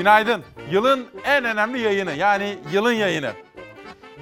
[0.00, 0.44] Günaydın.
[0.70, 3.32] Yılın en önemli yayını yani yılın yayını.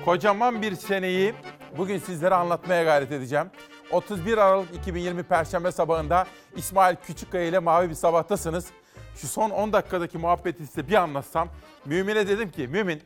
[0.05, 1.35] Kocaman bir seneyi
[1.77, 3.47] bugün sizlere anlatmaya gayret edeceğim.
[3.91, 8.67] 31 Aralık 2020 Perşembe sabahında İsmail Küçükkaya ile Mavi Bir Sabah'tasınız.
[9.17, 11.49] Şu son 10 dakikadaki muhabbeti size bir anlatsam.
[11.85, 13.03] Mümin'e dedim ki Mümin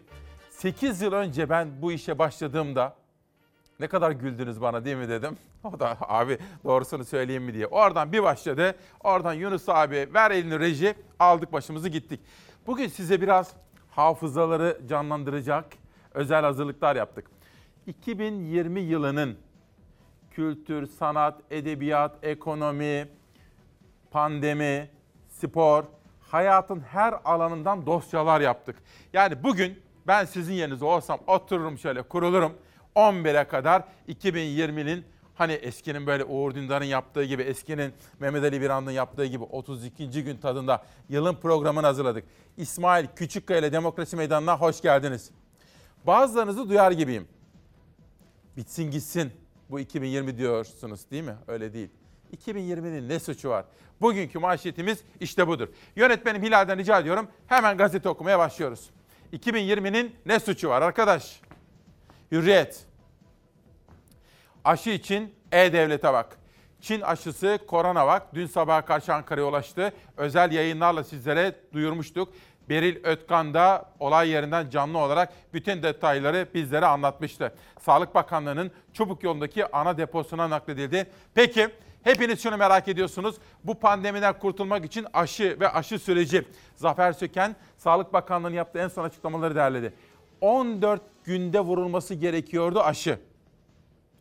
[0.51, 2.97] 8 yıl önce ben bu işe başladığımda
[3.81, 5.39] ne kadar güldünüz bana değil mi dedim.
[5.65, 7.67] O da abi doğrusunu söyleyeyim mi diye.
[7.67, 8.75] Oradan bir başladı.
[9.01, 12.21] Oradan Yunus abi ver elini reji aldık başımızı gittik.
[12.67, 13.53] Bugün size biraz
[13.91, 15.65] hafızaları canlandıracak
[16.15, 17.27] özel hazırlıklar yaptık.
[17.87, 19.39] 2020 yılının
[20.31, 23.09] kültür, sanat, edebiyat, ekonomi,
[24.11, 24.91] pandemi,
[25.29, 25.85] spor,
[26.21, 28.77] hayatın her alanından dosyalar yaptık.
[29.13, 32.53] Yani bugün ben sizin yerinizde olsam otururum şöyle kurulurum.
[32.97, 39.27] 11'e kadar 2020'nin hani eskinin böyle Uğur Dündar'ın yaptığı gibi, eskinin Mehmet Ali Birand'ın yaptığı
[39.27, 40.25] gibi 32.
[40.25, 42.25] gün tadında yılın programını hazırladık.
[42.57, 45.31] İsmail Küçükkaya ile Demokrasi Meydanı'na hoş geldiniz.
[46.07, 47.29] Bazılarınızı duyar gibiyim.
[48.57, 49.33] Bitsin gitsin
[49.71, 51.37] bu 2020 diyorsunuz değil mi?
[51.49, 51.91] Öyle değil.
[52.37, 53.65] 2020'nin ne suçu var?
[54.01, 55.69] Bugünkü manşetimiz işte budur.
[55.97, 58.91] Yönetmenim Hilal'den rica ediyorum hemen gazete okumaya başlıyoruz.
[59.33, 61.41] 2020'nin ne suçu var arkadaş?
[62.33, 62.87] Hürriyet.
[64.65, 66.39] Aşı için E-Devlet'e bak.
[66.81, 69.93] Çin aşısı Coronavac dün sabaha karşı Ankara'ya ulaştı.
[70.17, 72.29] Özel yayınlarla sizlere duyurmuştuk.
[72.69, 77.55] Beril Ötkan da olay yerinden canlı olarak bütün detayları bizlere anlatmıştı.
[77.81, 81.07] Sağlık Bakanlığı'nın Çubuk yolundaki ana deposuna nakledildi.
[81.35, 81.69] Peki
[82.03, 83.37] hepiniz şunu merak ediyorsunuz.
[83.65, 86.45] Bu pandemiden kurtulmak için aşı ve aşı süreci.
[86.77, 89.93] Zafer Söken Sağlık Bakanlığı'nın yaptığı en son açıklamaları derledi.
[90.41, 93.19] 14 günde vurulması gerekiyordu aşı.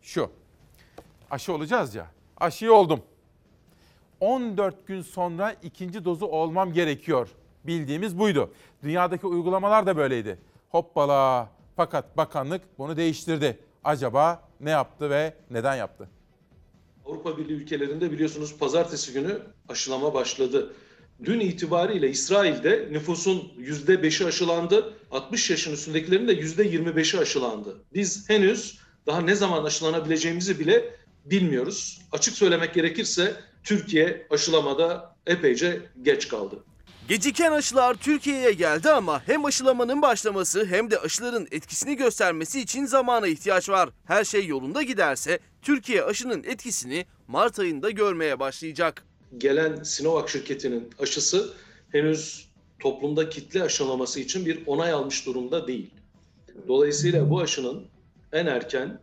[0.02, 0.30] Şu.
[1.32, 2.08] Aşı olacağız ya.
[2.38, 3.02] Aşıyı oldum.
[4.20, 7.30] 14 gün sonra ikinci dozu olmam gerekiyor.
[7.64, 8.54] Bildiğimiz buydu.
[8.84, 10.40] Dünyadaki uygulamalar da böyleydi.
[10.70, 11.50] Hoppala.
[11.76, 13.60] Fakat bakanlık bunu değiştirdi.
[13.84, 16.10] Acaba ne yaptı ve neden yaptı?
[17.06, 20.74] Avrupa Birliği ülkelerinde biliyorsunuz pazartesi günü aşılama başladı.
[21.24, 24.94] Dün itibariyle İsrail'de nüfusun %5'i aşılandı.
[25.12, 27.84] 60 yaşın üstündekilerin de %25'i aşılandı.
[27.94, 30.96] Biz henüz daha ne zaman aşılanabileceğimizi bile
[31.26, 32.02] bilmiyoruz.
[32.12, 36.64] Açık söylemek gerekirse Türkiye aşılamada epeyce geç kaldı.
[37.08, 43.28] Geciken aşılar Türkiye'ye geldi ama hem aşılamanın başlaması hem de aşıların etkisini göstermesi için zamana
[43.28, 43.90] ihtiyaç var.
[44.06, 49.06] Her şey yolunda giderse Türkiye aşının etkisini Mart ayında görmeye başlayacak.
[49.38, 51.54] Gelen Sinovac şirketinin aşısı
[51.92, 52.48] henüz
[52.80, 55.92] toplumda kitle aşılaması için bir onay almış durumda değil.
[56.68, 57.84] Dolayısıyla bu aşının
[58.34, 59.00] en erken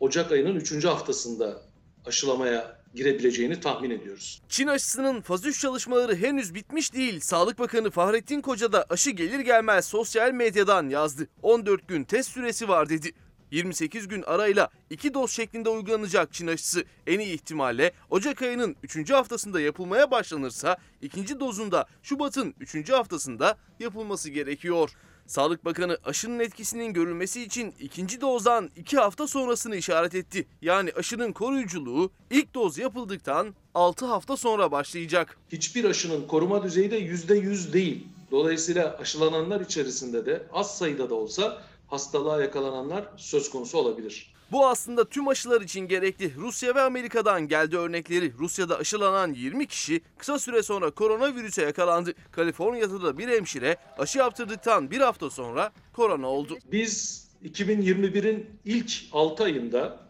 [0.00, 0.84] Ocak ayının 3.
[0.84, 1.62] haftasında
[2.06, 4.42] aşılamaya girebileceğini tahmin ediyoruz.
[4.48, 7.20] Çin aşısının faz 3 çalışmaları henüz bitmiş değil.
[7.20, 11.28] Sağlık Bakanı Fahrettin Koca da aşı gelir gelmez sosyal medyadan yazdı.
[11.42, 13.12] 14 gün test süresi var dedi.
[13.50, 19.10] 28 gün arayla 2 doz şeklinde uygulanacak Çin aşısı en iyi ihtimalle Ocak ayının 3.
[19.10, 22.90] haftasında yapılmaya başlanırsa ikinci dozunda Şubat'ın 3.
[22.90, 24.90] haftasında yapılması gerekiyor.
[25.26, 30.46] Sağlık Bakanı aşının etkisinin görülmesi için ikinci dozdan 2 hafta sonrasını işaret etti.
[30.62, 35.38] Yani aşının koruyuculuğu ilk doz yapıldıktan 6 hafta sonra başlayacak.
[35.52, 38.06] Hiçbir aşının koruma düzeyi de %100 değil.
[38.30, 44.33] Dolayısıyla aşılananlar içerisinde de az sayıda da olsa hastalığa yakalananlar söz konusu olabilir.
[44.54, 46.34] Bu aslında tüm aşılar için gerekli.
[46.34, 48.32] Rusya ve Amerika'dan geldi örnekleri.
[48.38, 52.12] Rusya'da aşılanan 20 kişi kısa süre sonra koronavirüse yakalandı.
[52.32, 56.58] Kaliforniya'da da bir hemşire aşı yaptırdıktan bir hafta sonra korona oldu.
[56.72, 60.00] Biz 2021'in ilk 6 ayında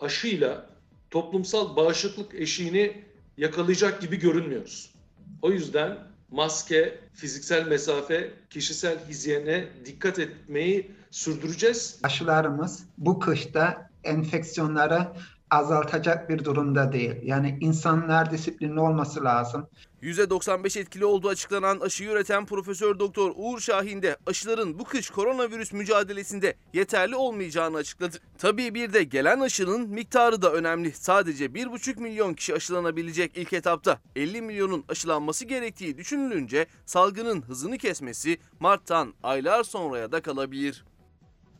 [0.00, 0.66] aşıyla
[1.10, 3.04] toplumsal bağışıklık eşiğini
[3.36, 4.94] yakalayacak gibi görünmüyoruz.
[5.42, 5.98] O yüzden
[6.30, 11.98] maske, fiziksel mesafe, kişisel hijyene dikkat etmeyi sürdüreceğiz.
[12.02, 15.08] aşılarımız bu kışta enfeksiyonları
[15.50, 17.16] azaltacak bir durumda değil.
[17.22, 19.68] Yani insanlar disiplinli olması lazım.
[20.02, 25.72] %95 etkili olduğu açıklanan aşıyı üreten Profesör Doktor Uğur Şahin de aşıların bu kış koronavirüs
[25.72, 28.16] mücadelesinde yeterli olmayacağını açıkladı.
[28.38, 30.92] Tabii bir de gelen aşının miktarı da önemli.
[30.92, 38.38] Sadece 1,5 milyon kişi aşılanabilecek ilk etapta 50 milyonun aşılanması gerektiği düşünülünce salgının hızını kesmesi
[38.60, 40.84] Mart'tan aylar sonraya da kalabilir.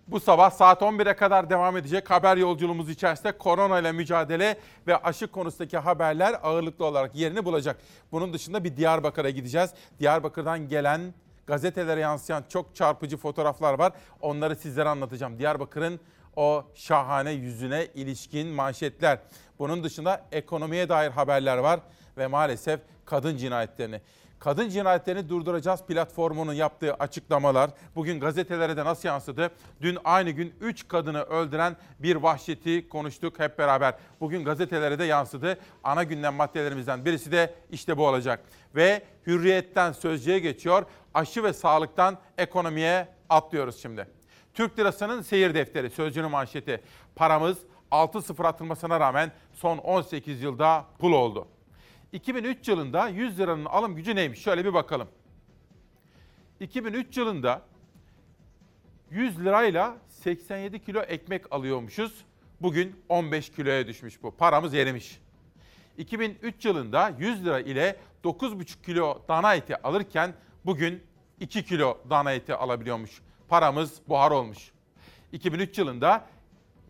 [0.08, 5.26] Bu sabah saat 11'e kadar devam edecek haber yolculuğumuz içerisinde korona ile mücadele ve aşı
[5.26, 7.76] konusundaki haberler ağırlıklı olarak yerini bulacak.
[8.12, 9.70] Bunun dışında bir Diyarbakır'a gideceğiz.
[10.00, 11.14] Diyarbakır'dan gelen
[11.46, 13.92] gazetelere yansıyan çok çarpıcı fotoğraflar var.
[14.20, 15.38] Onları sizlere anlatacağım.
[15.38, 16.00] Diyarbakır'ın
[16.36, 19.18] o şahane yüzüne ilişkin manşetler.
[19.58, 21.80] Bunun dışında ekonomiye dair haberler var
[22.18, 24.00] ve maalesef kadın cinayetlerini.
[24.40, 29.50] Kadın cinayetlerini durduracağız platformunun yaptığı açıklamalar bugün gazetelere de nasıl yansıdı?
[29.80, 33.94] Dün aynı gün 3 kadını öldüren bir vahşeti konuştuk hep beraber.
[34.20, 35.58] Bugün gazetelere de yansıdı.
[35.84, 38.44] Ana gündem maddelerimizden birisi de işte bu olacak.
[38.74, 40.84] Ve hürriyetten sözcüğe geçiyor.
[41.14, 44.06] Aşı ve sağlıktan ekonomiye atlıyoruz şimdi.
[44.54, 46.82] Türk lirasının seyir defteri sözcüğünün manşeti.
[47.16, 47.58] Paramız
[47.90, 51.48] 6-0 atılmasına rağmen son 18 yılda pul oldu.
[52.12, 54.40] 2003 yılında 100 liranın alım gücü neymiş?
[54.40, 55.08] Şöyle bir bakalım.
[56.60, 57.62] 2003 yılında
[59.10, 62.24] 100 lirayla 87 kilo ekmek alıyormuşuz.
[62.60, 64.36] Bugün 15 kiloya düşmüş bu.
[64.36, 65.20] Paramız erimiş.
[65.98, 70.34] 2003 yılında 100 lira ile 9,5 kilo dana eti alırken
[70.66, 71.02] bugün
[71.40, 73.22] 2 kilo dana eti alabiliyormuş.
[73.48, 74.70] Paramız buhar olmuş.
[75.32, 76.26] 2003 yılında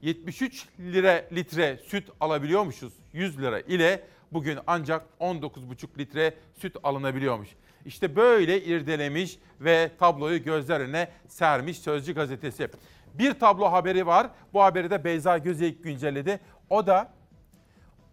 [0.03, 7.49] 73 lira litre süt alabiliyormuşuz 100 lira ile bugün ancak 19,5 litre süt alınabiliyormuş.
[7.85, 12.69] İşte böyle irdelemiş ve tabloyu gözler önüne sermiş Sözcü gazetesi.
[13.15, 14.31] Bir tablo haberi var.
[14.53, 16.41] Bu haberi de Beyza Gözeyik güncelledi.
[16.71, 17.13] O da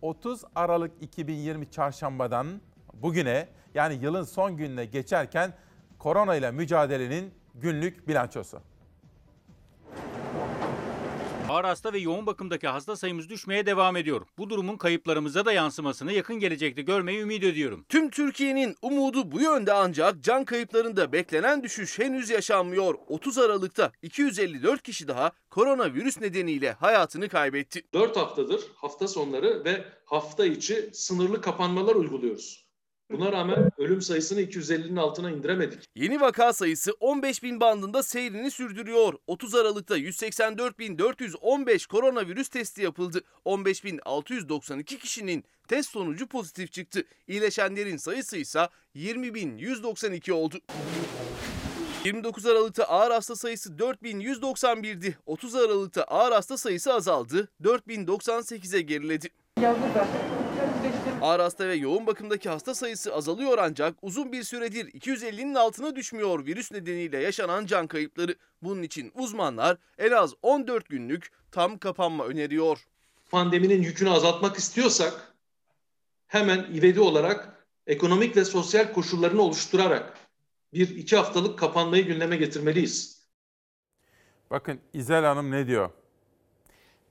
[0.02, 2.62] 30 Aralık 2020 çarşambadan
[2.94, 5.54] bugüne yani yılın son gününe geçerken
[6.00, 8.62] korona ile mücadelenin günlük bilançosu.
[11.50, 14.22] Ağır hasta ve yoğun bakımdaki hasta sayımız düşmeye devam ediyor.
[14.38, 17.86] Bu durumun kayıplarımıza da yansımasını yakın gelecekte görmeyi ümit ediyorum.
[17.90, 22.96] Tüm Türkiye'nin umudu bu yönde ancak can kayıplarında beklenen düşüş henüz yaşanmıyor.
[23.08, 27.84] 30 Aralık'ta 254 kişi daha koronavirüs nedeniyle hayatını kaybetti.
[27.94, 32.65] 4 haftadır hafta sonları ve hafta içi sınırlı kapanmalar uyguluyoruz.
[33.12, 35.80] Buna rağmen ölüm sayısını 250'nin altına indiremedik.
[35.96, 39.13] Yeni vaka sayısı 15 bin bandında seyrini sürdürüyor.
[39.28, 43.22] 30 Aralık'ta 184.415 koronavirüs testi yapıldı.
[43.46, 47.04] 15.692 kişinin test sonucu pozitif çıktı.
[47.28, 50.56] İyileşenlerin sayısı ise 20.192 oldu.
[52.06, 55.18] 29 Aralık'ta ağır hasta sayısı 4191'di.
[55.25, 57.48] 30 Aralık'ta ağır hasta sayısı azaldı.
[57.63, 59.30] 4098'e geriledi.
[61.22, 66.46] Ağır hasta ve yoğun bakımdaki hasta sayısı azalıyor ancak uzun bir süredir 250'nin altına düşmüyor
[66.46, 68.36] virüs nedeniyle yaşanan can kayıpları.
[68.62, 72.88] Bunun için uzmanlar en az 14 günlük tam kapanma öneriyor.
[73.32, 75.34] Pandeminin yükünü azaltmak istiyorsak
[76.28, 80.18] hemen ivedi olarak ekonomik ve sosyal koşullarını oluşturarak
[80.74, 83.26] bir iki haftalık kapanmayı gündeme getirmeliyiz.
[84.52, 85.90] Bakın İzel Hanım ne diyor?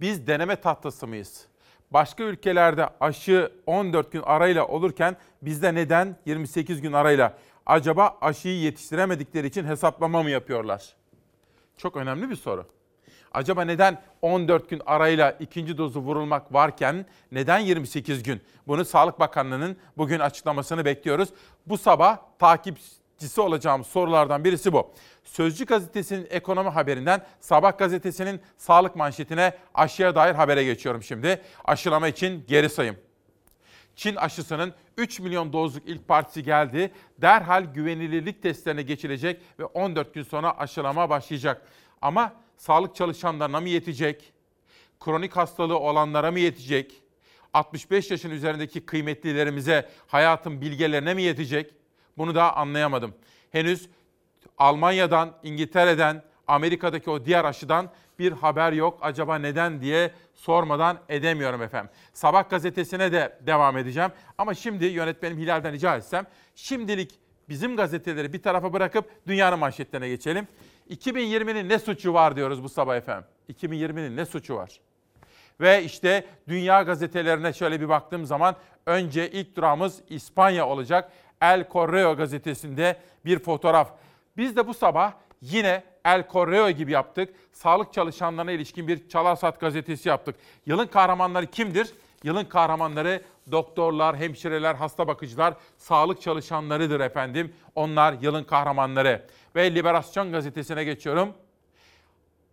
[0.00, 1.46] Biz deneme tahtası mıyız?
[1.90, 7.34] Başka ülkelerde aşı 14 gün arayla olurken bizde neden 28 gün arayla?
[7.66, 10.94] Acaba aşıyı yetiştiremedikleri için hesaplama mı yapıyorlar?
[11.76, 12.66] Çok önemli bir soru.
[13.32, 18.40] Acaba neden 14 gün arayla ikinci dozu vurulmak varken neden 28 gün?
[18.66, 21.28] Bunu Sağlık Bakanlığı'nın bugün açıklamasını bekliyoruz.
[21.66, 22.18] Bu sabah
[23.24, 24.92] takipçisi olacağım sorulardan birisi bu.
[25.24, 31.42] Sözcü gazetesinin ekonomi haberinden Sabah gazetesinin sağlık manşetine aşıya dair habere geçiyorum şimdi.
[31.64, 32.96] Aşılama için geri sayım.
[33.96, 36.90] Çin aşısının 3 milyon dozluk ilk partisi geldi.
[37.18, 41.62] Derhal güvenilirlik testlerine geçilecek ve 14 gün sonra aşılama başlayacak.
[42.02, 44.32] Ama sağlık çalışanlarına mı yetecek?
[45.00, 47.02] Kronik hastalığı olanlara mı yetecek?
[47.52, 51.83] 65 yaşın üzerindeki kıymetlilerimize hayatın bilgelerine mi yetecek?
[52.18, 53.14] Bunu da anlayamadım.
[53.50, 53.88] Henüz
[54.58, 58.98] Almanya'dan, İngiltere'den, Amerika'daki o diğer aşıdan bir haber yok.
[59.02, 61.90] Acaba neden diye sormadan edemiyorum efendim.
[62.12, 64.10] Sabah gazetesine de devam edeceğim.
[64.38, 67.18] Ama şimdi yönetmenim Hilal'den rica etsem şimdilik
[67.48, 70.48] bizim gazeteleri bir tarafa bırakıp dünyanın manşetlerine geçelim.
[70.90, 73.24] 2020'nin ne suçu var diyoruz bu sabah efendim.
[73.52, 74.80] 2020'nin ne suçu var?
[75.60, 78.56] Ve işte dünya gazetelerine şöyle bir baktığım zaman
[78.86, 81.12] önce ilk durağımız İspanya olacak.
[81.44, 83.90] El Correo gazetesinde bir fotoğraf.
[84.36, 87.34] Biz de bu sabah yine El Correo gibi yaptık.
[87.52, 90.36] Sağlık çalışanlarına ilişkin bir Çalarsat gazetesi yaptık.
[90.66, 91.94] Yılın kahramanları kimdir?
[92.22, 97.52] Yılın kahramanları doktorlar, hemşireler, hasta bakıcılar, sağlık çalışanlarıdır efendim.
[97.74, 99.26] Onlar yılın kahramanları.
[99.56, 101.34] Ve Liberasyon gazetesine geçiyorum.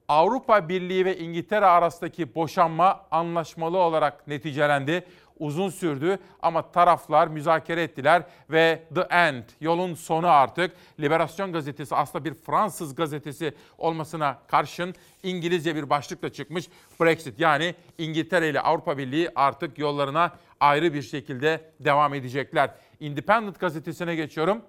[0.07, 5.05] Avrupa Birliği ve İngiltere arasındaki boşanma anlaşmalı olarak neticelendi.
[5.41, 10.75] Uzun sürdü ama taraflar müzakere ettiler ve the end, yolun sonu artık.
[10.99, 16.67] Liberasyon gazetesi aslında bir Fransız gazetesi olmasına karşın İngilizce bir başlıkla çıkmış.
[17.01, 22.71] Brexit yani İngiltere ile Avrupa Birliği artık yollarına ayrı bir şekilde devam edecekler.
[22.99, 24.61] Independent gazetesine geçiyorum.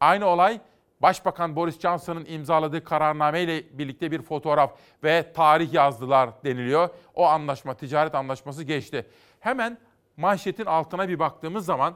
[0.00, 0.60] Aynı olay
[1.02, 4.72] Başbakan Boris Johnson'ın imzaladığı kararname ile birlikte bir fotoğraf
[5.04, 6.88] ve tarih yazdılar deniliyor.
[7.14, 9.06] O anlaşma, ticaret anlaşması geçti.
[9.40, 9.78] Hemen
[10.16, 11.94] manşetin altına bir baktığımız zaman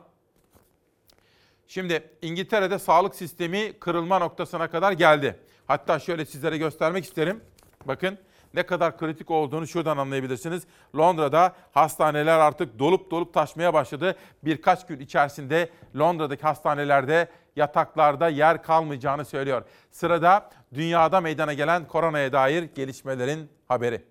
[1.70, 5.40] Şimdi İngiltere'de sağlık sistemi kırılma noktasına kadar geldi.
[5.66, 7.40] Hatta şöyle sizlere göstermek isterim.
[7.84, 8.18] Bakın
[8.54, 10.62] ne kadar kritik olduğunu şuradan anlayabilirsiniz.
[10.96, 14.16] Londra'da hastaneler artık dolup dolup taşmaya başladı.
[14.44, 19.62] Birkaç gün içerisinde Londra'daki hastanelerde yataklarda yer kalmayacağını söylüyor.
[19.90, 24.09] Sırada dünyada meydana gelen koronaya dair gelişmelerin haberi.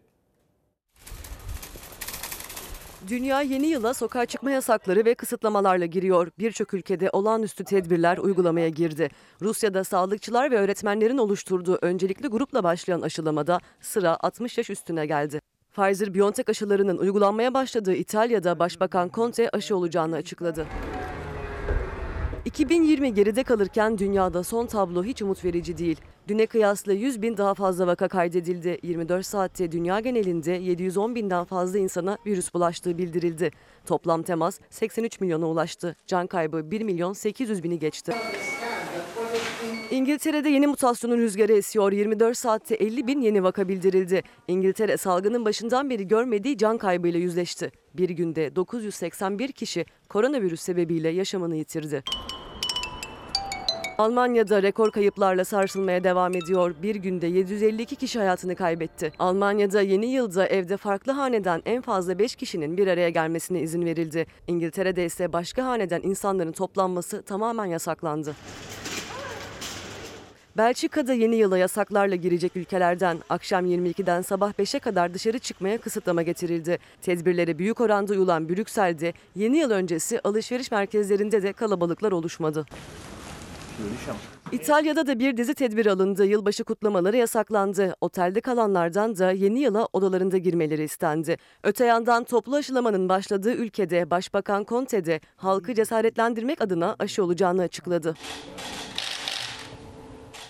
[3.07, 6.31] Dünya yeni yıla sokağa çıkma yasakları ve kısıtlamalarla giriyor.
[6.39, 9.09] Birçok ülkede olağanüstü tedbirler uygulamaya girdi.
[9.41, 15.41] Rusya'da sağlıkçılar ve öğretmenlerin oluşturduğu öncelikli grupla başlayan aşılamada sıra 60 yaş üstüne geldi.
[15.75, 20.65] Pfizer-BioNTech aşılarının uygulanmaya başladığı İtalya'da Başbakan Conte aşı olacağını açıkladı.
[22.45, 26.01] 2020 geride kalırken dünyada son tablo hiç umut verici değil.
[26.29, 28.79] Düne kıyasla 100 bin daha fazla vaka kaydedildi.
[28.83, 33.51] 24 saatte dünya genelinde 710 binden fazla insana virüs bulaştığı bildirildi.
[33.85, 35.95] Toplam temas 83 milyona ulaştı.
[36.07, 38.13] Can kaybı 1 milyon 800 bini geçti.
[39.91, 41.91] İngiltere'de yeni mutasyonun rüzgarı esiyor.
[41.91, 44.23] 24 saatte 50 bin yeni vaka bildirildi.
[44.47, 47.71] İngiltere salgının başından beri görmediği can kaybıyla yüzleşti.
[47.93, 52.03] Bir günde 981 kişi koronavirüs sebebiyle yaşamını yitirdi.
[53.99, 56.75] Almanya'da rekor kayıplarla sarsılmaya devam ediyor.
[56.83, 59.11] Bir günde 752 kişi hayatını kaybetti.
[59.19, 64.25] Almanya'da yeni yılda evde farklı haneden en fazla 5 kişinin bir araya gelmesine izin verildi.
[64.47, 68.35] İngiltere'de ise başka haneden insanların toplanması tamamen yasaklandı.
[70.57, 76.79] Belçika'da yeni yıla yasaklarla girecek ülkelerden akşam 22'den sabah 5'e kadar dışarı çıkmaya kısıtlama getirildi.
[77.01, 82.65] Tedbirlere büyük oranda uyulan Brüksel'de yeni yıl öncesi alışveriş merkezlerinde de kalabalıklar oluşmadı.
[84.51, 86.25] İtalya'da da bir dizi tedbir alındı.
[86.25, 87.95] Yılbaşı kutlamaları yasaklandı.
[88.01, 91.37] Otelde kalanlardan da yeni yıla odalarında girmeleri istendi.
[91.63, 98.15] Öte yandan toplu aşılamanın başladığı ülkede Başbakan Conte de halkı cesaretlendirmek adına aşı olacağını açıkladı.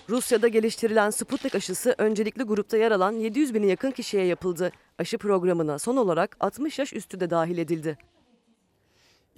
[0.10, 4.72] Rusya'da geliştirilen Sputnik aşısı öncelikli grupta yer alan 700 bine yakın kişiye yapıldı.
[5.00, 7.98] Aşı programına son olarak 60 yaş üstü de dahil edildi.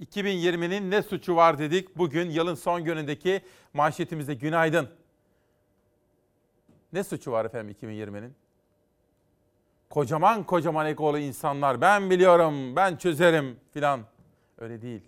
[0.02, 1.96] 2020'nin ne suçu var dedik.
[1.98, 3.42] Bugün yılın son günündeki
[3.74, 4.88] manşetimizde günaydın.
[6.92, 8.34] Ne suçu var efendim 2020'nin?
[9.90, 14.00] Kocaman kocaman egolu insanlar ben biliyorum, ben çözerim filan.
[14.58, 15.02] Öyle değil.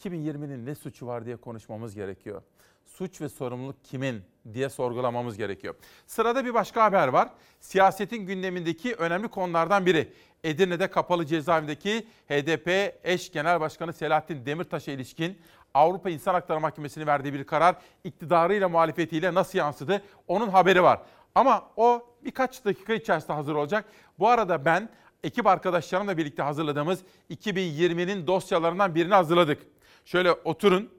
[0.00, 2.42] 2020'nin ne suçu var diye konuşmamız gerekiyor.
[2.86, 4.22] Suç ve sorumluluk kimin
[4.54, 5.74] diye sorgulamamız gerekiyor.
[6.06, 7.28] Sırada bir başka haber var.
[7.60, 10.12] Siyasetin gündemindeki önemli konulardan biri.
[10.44, 15.38] Edirne'de kapalı cezaevindeki HDP eş genel başkanı Selahattin Demirtaş'a ilişkin
[15.74, 21.00] Avrupa İnsan Hakları Mahkemesi'nin verdiği bir karar iktidarıyla muhalefetiyle nasıl yansıdı onun haberi var.
[21.34, 23.84] Ama o birkaç dakika içerisinde hazır olacak.
[24.18, 24.88] Bu arada ben
[25.24, 29.62] ekip arkadaşlarımla birlikte hazırladığımız 2020'nin dosyalarından birini hazırladık.
[30.04, 30.90] Şöyle oturun,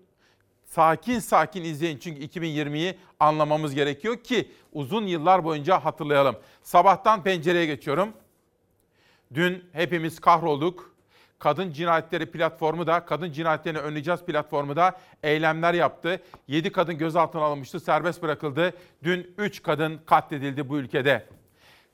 [0.72, 6.36] sakin sakin izleyin çünkü 2020'yi anlamamız gerekiyor ki uzun yıllar boyunca hatırlayalım.
[6.64, 8.14] Sabahtan pencereye geçiyorum.
[9.34, 10.96] Dün hepimiz kahrolduk.
[11.40, 16.22] Kadın Cinayetleri Platformu da, Kadın Cinayetlerini Önleyeceğiz Platformu da eylemler yaptı.
[16.48, 18.74] 7 kadın gözaltına alınmıştı, serbest bırakıldı.
[19.04, 21.26] Dün 3 kadın katledildi bu ülkede.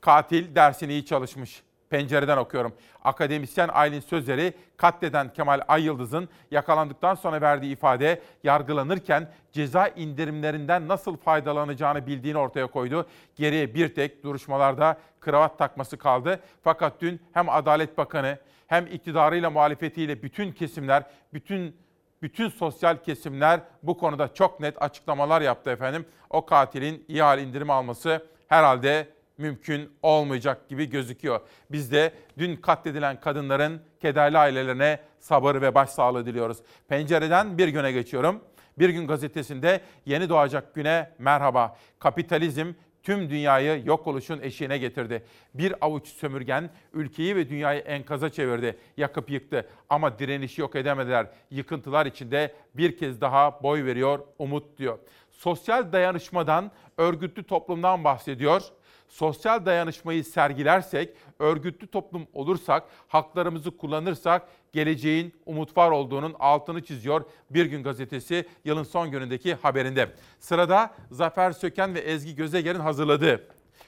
[0.01, 1.63] Katil dersini iyi çalışmış.
[1.89, 2.73] Pencereden okuyorum.
[3.03, 12.07] Akademisyen Aylin Sözleri katleden Kemal Ayyıldız'ın yakalandıktan sonra verdiği ifade yargılanırken ceza indirimlerinden nasıl faydalanacağını
[12.07, 13.07] bildiğini ortaya koydu.
[13.35, 16.39] Geriye bir tek duruşmalarda kravat takması kaldı.
[16.63, 21.03] Fakat dün hem Adalet Bakanı hem iktidarıyla muhalefetiyle bütün kesimler,
[21.33, 21.75] bütün
[22.21, 26.05] bütün sosyal kesimler bu konuda çok net açıklamalar yaptı efendim.
[26.29, 31.39] O katilin ihale indirimi alması herhalde mümkün olmayacak gibi gözüküyor.
[31.71, 36.57] Biz de dün katledilen kadınların kederli ailelerine sabır ve başsağlığı diliyoruz.
[36.87, 38.41] Pencereden bir güne geçiyorum.
[38.79, 41.77] Bir gün gazetesinde yeni doğacak güne merhaba.
[41.99, 45.23] Kapitalizm tüm dünyayı yok oluşun eşiğine getirdi.
[45.53, 49.69] Bir avuç sömürgen ülkeyi ve dünyayı enkaza çevirdi, yakıp yıktı.
[49.89, 51.27] Ama direnişi yok edemediler.
[51.51, 54.99] Yıkıntılar içinde bir kez daha boy veriyor, umut diyor.
[55.31, 58.61] Sosyal dayanışmadan, örgütlü toplumdan bahsediyor
[59.07, 67.65] sosyal dayanışmayı sergilersek, örgütlü toplum olursak, haklarımızı kullanırsak geleceğin umut var olduğunun altını çiziyor Bir
[67.65, 70.09] Gün Gazetesi yılın son günündeki haberinde.
[70.39, 73.47] Sırada Zafer Söken ve Ezgi Gözeger'in hazırladığı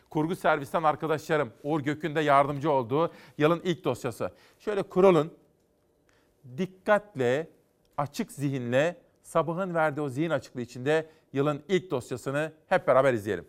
[0.09, 4.31] kurgu servisten arkadaşlarım Uğur Gök'ün de yardımcı olduğu yılın ilk dosyası.
[4.59, 5.33] Şöyle kurulun,
[6.57, 7.49] dikkatle,
[7.97, 13.47] açık zihinle sabahın verdiği o zihin açıklığı içinde yılın ilk dosyasını hep beraber izleyelim.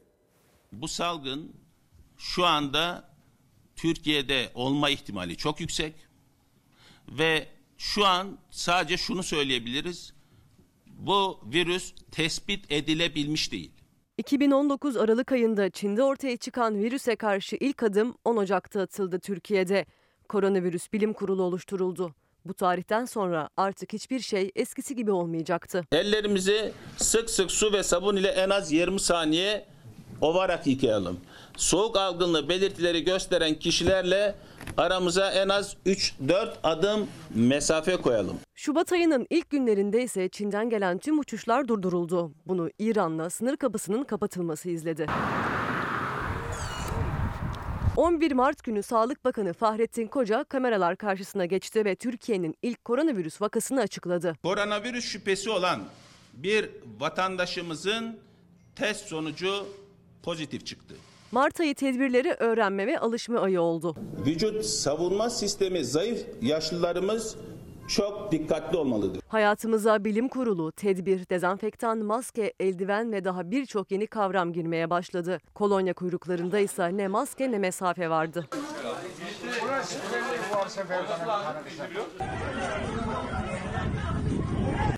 [0.72, 1.52] Bu salgın
[2.20, 3.10] şu anda
[3.76, 5.94] Türkiye'de olma ihtimali çok yüksek
[7.08, 7.48] ve
[7.78, 10.12] şu an sadece şunu söyleyebiliriz.
[10.86, 13.70] bu virüs tespit edilebilmiş değil.
[14.18, 19.86] 2019 Aralık ayında Çin'de ortaya çıkan virüse karşı ilk adım 10 Ocak'ta atıldı Türkiye'de.
[20.28, 22.14] Koronavirüs Bilim Kurulu oluşturuldu.
[22.44, 25.84] Bu tarihten sonra artık hiçbir şey eskisi gibi olmayacaktı.
[25.92, 29.66] Ellerimizi sık sık su ve sabun ile en az 20 saniye
[30.20, 31.20] ovarak yıkayalım.
[31.56, 34.34] Soğuk algınlığı belirtileri gösteren kişilerle
[34.76, 38.36] aramıza en az 3-4 adım mesafe koyalım.
[38.54, 42.32] Şubat ayının ilk günlerinde ise Çin'den gelen tüm uçuşlar durduruldu.
[42.46, 45.06] Bunu İran'la sınır kapısının kapatılması izledi.
[47.96, 53.80] 11 Mart günü Sağlık Bakanı Fahrettin Koca kameralar karşısına geçti ve Türkiye'nin ilk koronavirüs vakasını
[53.80, 54.36] açıkladı.
[54.42, 55.80] Koronavirüs şüphesi olan
[56.32, 58.18] bir vatandaşımızın
[58.76, 59.66] test sonucu
[60.22, 60.94] pozitif çıktı.
[61.32, 63.94] Mart ayı tedbirleri öğrenme ve alışma ayı oldu.
[64.26, 67.36] Vücut savunma sistemi zayıf yaşlılarımız
[67.88, 69.22] çok dikkatli olmalıdır.
[69.28, 75.40] Hayatımıza bilim kurulu, tedbir, dezenfektan, maske, eldiven ve daha birçok yeni kavram girmeye başladı.
[75.54, 78.46] Kolonya kuyruklarında ise ne maske ne mesafe vardı.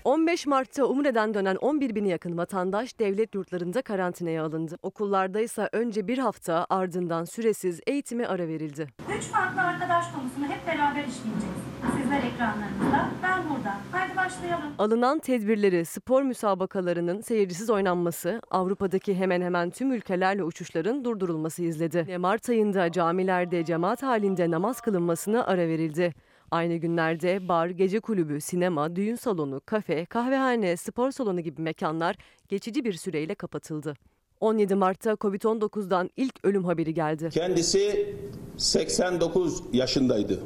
[0.05, 4.77] ...15 Mart'ta Umre'den dönen 11 bine yakın vatandaş devlet yurtlarında karantinaya alındı.
[4.81, 8.87] Okullarda ise önce bir hafta ardından süresiz eğitime ara verildi.
[9.17, 11.55] Üç farklı arkadaş konusunu hep beraber işleyeceğiz.
[12.01, 13.77] Sizler ekranlarınızda, ben burada.
[13.91, 14.65] Haydi başlayalım.
[14.79, 22.17] Alınan tedbirleri spor müsabakalarının seyircisiz oynanması, Avrupa'daki hemen hemen tüm ülkelerle uçuşların durdurulması izledi.
[22.17, 26.13] Mart ayında camilerde cemaat halinde namaz kılınmasına ara verildi.
[26.53, 32.15] Aynı günlerde bar, gece kulübü, sinema, düğün salonu, kafe, kahvehane, spor salonu gibi mekanlar
[32.49, 33.93] geçici bir süreyle kapatıldı.
[34.39, 37.29] 17 Mart'ta Covid-19'dan ilk ölüm haberi geldi.
[37.29, 38.15] Kendisi
[38.57, 40.39] 89 yaşındaydı.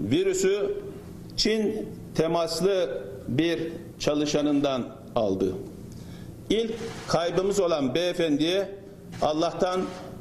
[0.00, 0.82] Virüsü
[1.36, 5.52] Çin temaslı bir çalışanından aldı.
[6.50, 6.74] İlk
[7.08, 8.78] kaybımız olan beyefendiye
[9.22, 9.80] Allah'tan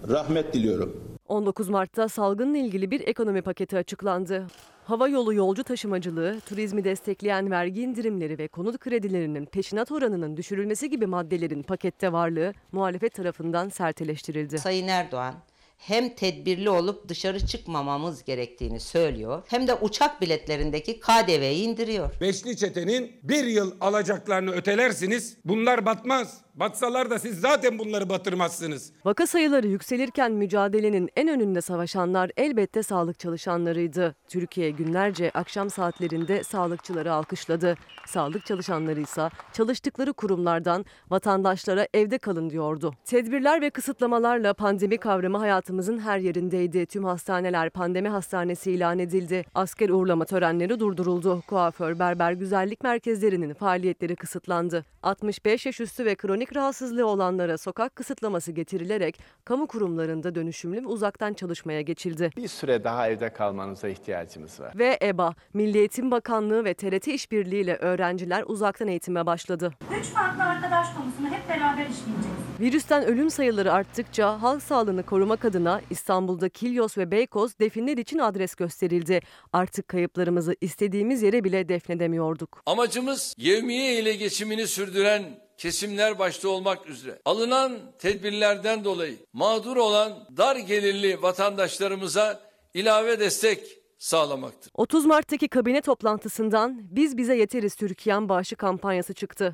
[0.09, 1.17] rahmet diliyorum.
[1.27, 4.47] 19 Mart'ta salgınla ilgili bir ekonomi paketi açıklandı.
[4.85, 11.05] Hava yolu yolcu taşımacılığı, turizmi destekleyen vergi indirimleri ve konut kredilerinin peşinat oranının düşürülmesi gibi
[11.05, 14.59] maddelerin pakette varlığı muhalefet tarafından sert eleştirildi.
[14.59, 15.35] Sayın Erdoğan
[15.77, 22.09] hem tedbirli olup dışarı çıkmamamız gerektiğini söylüyor hem de uçak biletlerindeki KDV'yi indiriyor.
[22.21, 25.37] Beşli çetenin bir yıl alacaklarını ötelersiniz.
[25.45, 26.44] Bunlar batmaz.
[26.55, 28.91] Batsalar da siz zaten bunları batırmazsınız.
[29.05, 34.15] Vaka sayıları yükselirken mücadelenin en önünde savaşanlar elbette sağlık çalışanlarıydı.
[34.27, 37.77] Türkiye günlerce akşam saatlerinde sağlıkçıları alkışladı.
[38.07, 42.93] Sağlık çalışanları ise çalıştıkları kurumlardan vatandaşlara evde kalın diyordu.
[43.05, 46.85] Tedbirler ve kısıtlamalarla pandemi kavramı hayatımızın her yerindeydi.
[46.85, 49.45] Tüm hastaneler pandemi hastanesi ilan edildi.
[49.55, 51.41] Asker uğurlama törenleri durduruldu.
[51.47, 54.85] Kuaför, berber, güzellik merkezlerinin faaliyetleri kısıtlandı.
[55.03, 61.33] 65 yaş üstü ve kronik rahatsızlığı olanlara sokak kısıtlaması getirilerek kamu kurumlarında dönüşümlü ve uzaktan
[61.33, 62.29] çalışmaya geçildi.
[62.37, 64.73] Bir süre daha evde kalmanıza ihtiyacımız var.
[64.75, 69.71] Ve EBA, Milli Eğitim Bakanlığı ve TRT işbirliğiyle öğrenciler uzaktan eğitime başladı.
[69.99, 72.35] Üç farklı arkadaş konusunu hep beraber işleyeceğiz.
[72.59, 78.55] Virüsten ölüm sayıları arttıkça halk sağlığını korumak adına İstanbul'da Kilyos ve Beykoz definler için adres
[78.55, 79.19] gösterildi.
[79.53, 82.61] Artık kayıplarımızı istediğimiz yere bile defnedemiyorduk.
[82.65, 85.23] Amacımız yevmiye ile geçimini sürdüren
[85.57, 92.41] kesimler başta olmak üzere alınan tedbirlerden dolayı mağdur olan dar gelirli vatandaşlarımıza
[92.73, 94.71] ilave destek sağlamaktır.
[94.73, 99.51] 30 Mart'taki kabine toplantısından Biz Bize Yeteriz Türkiye'm bağışı kampanyası çıktı.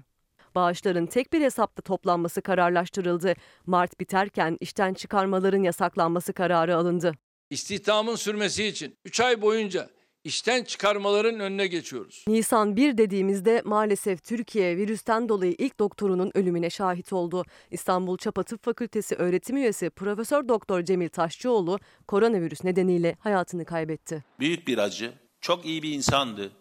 [0.56, 3.34] Bağışların tek bir hesapta toplanması kararlaştırıldı.
[3.66, 7.14] Mart biterken işten çıkarmaların yasaklanması kararı alındı.
[7.50, 9.90] İstihdamın sürmesi için 3 ay boyunca
[10.24, 12.26] işten çıkarmaların önüne geçiyoruz.
[12.28, 17.46] Nisan 1 dediğimizde maalesef Türkiye virüsten dolayı ilk doktorunun ölümüne şahit oldu.
[17.72, 24.24] İstanbul Çapa Tıp Fakültesi öğretim üyesi Profesör Doktor Cemil Taşçıoğlu koronavirüs nedeniyle hayatını kaybetti.
[24.40, 25.14] Büyük bir acı.
[25.42, 26.52] Çok iyi bir insandı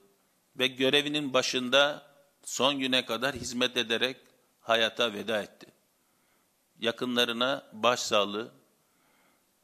[0.58, 2.02] ve görevinin başında
[2.44, 4.16] son güne kadar hizmet ederek
[4.60, 5.66] hayata veda etti.
[6.80, 8.52] Yakınlarına başsağlığı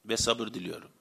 [0.05, 0.96] ve sabır diliyorum.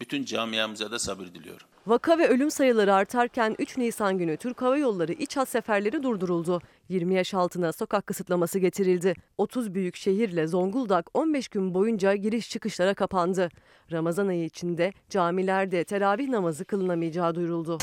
[0.00, 1.66] Bütün camiamıza da sabır diliyorum.
[1.86, 6.60] Vaka ve ölüm sayıları artarken 3 Nisan günü Türk Hava Yolları iç hat seferleri durduruldu.
[6.88, 9.14] 20 yaş altına sokak kısıtlaması getirildi.
[9.38, 13.48] 30 büyük şehirle Zonguldak 15 gün boyunca giriş çıkışlara kapandı.
[13.92, 17.78] Ramazan ayı içinde camilerde teravih namazı kılınamayacağı duyuruldu.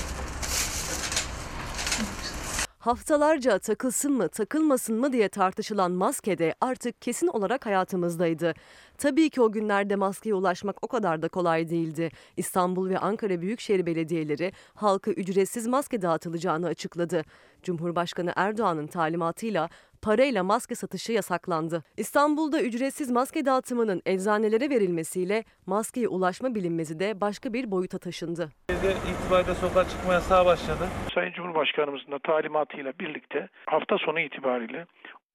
[2.87, 8.53] Haftalarca takılsın mı takılmasın mı diye tartışılan maske de artık kesin olarak hayatımızdaydı.
[8.97, 12.09] Tabii ki o günlerde maskeye ulaşmak o kadar da kolay değildi.
[12.37, 17.23] İstanbul ve Ankara Büyükşehir Belediyeleri halka ücretsiz maske dağıtılacağını açıkladı.
[17.63, 19.69] Cumhurbaşkanı Erdoğan'ın talimatıyla
[20.01, 21.83] parayla maske satışı yasaklandı.
[21.97, 28.49] İstanbul'da ücretsiz maske dağıtımının eczanelere verilmesiyle maskeye ulaşma bilinmezi de başka bir boyuta taşındı.
[29.11, 30.87] itibariyle sokağa çıkma yasağı başladı.
[31.13, 34.85] Sayın Cumhurbaşkanımızın da talimatıyla birlikte hafta sonu itibariyle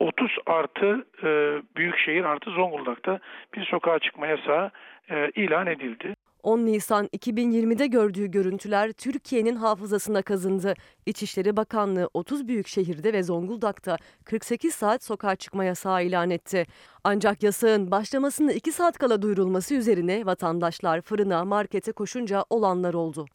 [0.01, 1.29] 30 artı e,
[1.77, 3.21] Büyükşehir artı Zonguldak'ta
[3.55, 4.71] bir sokağa çıkma yasağı
[5.11, 6.15] e, ilan edildi.
[6.43, 10.75] 10 Nisan 2020'de gördüğü görüntüler Türkiye'nin hafızasına kazındı.
[11.07, 16.67] İçişleri Bakanlığı 30 büyük şehirde ve Zonguldak'ta 48 saat sokağa çıkma yasağı ilan etti.
[17.05, 23.27] Ancak yasağın başlamasını 2 saat kala duyurulması üzerine vatandaşlar fırına, markete koşunca olanlar oldu.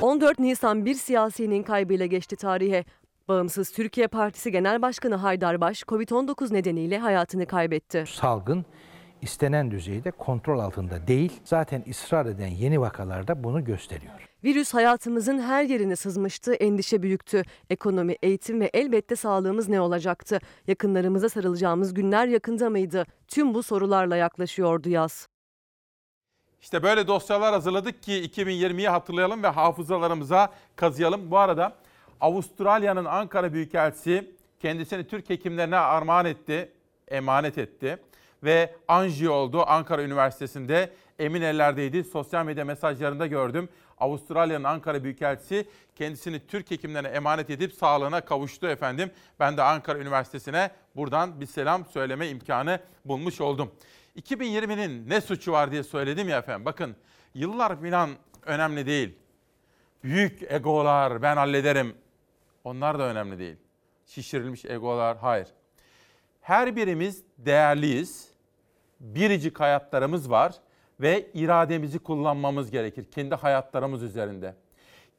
[0.00, 2.84] 14 Nisan bir siyasinin kaybıyla geçti tarihe.
[3.28, 8.04] Bağımsız Türkiye Partisi Genel Başkanı Haydar Baş, Covid-19 nedeniyle hayatını kaybetti.
[8.06, 8.64] Salgın
[9.22, 11.40] istenen düzeyde kontrol altında değil.
[11.44, 14.28] Zaten ısrar eden yeni vakalarda bunu gösteriyor.
[14.44, 17.42] Virüs hayatımızın her yerine sızmıştı, endişe büyüktü.
[17.70, 20.38] Ekonomi, eğitim ve elbette sağlığımız ne olacaktı?
[20.66, 23.06] Yakınlarımıza sarılacağımız günler yakında mıydı?
[23.28, 25.28] Tüm bu sorularla yaklaşıyordu yaz.
[26.60, 31.30] İşte böyle dosyalar hazırladık ki 2020'yi hatırlayalım ve hafızalarımıza kazıyalım.
[31.30, 31.76] Bu arada
[32.20, 36.72] Avustralya'nın Ankara Büyükelçisi kendisini Türk hekimlerine armağan etti,
[37.08, 37.98] emanet etti
[38.42, 42.04] ve anjiyo oldu Ankara Üniversitesi'nde emin ellerdeydi.
[42.04, 43.68] Sosyal medya mesajlarında gördüm.
[43.98, 49.10] Avustralya'nın Ankara Büyükelçisi kendisini Türk hekimlerine emanet edip sağlığına kavuştu efendim.
[49.40, 53.72] Ben de Ankara Üniversitesi'ne buradan bir selam söyleme imkanı bulmuş oldum.
[54.16, 56.64] 2020'nin ne suçu var diye söyledim ya efendim.
[56.64, 56.96] Bakın
[57.34, 58.10] yıllar falan
[58.46, 59.18] önemli değil.
[60.04, 61.94] Büyük egolar ben hallederim.
[62.64, 63.56] Onlar da önemli değil.
[64.06, 65.48] Şişirilmiş egolar hayır.
[66.46, 68.28] Her birimiz değerliyiz.
[69.00, 70.54] Biricik hayatlarımız var
[71.00, 74.54] ve irademizi kullanmamız gerekir kendi hayatlarımız üzerinde.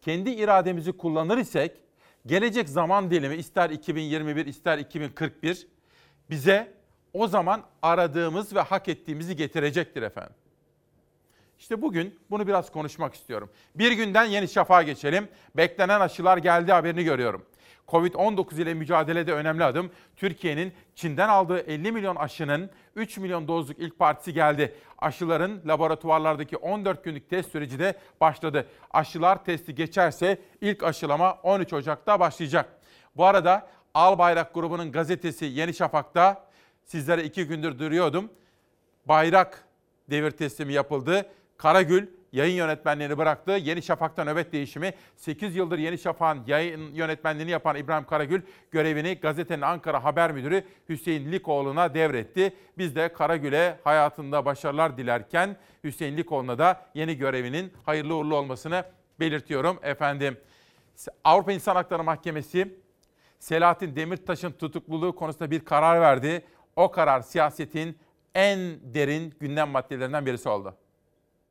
[0.01, 1.71] Kendi irademizi kullanır isek
[2.25, 5.67] gelecek zaman dilimi ister 2021 ister 2041
[6.29, 6.73] bize
[7.13, 10.35] o zaman aradığımız ve hak ettiğimizi getirecektir efendim.
[11.59, 13.49] İşte bugün bunu biraz konuşmak istiyorum.
[13.75, 15.27] Bir günden Yeni Şafak'a geçelim.
[15.57, 17.45] Beklenen aşılar geldi haberini görüyorum.
[17.87, 19.91] Covid-19 ile mücadelede önemli adım.
[20.15, 24.75] Türkiye'nin Çin'den aldığı 50 milyon aşının 3 milyon dozluk ilk partisi geldi.
[24.97, 28.67] Aşıların laboratuvarlardaki 14 günlük test süreci de başladı.
[28.91, 32.69] Aşılar testi geçerse ilk aşılama 13 Ocak'ta başlayacak.
[33.15, 36.47] Bu arada Al Bayrak grubunun gazetesi Yeni Şafak'ta
[36.83, 38.29] sizlere iki gündür duruyordum.
[39.05, 39.65] Bayrak
[40.09, 41.25] devir teslimi yapıldı.
[41.57, 43.51] Karagül yayın yönetmenliğini bıraktı.
[43.51, 44.93] Yeni Şafak'ta nöbet değişimi.
[45.15, 51.31] 8 yıldır Yeni Şafak'ın yayın yönetmenliğini yapan İbrahim Karagül görevini gazetenin Ankara Haber Müdürü Hüseyin
[51.31, 52.53] Likoğlu'na devretti.
[52.77, 58.83] Biz de Karagül'e hayatında başarılar dilerken Hüseyin Likoğlu'na da yeni görevinin hayırlı uğurlu olmasını
[59.19, 60.37] belirtiyorum efendim.
[61.23, 62.77] Avrupa İnsan Hakları Mahkemesi
[63.39, 66.45] Selahattin Demirtaş'ın tutukluluğu konusunda bir karar verdi.
[66.75, 67.97] O karar siyasetin
[68.35, 70.75] en derin gündem maddelerinden birisi oldu.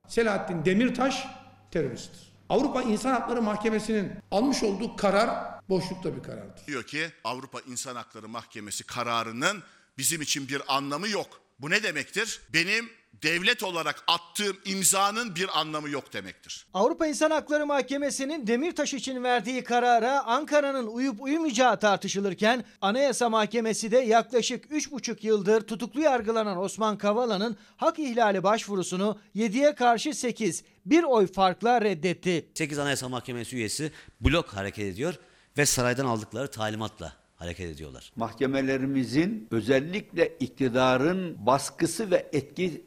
[0.09, 1.27] Selahattin Demirtaş
[1.71, 2.33] teröristtir.
[2.49, 6.67] Avrupa İnsan Hakları Mahkemesi'nin almış olduğu karar boşlukta bir karardır.
[6.67, 9.63] Diyor ki Avrupa İnsan Hakları Mahkemesi kararının
[9.99, 11.41] bizim için bir anlamı yok.
[11.59, 12.41] Bu ne demektir?
[12.53, 12.91] Benim
[13.23, 16.67] devlet olarak attığım imzanın bir anlamı yok demektir.
[16.75, 23.99] Avrupa İnsan Hakları Mahkemesi'nin Demirtaş için verdiği karara Ankara'nın uyup uyumayacağı tartışılırken Anayasa Mahkemesi de
[23.99, 31.27] yaklaşık 3,5 yıldır tutuklu yargılanan Osman Kavala'nın hak ihlali başvurusunu 7'ye karşı 8 bir oy
[31.27, 32.49] farkla reddetti.
[32.55, 35.15] 8 Anayasa Mahkemesi üyesi blok hareket ediyor
[35.59, 38.13] ve saraydan aldıkları talimatla hareket ediyorlar.
[38.17, 42.83] Mahkemelerimizin özellikle iktidarın baskısı ve etkisi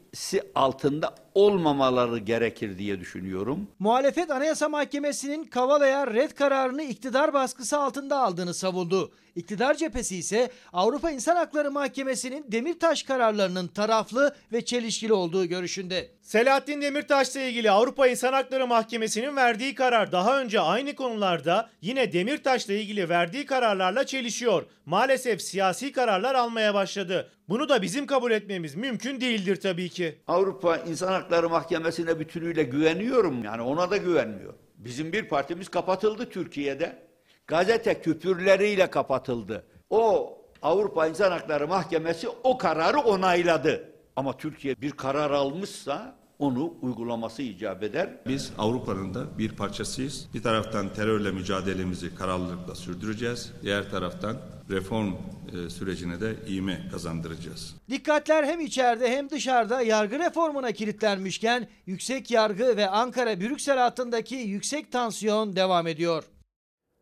[0.54, 3.68] altında olmamaları gerekir diye düşünüyorum.
[3.78, 9.12] Muhalefet Anayasa Mahkemesi'nin Kavala'ya red kararını iktidar baskısı altında aldığını savundu.
[9.36, 16.10] İktidar cephesi ise Avrupa İnsan Hakları Mahkemesi'nin Demirtaş kararlarının taraflı ve çelişkili olduğu görüşünde.
[16.22, 22.72] Selahattin Demirtaş'la ilgili Avrupa İnsan Hakları Mahkemesi'nin verdiği karar daha önce aynı konularda yine Demirtaş'la
[22.72, 24.66] ilgili verdiği kararlarla çelişiyor.
[24.86, 27.30] Maalesef siyasi kararlar almaya başladı.
[27.50, 30.18] Bunu da bizim kabul etmemiz mümkün değildir tabii ki.
[30.28, 33.44] Avrupa İnsan Hakları Mahkemesi'ne bütünüyle güveniyorum.
[33.44, 34.54] Yani ona da güvenmiyor.
[34.76, 37.02] Bizim bir partimiz kapatıldı Türkiye'de.
[37.46, 39.64] Gazete küpürleriyle kapatıldı.
[39.90, 40.32] O
[40.62, 43.92] Avrupa İnsan Hakları Mahkemesi o kararı onayladı.
[44.16, 48.10] Ama Türkiye bir karar almışsa onu uygulaması icap eder.
[48.26, 50.28] Biz Avrupa'nın da bir parçasıyız.
[50.34, 53.52] Bir taraftan terörle mücadelemizi kararlılıkla sürdüreceğiz.
[53.62, 54.36] Diğer taraftan
[54.70, 57.76] reform e, sürecine de iğme kazandıracağız.
[57.90, 65.56] Dikkatler hem içeride hem dışarıda yargı reformuna kilitlenmişken yüksek yargı ve Ankara-Brüksel hattındaki yüksek tansiyon
[65.56, 66.24] devam ediyor.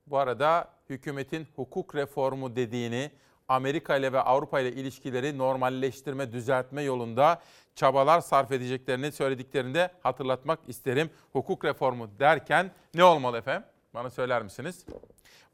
[0.07, 3.11] Bu arada hükümetin hukuk reformu dediğini
[3.49, 7.43] Amerika ile ve Avrupa ile ilişkileri normalleştirme, düzeltme yolunda
[7.79, 11.11] çabalar sarf edeceklerini söylediklerini de hatırlatmak isterim.
[11.33, 13.69] Hukuk reformu derken ne olmalı efendim?
[13.95, 14.87] Bana söyler misiniz?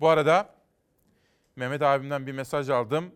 [0.00, 0.48] Bu arada
[1.56, 3.12] Mehmet abimden bir mesaj aldım.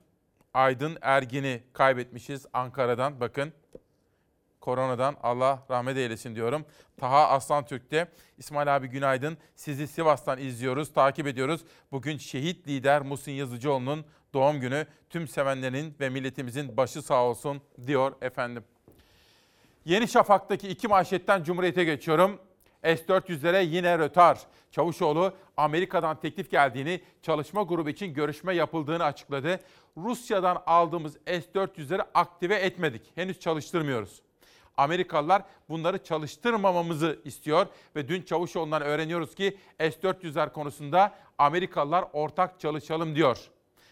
[0.54, 3.20] Aydın Ergin'i kaybetmişiz Ankara'dan.
[3.20, 3.52] Bakın
[4.60, 6.64] koronadan Allah rahmet eylesin diyorum.
[6.96, 9.38] Taha Aslan Türk'te İsmail abi günaydın.
[9.54, 11.64] Sizi Sivas'tan izliyoruz, takip ediyoruz.
[11.92, 14.86] Bugün şehit lider Muhsin Yazıcıoğlu'nun doğum günü.
[15.10, 18.64] Tüm sevenlerin ve milletimizin başı sağ olsun diyor efendim.
[19.84, 22.40] Yeni Şafak'taki iki manşetten Cumhuriyet'e geçiyorum.
[22.82, 24.38] S-400'lere yine rötar.
[24.70, 29.60] Çavuşoğlu Amerika'dan teklif geldiğini, çalışma grubu için görüşme yapıldığını açıkladı.
[29.96, 33.02] Rusya'dan aldığımız S-400'leri aktive etmedik.
[33.14, 34.22] Henüz çalıştırmıyoruz.
[34.76, 43.38] Amerikalılar bunları çalıştırmamamızı istiyor ve dün Çavuşoğlu'ndan öğreniyoruz ki S-400'ler konusunda Amerikalılar ortak çalışalım diyor.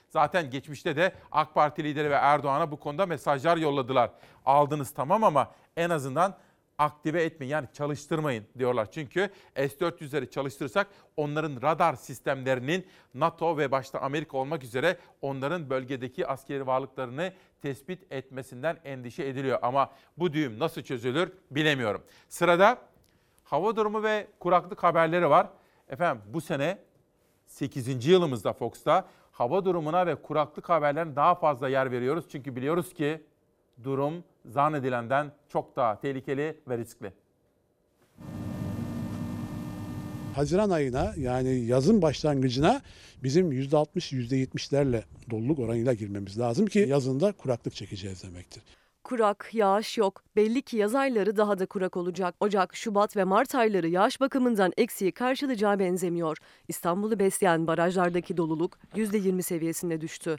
[0.09, 4.11] Zaten geçmişte de AK Parti lideri ve Erdoğan'a bu konuda mesajlar yolladılar.
[4.45, 6.37] Aldınız tamam ama en azından
[6.79, 8.91] aktive etmeyin yani çalıştırmayın diyorlar.
[8.91, 16.67] Çünkü S-400'leri çalıştırırsak onların radar sistemlerinin NATO ve başta Amerika olmak üzere onların bölgedeki askeri
[16.67, 19.59] varlıklarını tespit etmesinden endişe ediliyor.
[19.63, 22.03] Ama bu düğüm nasıl çözülür bilemiyorum.
[22.29, 22.79] Sırada
[23.45, 25.49] hava durumu ve kuraklık haberleri var.
[25.89, 26.79] Efendim bu sene
[27.47, 28.07] 8.
[28.07, 32.25] yılımızda Fox'ta hava durumuna ve kuraklık haberlerine daha fazla yer veriyoruz.
[32.29, 33.23] Çünkü biliyoruz ki
[33.85, 37.13] durum zannedilenden çok daha tehlikeli ve riskli.
[40.35, 42.83] Haziran ayına yani yazın başlangıcına
[43.23, 48.63] bizim %60, %70'lerle doluluk oranıyla girmemiz lazım ki yazında kuraklık çekeceğiz demektir.
[49.07, 50.23] Kurak, yağış yok.
[50.37, 52.35] Belli ki yaz ayları daha da kurak olacak.
[52.41, 56.37] Ocak, Şubat ve Mart ayları yağış bakımından eksiği karşılayacağı benzemiyor.
[56.69, 60.37] İstanbul'u besleyen barajlardaki doluluk %20 seviyesine düştü.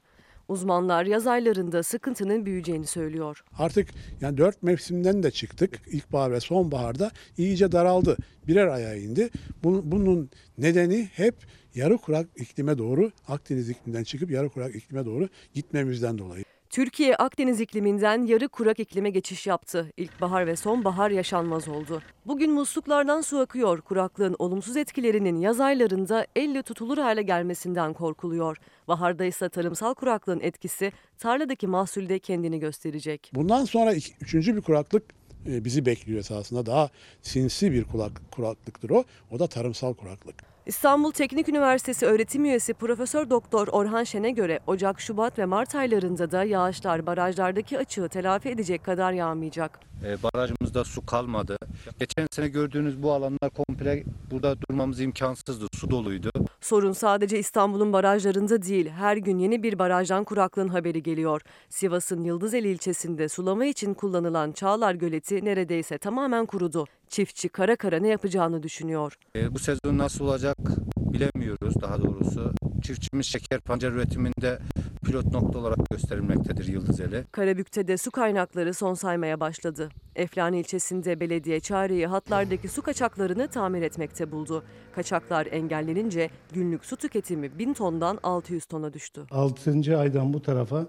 [0.48, 3.44] Uzmanlar yaz aylarında sıkıntının büyüyeceğini söylüyor.
[3.58, 3.90] Artık
[4.22, 5.82] yani dört mevsimden de çıktık.
[5.88, 8.18] İlkbahar ve sonbaharda iyice daraldı.
[8.48, 9.30] Birer aya indi.
[9.64, 11.36] Bunun, nedeni hep
[11.76, 16.44] yarı kurak iklime doğru Akdeniz ikliminden çıkıp yarı kurak iklime doğru gitmemizden dolayı.
[16.70, 19.92] Türkiye Akdeniz ikliminden yarı kurak iklime geçiş yaptı.
[19.98, 22.02] İlkbahar ve sonbahar yaşanmaz oldu.
[22.26, 23.82] Bugün musluklardan su akıyor.
[23.82, 28.58] Kuraklığın olumsuz etkilerinin yaz aylarında elle tutulur hale gelmesinden korkuluyor.
[28.88, 33.32] Baharda ise tarımsal kuraklığın etkisi tarladaki mahsulde kendini gösterecek.
[33.34, 35.04] Bundan sonra iki, üçüncü bir kuraklık
[35.48, 36.66] e, bizi bekliyor esasında.
[36.66, 36.90] Daha
[37.22, 39.04] sinsi bir kulak, kuraklıktır o.
[39.32, 40.57] O da tarımsal kuraklık.
[40.68, 46.32] İstanbul Teknik Üniversitesi öğretim üyesi Profesör Doktor Orhan Şen'e göre Ocak, Şubat ve Mart aylarında
[46.32, 49.80] da yağışlar barajlardaki açığı telafi edecek kadar yağmayacak.
[50.06, 51.58] E, barajımızda su kalmadı.
[52.00, 55.66] Geçen sene gördüğünüz bu alanlar komple burada durmamız imkansızdı.
[55.74, 56.32] Su doluydu.
[56.62, 61.42] Sorun sadece İstanbul'un barajlarında değil, her gün yeni bir barajdan kuraklığın haberi geliyor.
[61.70, 66.86] Sivas'ın Yıldızeli ilçesinde sulama için kullanılan Çağlar Göleti neredeyse tamamen kurudu.
[67.10, 69.18] Çiftçi kara kara ne yapacağını düşünüyor.
[69.36, 70.58] E, bu sezon nasıl olacak
[70.98, 72.54] bilemiyoruz daha doğrusu.
[72.84, 74.60] Çiftçimiz şeker pancar üretiminde
[75.06, 77.24] pilot nokta olarak gösterilmektedir Yıldızeli.
[77.32, 79.90] Karabük'te de su kaynakları son saymaya başladı.
[80.16, 84.64] Eflani ilçesinde belediye çareyi hatlardaki su kaçaklarını tamir etmekte buldu.
[84.96, 89.22] Kaçaklar engellenince günlük su tüketimi 1000 tondan 600 tona düştü.
[89.32, 89.98] 6.
[90.00, 90.86] aydan bu tarafa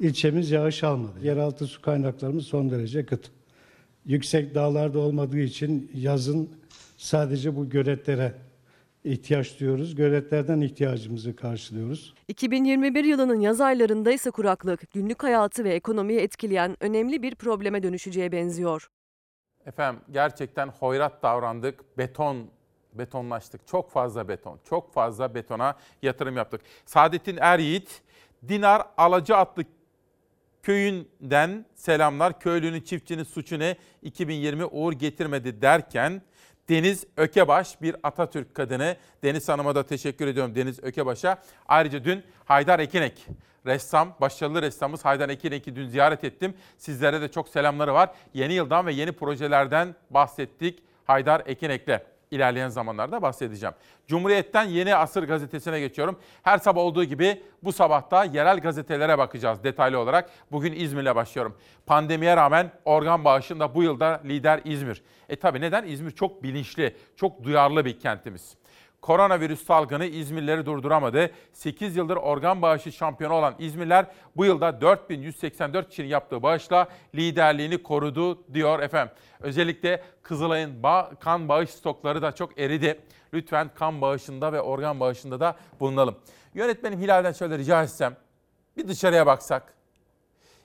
[0.00, 1.18] ilçemiz yağış almadı.
[1.22, 3.30] Yeraltı su kaynaklarımız son derece kıt.
[4.06, 6.50] Yüksek dağlarda olmadığı için yazın
[6.96, 8.34] sadece bu göletlere
[9.04, 9.94] ihtiyaç duyuyoruz.
[9.94, 12.14] Göletlerden ihtiyacımızı karşılıyoruz.
[12.28, 18.32] 2021 yılının yaz aylarında ise kuraklık günlük hayatı ve ekonomiyi etkileyen önemli bir probleme dönüşeceğe
[18.32, 18.90] benziyor.
[19.66, 21.98] Efendim gerçekten hoyrat davrandık.
[21.98, 22.46] Beton
[22.94, 23.66] betonlaştık.
[23.66, 24.58] Çok fazla beton.
[24.68, 26.60] Çok fazla betona yatırım yaptık.
[26.86, 28.02] Saadettin Eryiğit
[28.48, 29.64] Dinar Alacı adlı
[30.62, 32.40] köyünden selamlar.
[32.40, 33.76] Köylünün çiftçinin suçu ne?
[34.02, 36.22] 2020 uğur getirmedi derken
[36.68, 38.96] Deniz Ökebaş bir Atatürk kadını.
[39.22, 41.42] Deniz Hanım'a da teşekkür ediyorum Deniz Ökebaş'a.
[41.68, 43.26] Ayrıca dün Haydar Ekinek
[43.66, 46.54] ressam, başarılı ressamımız Haydar Ekinek'i dün ziyaret ettim.
[46.78, 48.10] Sizlere de çok selamları var.
[48.34, 52.09] Yeni yıldan ve yeni projelerden bahsettik Haydar Ekinek'le.
[52.30, 53.74] İlerleyen zamanlarda bahsedeceğim.
[54.06, 56.18] Cumhuriyet'ten Yeni Asır gazetesine geçiyorum.
[56.42, 60.30] Her sabah olduğu gibi bu sabahta yerel gazetelere bakacağız detaylı olarak.
[60.52, 61.56] Bugün İzmir'le başlıyorum.
[61.86, 65.02] Pandemiye rağmen organ bağışında bu yılda lider İzmir.
[65.28, 65.84] E tabi neden?
[65.84, 68.56] İzmir çok bilinçli, çok duyarlı bir kentimiz.
[69.02, 71.30] Koronavirüs salgını İzmirlileri durduramadı.
[71.52, 78.54] 8 yıldır organ bağışı şampiyonu olan İzmirler bu yılda 4184 kişinin yaptığı bağışla liderliğini korudu
[78.54, 79.14] diyor efendim.
[79.40, 83.00] Özellikle Kızılay'ın ba- kan bağış stokları da çok eridi.
[83.34, 86.16] Lütfen kan bağışında ve organ bağışında da bulunalım.
[86.54, 88.16] Yönetmenim Hilal'den şöyle rica etsem
[88.76, 89.79] bir dışarıya baksak.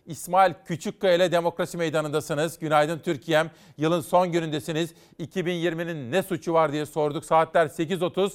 [0.05, 2.59] İsmail Küçükkaya ile Demokrasi Meydanı'ndasınız.
[2.59, 3.51] Günaydın Türkiye'm.
[3.77, 4.93] Yılın son günündesiniz.
[5.19, 7.25] 2020'nin ne suçu var diye sorduk.
[7.25, 8.33] Saatler 8.30.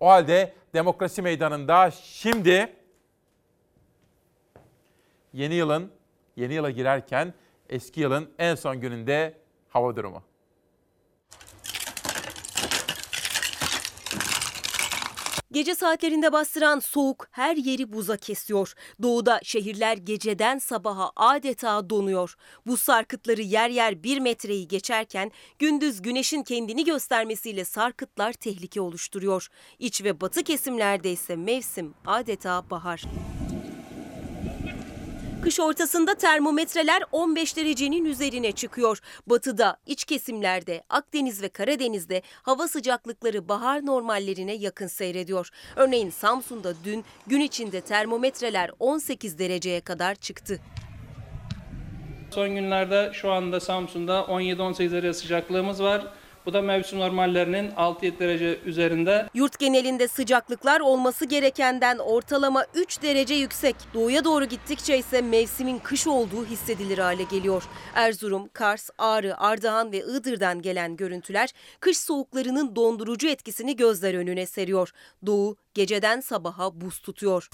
[0.00, 2.72] O halde Demokrasi Meydanı'nda şimdi
[5.32, 5.90] yeni yılın,
[6.36, 7.34] yeni yıla girerken
[7.68, 9.34] eski yılın en son gününde
[9.68, 10.22] hava durumu.
[15.52, 18.74] Gece saatlerinde bastıran soğuk her yeri buza kesiyor.
[19.02, 22.34] Doğuda şehirler geceden sabaha adeta donuyor.
[22.66, 29.48] Buz sarkıtları yer yer bir metreyi geçerken gündüz güneşin kendini göstermesiyle sarkıtlar tehlike oluşturuyor.
[29.78, 33.04] İç ve batı kesimlerde ise mevsim adeta bahar.
[35.42, 38.98] Kış ortasında termometreler 15 derecenin üzerine çıkıyor.
[39.26, 45.50] Batıda, iç kesimlerde, Akdeniz ve Karadeniz'de hava sıcaklıkları bahar normallerine yakın seyrediyor.
[45.76, 50.60] Örneğin Samsun'da dün gün içinde termometreler 18 dereceye kadar çıktı.
[52.30, 56.06] Son günlerde şu anda Samsun'da 17-18 derece sıcaklığımız var.
[56.48, 59.28] Bu da mevsim normallerinin 6-7 derece üzerinde.
[59.34, 63.76] Yurt genelinde sıcaklıklar olması gerekenden ortalama 3 derece yüksek.
[63.94, 67.62] Doğuya doğru gittikçe ise mevsimin kış olduğu hissedilir hale geliyor.
[67.94, 74.92] Erzurum, Kars, Ağrı, Ardahan ve Iğdır'dan gelen görüntüler kış soğuklarının dondurucu etkisini gözler önüne seriyor.
[75.26, 77.48] Doğu geceden sabaha buz tutuyor.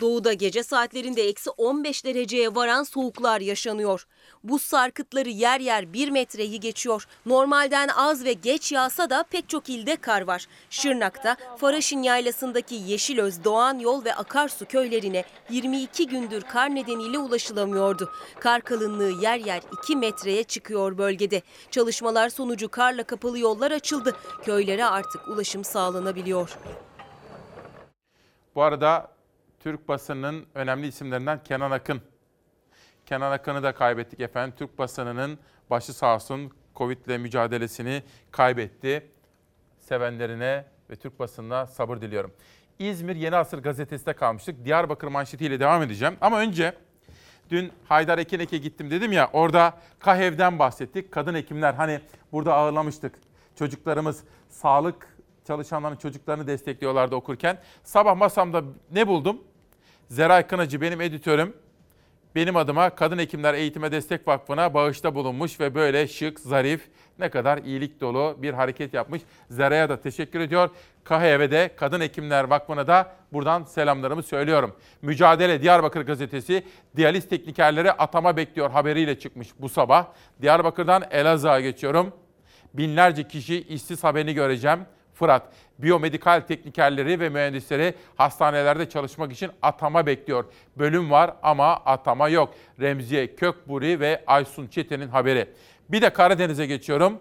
[0.00, 4.06] Doğuda gece saatlerinde eksi 15 dereceye varan soğuklar yaşanıyor.
[4.44, 7.06] Buz sarkıtları yer yer 1 metreyi geçiyor.
[7.26, 10.46] Normalden az ve geç yağsa da pek çok ilde kar var.
[10.70, 18.12] Şırnak'ta Faraşin Yaylası'ndaki Yeşilöz, Doğan Yol ve Akarsu köylerine 22 gündür kar nedeniyle ulaşılamıyordu.
[18.40, 21.42] Kar kalınlığı yer yer 2 metreye çıkıyor bölgede.
[21.70, 24.16] Çalışmalar sonucu karla kapalı yollar açıldı.
[24.42, 26.58] Köylere artık ulaşım sağlanabiliyor.
[28.54, 29.10] Bu arada
[29.60, 32.13] Türk basınının önemli isimlerinden Kenan Akın.
[33.06, 34.54] Kenan Akın'ı da kaybettik efendim.
[34.58, 35.38] Türk basınının
[35.70, 39.10] başı sağ olsun Covid ile mücadelesini kaybetti.
[39.78, 42.32] Sevenlerine ve Türk basınına sabır diliyorum.
[42.78, 44.64] İzmir Yeni Asır gazetesinde kalmıştık.
[44.64, 46.16] Diyarbakır manşetiyle devam edeceğim.
[46.20, 46.74] Ama önce
[47.50, 51.12] dün Haydar Ekinek'e gittim dedim ya orada KAHEV'den bahsettik.
[51.12, 52.00] Kadın hekimler hani
[52.32, 53.14] burada ağırlamıştık.
[53.58, 57.58] Çocuklarımız sağlık çalışanların çocuklarını destekliyorlardı okurken.
[57.82, 58.62] Sabah masamda
[58.92, 59.40] ne buldum?
[60.08, 61.56] Zeray Kınacı benim editörüm.
[62.34, 67.58] Benim adıma Kadın Hekimler Eğitime Destek Vakfı'na bağışta bulunmuş ve böyle şık, zarif, ne kadar
[67.58, 69.22] iyilik dolu bir hareket yapmış.
[69.50, 70.70] Zera'ya da teşekkür ediyor.
[71.04, 74.76] KHV'de de Kadın Hekimler Vakfı'na da buradan selamlarımı söylüyorum.
[75.02, 76.64] Mücadele Diyarbakır Gazetesi
[76.96, 80.06] diyaliz teknikerleri atama bekliyor haberiyle çıkmış bu sabah.
[80.42, 82.12] Diyarbakır'dan Elazığ'a geçiyorum.
[82.74, 84.80] Binlerce kişi işsiz haberini göreceğim.
[85.14, 90.44] Fırat, biyomedikal teknikerleri ve mühendisleri hastanelerde çalışmak için atama bekliyor.
[90.76, 92.54] Bölüm var ama atama yok.
[92.80, 95.48] Remziye Kökburi ve Aysun Çetin'in haberi.
[95.88, 97.20] Bir de Karadeniz'e geçiyorum.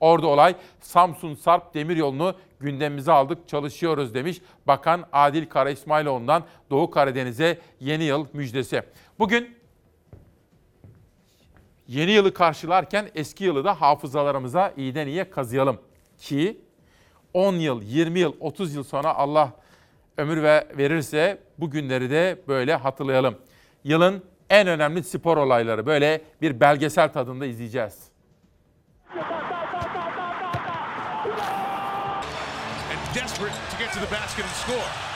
[0.00, 7.58] Orada olay Samsun Sarp Demiryolu'nu gündemimize aldık, çalışıyoruz demiş Bakan Adil Kara İsmailoğlu'ndan Doğu Karadeniz'e
[7.80, 8.82] yeni yıl müjdesi.
[9.18, 9.56] Bugün
[11.88, 15.78] yeni yılı karşılarken eski yılı da hafızalarımıza iyiden iyiye kazıyalım
[16.18, 16.60] ki
[17.34, 19.52] 10 yıl, 20 yıl, 30 yıl sonra Allah
[20.16, 23.38] ömür ve verirse bu günleri de böyle hatırlayalım.
[23.84, 28.10] Yılın en önemli spor olayları böyle bir belgesel tadında izleyeceğiz.
[33.14, 35.09] Desperate to get to the basket and score.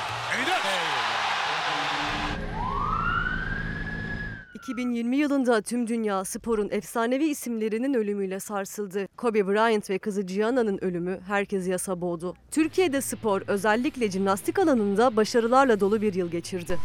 [4.65, 9.09] 2020 yılında tüm dünya sporun efsanevi isimlerinin ölümüyle sarsıldı.
[9.17, 12.35] Kobe Bryant ve kızı Gianna'nın ölümü herkesi yasa boğdu.
[12.51, 16.79] Türkiye'de spor özellikle jimnastik alanında başarılarla dolu bir yıl geçirdi.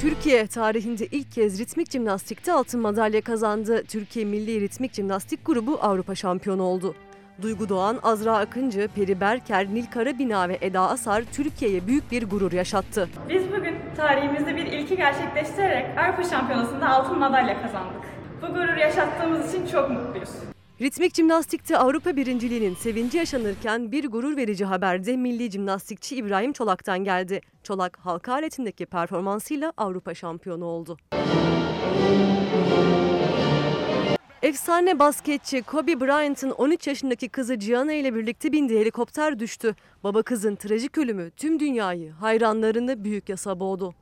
[0.00, 3.84] Türkiye tarihinde ilk kez ritmik jimnastikte altın madalya kazandı.
[3.88, 6.94] Türkiye Milli Ritmik Jimnastik Grubu Avrupa şampiyonu oldu.
[7.42, 12.52] Duygu Doğan, Azra Akıncı, Peri Berker, Nil Karabina ve Eda Asar Türkiye'ye büyük bir gurur
[12.52, 13.08] yaşattı.
[13.28, 18.02] Biz bugün tarihimizde bir ilki gerçekleştirerek Avrupa Şampiyonası'nda altın madalya kazandık.
[18.42, 20.30] Bu gurur yaşattığımız için çok mutluyuz.
[20.80, 27.04] Ritmik jimnastikte Avrupa birinciliğinin sevinci yaşanırken bir gurur verici haber de milli jimnastikçi İbrahim Çolak'tan
[27.04, 27.40] geldi.
[27.62, 30.96] Çolak halka aletindeki performansıyla Avrupa şampiyonu oldu.
[34.44, 39.74] Efsane basketçi Kobe Bryant'ın 13 yaşındaki kızı Gianna ile birlikte bindiği helikopter düştü.
[40.04, 43.94] Baba kızın trajik ölümü tüm dünyayı, hayranlarını büyük yasa boğdu.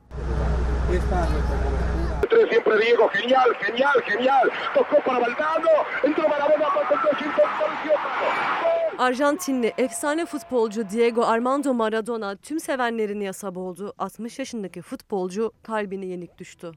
[8.97, 13.93] Arjantinli efsane futbolcu Diego Armando Maradona tüm sevenlerini yasa boğdu.
[13.97, 16.71] 60 yaşındaki futbolcu kalbine yenik düştü.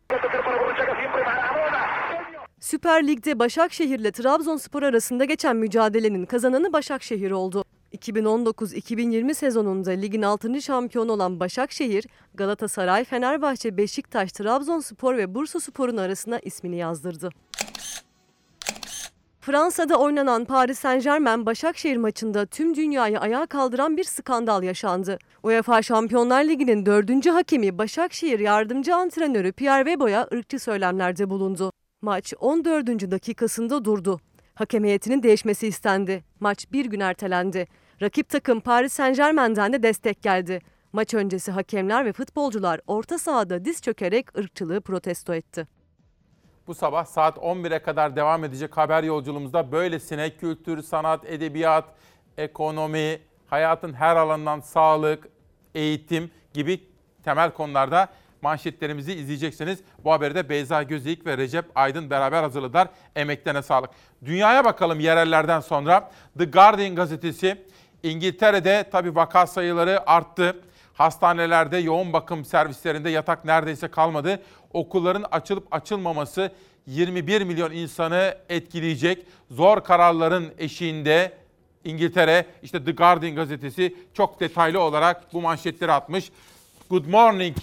[2.67, 7.65] Süper Lig'de Başakşehir ile Trabzonspor arasında geçen mücadelenin kazananı Başakşehir oldu.
[7.93, 10.63] 2019-2020 sezonunda ligin 6.
[10.63, 17.31] şampiyonu olan Başakşehir, Galatasaray, Fenerbahçe, Beşiktaş, Trabzonspor ve Bursaspor'un arasına ismini yazdırdı.
[19.41, 25.19] Fransa'da oynanan Paris Saint-Germain Başakşehir maçında tüm dünyayı ayağa kaldıran bir skandal yaşandı.
[25.43, 31.73] UEFA Şampiyonlar Ligi'nin dördüncü hakemi Başakşehir yardımcı antrenörü Pierre Webo'ya ırkçı söylemlerde bulundu.
[32.03, 32.87] Maç 14.
[33.11, 34.21] dakikasında durdu.
[34.55, 36.25] Hakem heyetinin değişmesi istendi.
[36.41, 37.67] Maç bir gün ertelendi.
[38.03, 40.61] Rakip takım Paris Saint-Germain'den de destek geldi.
[40.93, 45.67] Maç öncesi hakemler ve futbolcular orta sahada diz çökerek ırkçılığı protesto etti.
[46.67, 51.85] Bu sabah saat 11'e kadar devam edecek haber yolculuğumuzda böylesine kültür, sanat, edebiyat,
[52.39, 55.29] ekonomi, hayatın her alanından sağlık,
[55.75, 56.81] eğitim gibi
[57.25, 58.09] temel konularda
[58.43, 59.79] manşetlerimizi izleyeceksiniz.
[60.05, 62.89] Bu haberi de Beyza Gözeyik ve Recep Aydın beraber hazırladılar.
[63.17, 63.91] Emeklerine sağlık.
[64.25, 66.11] Dünyaya bakalım yerellerden sonra.
[66.39, 67.65] The Guardian gazetesi
[68.03, 70.57] İngiltere'de tabii vaka sayıları arttı.
[70.95, 74.43] Hastanelerde, yoğun bakım servislerinde yatak neredeyse kalmadı.
[74.73, 76.53] Okulların açılıp açılmaması
[76.87, 79.27] 21 milyon insanı etkileyecek.
[79.51, 81.33] Zor kararların eşiğinde
[81.85, 86.31] İngiltere, işte The Guardian gazetesi çok detaylı olarak bu manşetleri atmış.
[86.91, 87.57] Good morning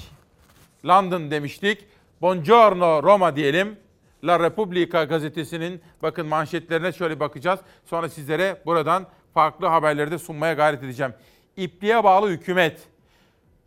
[0.85, 1.85] London demiştik.
[2.21, 3.77] Buongiorno Roma diyelim.
[4.23, 7.59] La Repubblica gazetesinin bakın manşetlerine şöyle bakacağız.
[7.85, 11.13] Sonra sizlere buradan farklı haberleri de sunmaya gayret edeceğim.
[11.57, 12.81] İpliğe bağlı hükümet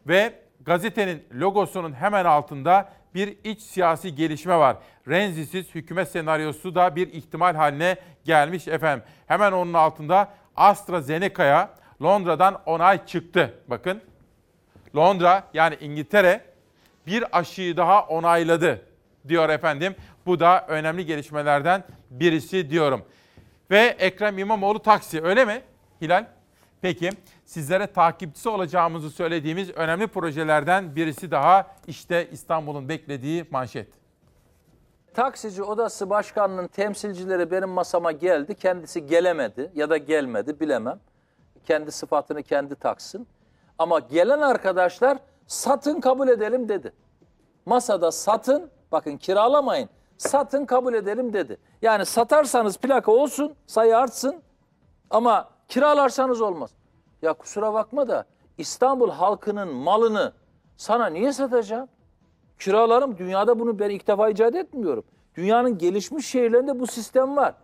[0.07, 4.77] ve gazetenin logosunun hemen altında bir iç siyasi gelişme var.
[5.09, 9.05] Renzisiz hükümet senaryosu da bir ihtimal haline gelmiş efendim.
[9.27, 11.71] Hemen onun altında AstraZeneca'ya
[12.03, 13.55] Londra'dan onay çıktı.
[13.69, 14.01] Bakın
[14.97, 16.56] Londra yani İngiltere
[17.07, 18.83] bir aşıyı daha onayladı
[19.29, 19.95] diyor efendim.
[20.27, 23.05] Bu da önemli gelişmelerden birisi diyorum.
[23.71, 25.63] Ve Ekrem İmamoğlu taksi öyle mi
[26.03, 26.27] Hilal?
[26.81, 27.11] Peki
[27.45, 33.89] sizlere takipçisi olacağımızı söylediğimiz önemli projelerden birisi daha işte İstanbul'un beklediği manşet.
[35.15, 38.55] Taksici Odası Başkanı'nın temsilcileri benim masama geldi.
[38.55, 41.01] Kendisi gelemedi ya da gelmedi bilemem.
[41.65, 43.27] Kendi sıfatını kendi taksın.
[43.79, 46.93] Ama gelen arkadaşlar satın kabul edelim dedi.
[47.67, 49.89] Masada satın, bakın kiralamayın,
[50.19, 51.59] satın kabul edelim dedi.
[51.83, 54.43] Yani satarsanız plaka olsun, sayı artsın
[55.11, 56.71] ama kiralarsanız olmaz.
[57.23, 58.25] Ya kusura bakma da
[58.59, 60.33] İstanbul halkının malını
[60.77, 61.89] sana niye satacağım?
[62.59, 65.05] Kiralarım dünyada bunu ben ilk defa icat etmiyorum.
[65.35, 67.55] Dünyanın gelişmiş şehirlerinde bu sistem var.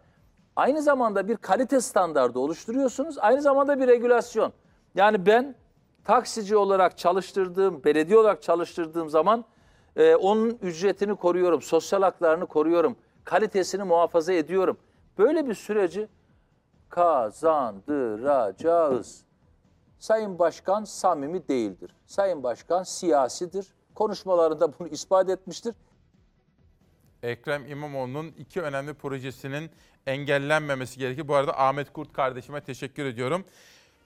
[0.56, 3.18] Aynı zamanda bir kalite standardı oluşturuyorsunuz.
[3.18, 4.52] Aynı zamanda bir regülasyon.
[4.94, 5.54] Yani ben
[6.04, 9.44] taksici olarak çalıştırdığım, belediye olarak çalıştırdığım zaman
[9.96, 14.78] e, onun ücretini koruyorum, sosyal haklarını koruyorum, kalitesini muhafaza ediyorum.
[15.18, 16.08] Böyle bir süreci
[16.88, 19.22] kazandıracağız.
[19.98, 21.94] Sayın Başkan samimi değildir.
[22.06, 23.66] Sayın Başkan siyasidir.
[23.94, 25.74] Konuşmalarında bunu ispat etmiştir.
[27.22, 29.70] Ekrem İmamoğlu'nun iki önemli projesinin
[30.06, 31.28] engellenmemesi gerekir.
[31.28, 33.44] Bu arada Ahmet Kurt kardeşime teşekkür ediyorum.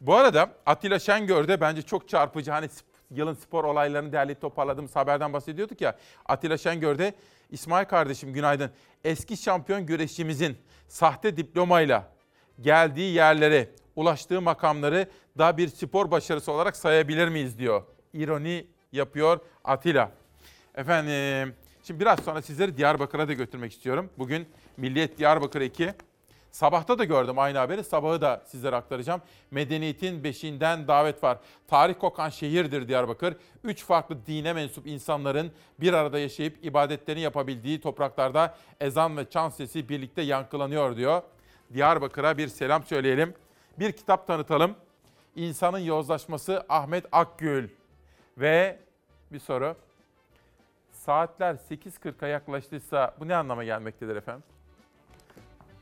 [0.01, 2.51] Bu arada Atilla Şengör de bence çok çarpıcı.
[2.51, 2.69] Hani
[3.11, 5.97] yılın spor olaylarını derleyip toparladığımız haberden bahsediyorduk ya.
[6.27, 7.15] Atilla Şengör de
[7.51, 8.71] İsmail kardeşim günaydın.
[9.05, 10.57] Eski şampiyon güreşçimizin
[10.89, 12.09] sahte diplomayla
[12.61, 17.83] geldiği yerlere, ulaştığı makamları da bir spor başarısı olarak sayabilir miyiz diyor.
[18.13, 20.11] İroni yapıyor Atilla.
[20.75, 24.11] Efendim şimdi biraz sonra sizleri Diyarbakır'a da götürmek istiyorum.
[24.19, 25.95] Bugün Milliyet Diyarbakır 2
[26.57, 27.85] Sabahta da gördüm aynı haberi.
[27.85, 29.23] Sabahı da sizlere aktaracağım.
[29.51, 31.39] Medeniyetin beşiğinden davet var.
[31.69, 33.37] Tarih kokan şehirdir Diyarbakır.
[33.65, 39.89] Üç farklı dine mensup insanların bir arada yaşayıp ibadetlerini yapabildiği topraklarda ezan ve çan sesi
[39.89, 41.23] birlikte yankılanıyor diyor.
[41.75, 43.35] Diyarbakır'a bir selam söyleyelim.
[43.79, 44.75] bir kitap tanıtalım.
[45.35, 47.69] İnsanın Yozlaşması Ahmet Akgül.
[48.39, 48.79] Ve
[49.33, 49.77] bir soru.
[50.93, 54.56] Saatler 8.40'a yaklaştıysa bu ne anlama gelmektedir efendim?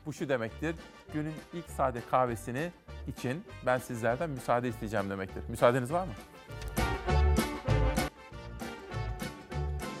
[0.05, 0.75] Bu şu demektir.
[1.13, 2.71] Günün ilk sade kahvesini
[3.07, 5.43] için ben sizlerden müsaade isteyeceğim demektir.
[5.47, 6.13] Müsaadeniz var mı?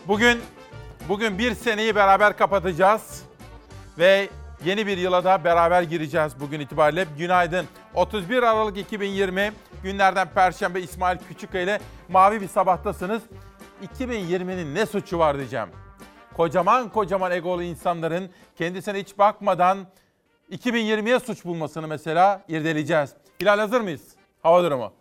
[0.07, 0.41] Bugün
[1.09, 3.23] bugün bir seneyi beraber kapatacağız
[3.97, 4.29] ve
[4.65, 7.05] yeni bir yıla da beraber gireceğiz bugün itibariyle.
[7.17, 7.65] Günaydın.
[7.93, 9.51] 31 Aralık 2020
[9.83, 11.79] günlerden Perşembe İsmail Küçükkaya ile
[12.09, 13.21] mavi bir sabahtasınız.
[13.97, 15.69] 2020'nin ne suçu var diyeceğim.
[16.37, 19.87] Kocaman kocaman egolu insanların kendisine hiç bakmadan
[20.51, 23.09] 2020'ye suç bulmasını mesela irdeleyeceğiz.
[23.41, 24.01] Hilal hazır mıyız?
[24.43, 24.93] Hava durumu.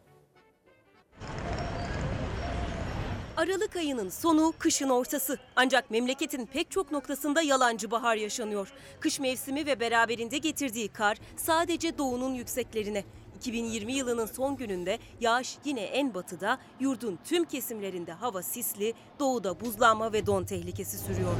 [3.36, 5.38] Aralık ayının sonu, kışın ortası.
[5.56, 8.72] Ancak memleketin pek çok noktasında yalancı bahar yaşanıyor.
[9.00, 13.04] Kış mevsimi ve beraberinde getirdiği kar sadece doğunun yükseklerine.
[13.44, 20.12] 2020 yılının son gününde yağış yine en batıda, yurdun tüm kesimlerinde hava sisli, doğuda buzlanma
[20.12, 21.34] ve don tehlikesi sürüyor.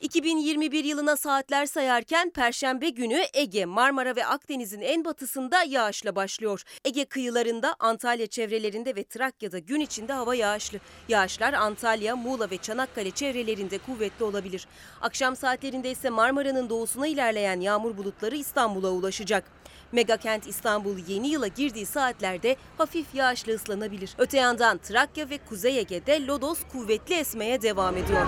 [0.00, 6.62] 2021 yılına saatler sayarken Perşembe günü Ege, Marmara ve Akdeniz'in en batısında yağışla başlıyor.
[6.84, 10.78] Ege kıyılarında, Antalya çevrelerinde ve Trakya'da gün içinde hava yağışlı.
[11.08, 14.66] Yağışlar Antalya, Muğla ve Çanakkale çevrelerinde kuvvetli olabilir.
[15.00, 19.44] Akşam saatlerinde ise Marmara'nın doğusuna ilerleyen yağmur bulutları İstanbul'a ulaşacak.
[19.92, 24.14] Megakent İstanbul yeni yıla girdiği saatlerde hafif yağışlı ıslanabilir.
[24.18, 28.26] Öte yandan Trakya ve Kuzey Ege'de lodos kuvvetli esmeye devam ediyor.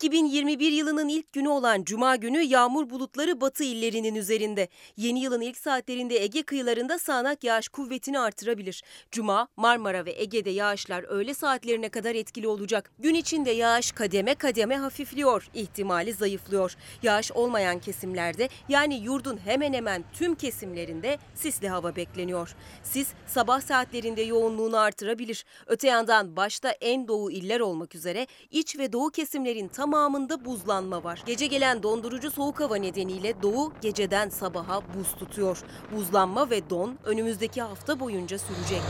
[0.00, 4.68] 2021 yılının ilk günü olan Cuma günü yağmur bulutları batı illerinin üzerinde.
[4.96, 8.82] Yeni yılın ilk saatlerinde Ege kıyılarında sağanak yağış kuvvetini artırabilir.
[9.10, 12.90] Cuma, Marmara ve Ege'de yağışlar öğle saatlerine kadar etkili olacak.
[12.98, 16.76] Gün içinde yağış kademe kademe hafifliyor, ihtimali zayıflıyor.
[17.02, 22.56] Yağış olmayan kesimlerde yani yurdun hemen hemen tüm kesimlerinde sisli hava bekleniyor.
[22.82, 25.44] Sis sabah saatlerinde yoğunluğunu artırabilir.
[25.66, 31.22] Öte yandan başta en doğu iller olmak üzere iç ve doğu kesimlerin tamamında buzlanma var.
[31.26, 35.62] Gece gelen dondurucu soğuk hava nedeniyle doğu geceden sabaha buz tutuyor.
[35.96, 38.82] Buzlanma ve don önümüzdeki hafta boyunca sürecek.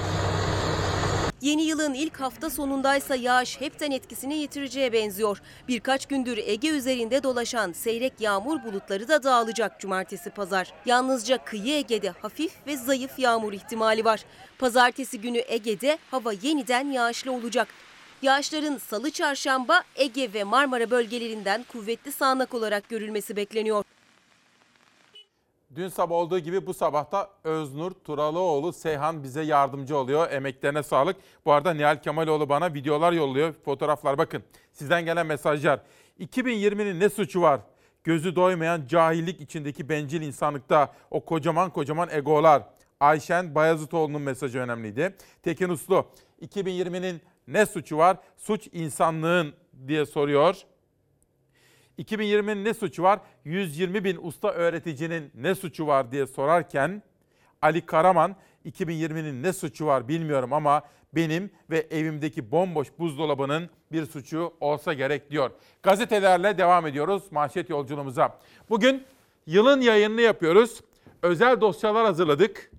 [1.40, 5.42] Yeni yılın ilk hafta sonundaysa yağış hepten etkisini yitireceğe benziyor.
[5.68, 10.72] Birkaç gündür Ege üzerinde dolaşan seyrek yağmur bulutları da dağılacak cumartesi pazar.
[10.86, 14.24] Yalnızca kıyı Ege'de hafif ve zayıf yağmur ihtimali var.
[14.58, 17.68] Pazartesi günü Ege'de hava yeniden yağışlı olacak.
[18.22, 23.84] Yağışların salı çarşamba Ege ve Marmara bölgelerinden kuvvetli sağanak olarak görülmesi bekleniyor.
[25.74, 30.30] Dün sabah olduğu gibi bu sabahta Öznur Turalıoğlu Seyhan bize yardımcı oluyor.
[30.30, 31.16] Emeklerine sağlık.
[31.44, 34.42] Bu arada Nihal Kemaloğlu bana videolar yolluyor, fotoğraflar bakın.
[34.72, 35.80] Sizden gelen mesajlar.
[36.20, 37.60] 2020'nin ne suçu var?
[38.04, 42.62] Gözü doymayan cahillik içindeki bencil insanlıkta o kocaman kocaman egolar.
[43.00, 45.16] Ayşen Bayazıtoğlu'nun mesajı önemliydi.
[45.42, 46.06] Tekin Uslu,
[46.42, 48.16] 2020'nin ne suçu var?
[48.36, 49.54] Suç insanlığın
[49.86, 50.56] diye soruyor.
[51.98, 53.20] 2020'nin ne suçu var?
[53.44, 57.02] 120 bin usta öğreticinin ne suçu var diye sorarken
[57.62, 58.36] Ali Karaman
[58.66, 60.82] 2020'nin ne suçu var bilmiyorum ama
[61.12, 65.50] benim ve evimdeki bomboş buzdolabının bir suçu olsa gerek diyor.
[65.82, 68.38] Gazetelerle devam ediyoruz manşet yolculuğumuza.
[68.70, 69.04] Bugün
[69.46, 70.80] yılın yayınını yapıyoruz.
[71.22, 72.70] Özel dosyalar hazırladık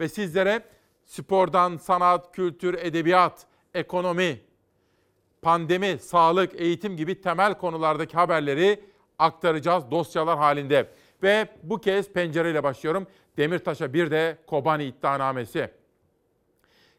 [0.00, 0.62] ve sizlere
[1.04, 4.40] spordan sanat, kültür, edebiyat, ekonomi,
[5.42, 8.80] pandemi, sağlık, eğitim gibi temel konulardaki haberleri
[9.18, 10.88] aktaracağız dosyalar halinde.
[11.22, 13.06] Ve bu kez pencereyle başlıyorum.
[13.36, 15.70] Demirtaş'a bir de Kobani iddianamesi.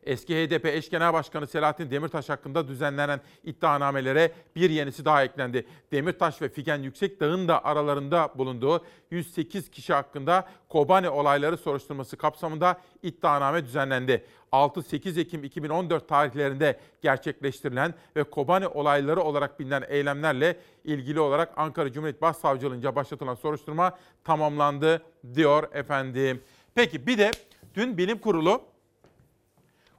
[0.04, 5.66] Eski HDP eş genel başkanı Selahattin Demirtaş hakkında düzenlenen iddianamelere bir yenisi daha eklendi.
[5.91, 13.66] Demirtaş ve Figen Yüksekdağ'ın da aralarında bulunduğu 108 kişi hakkında Kobani olayları soruşturması kapsamında iddianame
[13.66, 14.26] düzenlendi.
[14.52, 22.22] 6-8 Ekim 2014 tarihlerinde gerçekleştirilen ve Kobani olayları olarak bilinen eylemlerle ilgili olarak Ankara Cumhuriyet
[22.22, 25.02] Başsavcılığınca başlatılan soruşturma tamamlandı
[25.36, 26.41] diyor efendim.
[26.76, 27.32] Peki bir de
[27.76, 28.70] dün bilim kurulu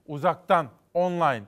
[0.07, 1.45] uzaktan online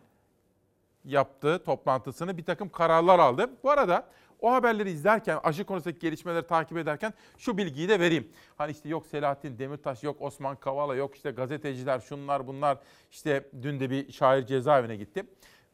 [1.05, 3.51] yaptığı toplantısını bir takım kararlar aldı.
[3.63, 4.07] Bu arada
[4.41, 8.33] o haberleri izlerken, aşı konusundaki gelişmeleri takip ederken şu bilgiyi de vereyim.
[8.57, 12.79] Hani işte yok Selahattin Demirtaş, yok Osman Kavala, yok işte gazeteciler, şunlar bunlar.
[13.11, 15.25] İşte dün de bir şair cezaevine gitti.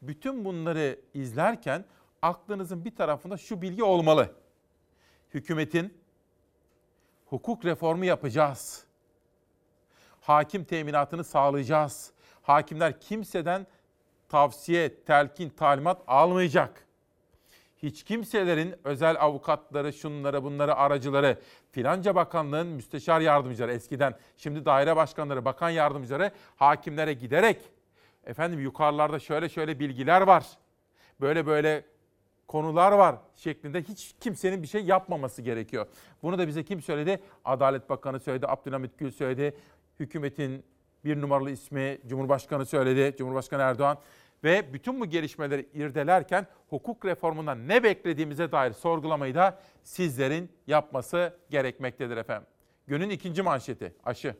[0.01, 1.85] Bütün bunları izlerken
[2.21, 4.31] aklınızın bir tarafında şu bilgi olmalı.
[5.33, 5.93] Hükümetin
[7.25, 8.85] hukuk reformu yapacağız.
[10.21, 13.67] Hakim teminatını sağlayacağız hakimler kimseden
[14.29, 16.85] tavsiye, telkin, talimat almayacak.
[17.77, 21.39] hiç kimselerin özel avukatları, şunları, bunları, aracıları,
[21.71, 27.57] filanca bakanlığın müsteşar yardımcıları eskiden, şimdi daire başkanları, bakan yardımcıları hakimlere giderek
[28.25, 30.45] efendim yukarılarda şöyle şöyle bilgiler var.
[31.21, 31.85] Böyle böyle
[32.47, 35.87] konular var şeklinde hiç kimsenin bir şey yapmaması gerekiyor.
[36.23, 37.23] Bunu da bize kim söyledi?
[37.45, 39.57] Adalet Bakanı söyledi, Abdülhamit Gül söyledi.
[39.99, 40.63] Hükümetin
[41.05, 43.97] bir numaralı ismi Cumhurbaşkanı söyledi, Cumhurbaşkanı Erdoğan.
[44.43, 52.17] Ve bütün bu gelişmeleri irdelerken hukuk reformundan ne beklediğimize dair sorgulamayı da sizlerin yapması gerekmektedir
[52.17, 52.47] efendim.
[52.87, 54.35] Günün ikinci manşeti aşı.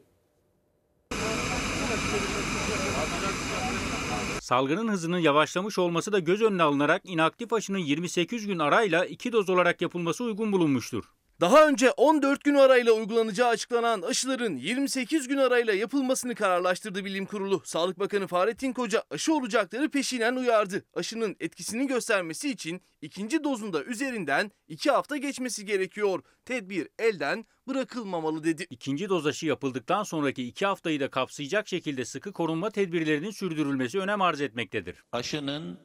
[4.41, 9.49] Salgının hızının yavaşlamış olması da göz önüne alınarak inaktif aşının 28 gün arayla iki doz
[9.49, 11.03] olarak yapılması uygun bulunmuştur.
[11.41, 17.61] Daha önce 14 gün arayla uygulanacağı açıklanan aşıların 28 gün arayla yapılmasını kararlaştırdı Bilim Kurulu.
[17.65, 20.85] Sağlık Bakanı Fahrettin Koca aşı olacakları peşinen uyardı.
[20.93, 26.23] Aşının etkisini göstermesi için ikinci dozunda üzerinden 2 hafta geçmesi gerekiyor.
[26.45, 28.67] Tedbir elden bırakılmamalı dedi.
[28.69, 34.21] İkinci doz aşı yapıldıktan sonraki iki haftayı da kapsayacak şekilde sıkı korunma tedbirlerinin sürdürülmesi önem
[34.21, 35.03] arz etmektedir.
[35.11, 35.79] Aşının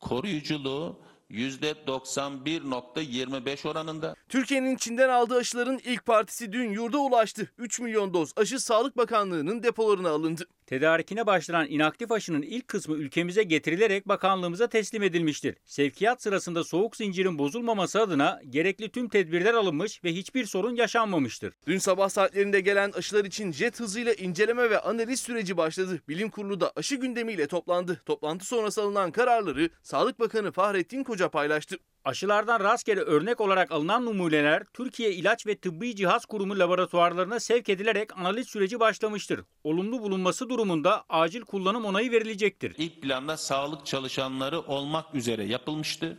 [0.00, 4.14] koruyuculuğu %91.25 oranında.
[4.28, 7.48] Türkiye'nin Çin'den aldığı aşıların ilk partisi dün yurda ulaştı.
[7.58, 10.46] 3 milyon doz aşı Sağlık Bakanlığı'nın depolarına alındı.
[10.72, 15.56] Tedarikine başlanan inaktif aşının ilk kısmı ülkemize getirilerek bakanlığımıza teslim edilmiştir.
[15.64, 21.54] Sevkiyat sırasında soğuk zincirin bozulmaması adına gerekli tüm tedbirler alınmış ve hiçbir sorun yaşanmamıştır.
[21.66, 26.00] Dün sabah saatlerinde gelen aşılar için jet hızıyla inceleme ve analiz süreci başladı.
[26.08, 28.02] Bilim Kurulu da aşı gündemiyle toplandı.
[28.06, 31.78] Toplantı sonrası alınan kararları Sağlık Bakanı Fahrettin Koca paylaştı.
[32.04, 38.18] Aşılardan rastgele örnek olarak alınan numuneler Türkiye İlaç ve Tıbbi Cihaz Kurumu laboratuvarlarına sevk edilerek
[38.18, 39.40] analiz süreci başlamıştır.
[39.64, 42.74] Olumlu bulunması durumunda acil kullanım onayı verilecektir.
[42.78, 46.18] İlk planda sağlık çalışanları olmak üzere yapılmıştı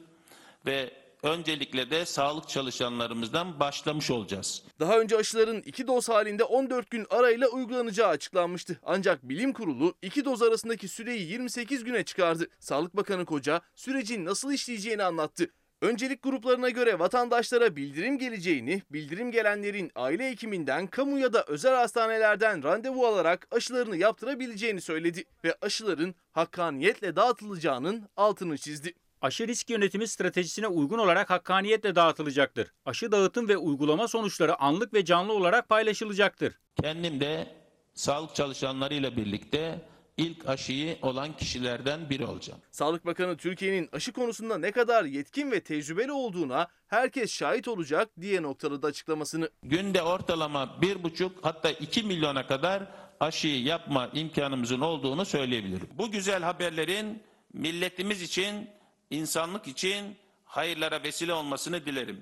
[0.66, 0.92] ve
[1.24, 4.64] öncelikle de sağlık çalışanlarımızdan başlamış olacağız.
[4.80, 8.80] Daha önce aşıların 2 doz halinde 14 gün arayla uygulanacağı açıklanmıştı.
[8.84, 12.48] Ancak bilim kurulu 2 doz arasındaki süreyi 28 güne çıkardı.
[12.60, 15.50] Sağlık Bakanı Koca sürecin nasıl işleyeceğini anlattı.
[15.84, 22.64] Öncelik gruplarına göre vatandaşlara bildirim geleceğini, bildirim gelenlerin aile hekiminden, kamu ya da özel hastanelerden
[22.64, 28.94] randevu alarak aşılarını yaptırabileceğini söyledi ve aşıların hakkaniyetle dağıtılacağının altını çizdi.
[29.22, 32.74] Aşı risk yönetimi stratejisine uygun olarak hakkaniyetle dağıtılacaktır.
[32.86, 36.60] Aşı dağıtım ve uygulama sonuçları anlık ve canlı olarak paylaşılacaktır.
[36.82, 37.48] Kendim de
[37.94, 39.82] sağlık çalışanlarıyla birlikte
[40.18, 42.59] ilk aşıyı olan kişilerden biri olacağım.
[42.72, 48.41] Sağlık Bakanı Türkiye'nin aşı konusunda ne kadar yetkin ve tecrübeli olduğuna herkes şahit olacak diye
[48.41, 49.49] noktaladı açıklamasını.
[49.64, 52.84] Günde ortalama 1,5 hatta 2 milyona kadar
[53.20, 55.89] aşıyı yapma imkanımızın olduğunu söyleyebilirim.
[55.97, 58.70] Bu güzel haberlerin milletimiz için,
[59.09, 62.22] insanlık için hayırlara vesile olmasını dilerim.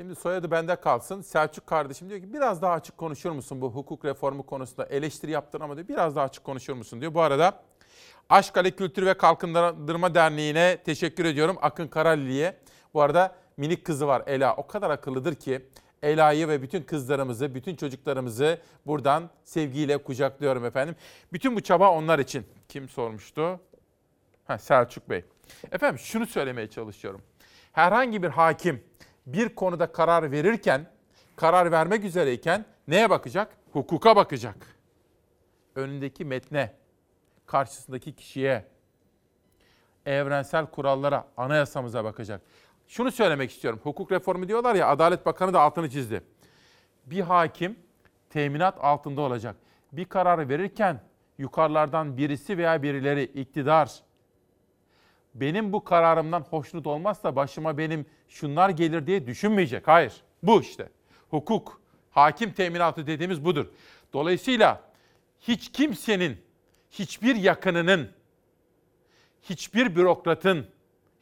[0.00, 1.20] Şimdi soyadı bende kalsın.
[1.20, 4.86] Selçuk kardeşim diyor ki biraz daha açık konuşur musun bu hukuk reformu konusunda?
[4.86, 7.14] Eleştiri yaptın ama diyor biraz daha açık konuşur musun diyor.
[7.14, 7.62] Bu arada
[8.28, 11.56] Aşkale Kültür ve Kalkındırma Derneği'ne teşekkür ediyorum.
[11.62, 12.56] Akın Karalili'ye.
[12.94, 14.56] Bu arada minik kızı var Ela.
[14.56, 15.66] O kadar akıllıdır ki
[16.02, 20.96] Ela'yı ve bütün kızlarımızı, bütün çocuklarımızı buradan sevgiyle kucaklıyorum efendim.
[21.32, 22.46] Bütün bu çaba onlar için.
[22.68, 23.60] Kim sormuştu?
[24.46, 25.24] Ha, Selçuk Bey.
[25.72, 27.22] Efendim şunu söylemeye çalışıyorum.
[27.72, 28.90] Herhangi bir hakim
[29.26, 30.86] bir konuda karar verirken,
[31.36, 33.56] karar vermek üzereyken neye bakacak?
[33.72, 34.56] Hukuka bakacak.
[35.74, 36.74] Önündeki metne,
[37.46, 38.66] karşısındaki kişiye,
[40.06, 42.42] evrensel kurallara, anayasamıza bakacak.
[42.88, 43.80] Şunu söylemek istiyorum.
[43.82, 46.22] Hukuk reformu diyorlar ya, Adalet Bakanı da altını çizdi.
[47.06, 47.78] Bir hakim
[48.30, 49.56] teminat altında olacak.
[49.92, 51.00] Bir karar verirken
[51.38, 54.02] yukarılardan birisi veya birileri iktidar
[55.34, 59.88] benim bu kararımdan hoşnut olmazsa başıma benim şunlar gelir diye düşünmeyecek.
[59.88, 60.12] Hayır.
[60.42, 60.88] Bu işte.
[61.30, 63.66] Hukuk, hakim teminatı dediğimiz budur.
[64.12, 64.80] Dolayısıyla
[65.40, 66.36] hiç kimsenin,
[66.90, 68.10] hiçbir yakınının,
[69.42, 70.66] hiçbir bürokratın,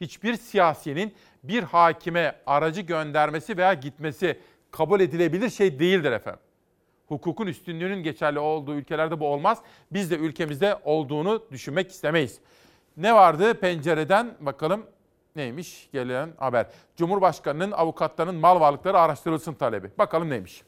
[0.01, 4.39] hiçbir siyasinin bir hakime aracı göndermesi veya gitmesi
[4.71, 6.41] kabul edilebilir şey değildir efendim.
[7.07, 9.59] Hukukun üstünlüğünün geçerli olduğu ülkelerde bu olmaz.
[9.91, 12.39] Biz de ülkemizde olduğunu düşünmek istemeyiz.
[12.97, 14.85] Ne vardı pencereden bakalım
[15.35, 16.65] neymiş gelen haber.
[16.95, 19.91] Cumhurbaşkanının avukatlarının mal varlıkları araştırılsın talebi.
[19.97, 20.63] Bakalım neymiş.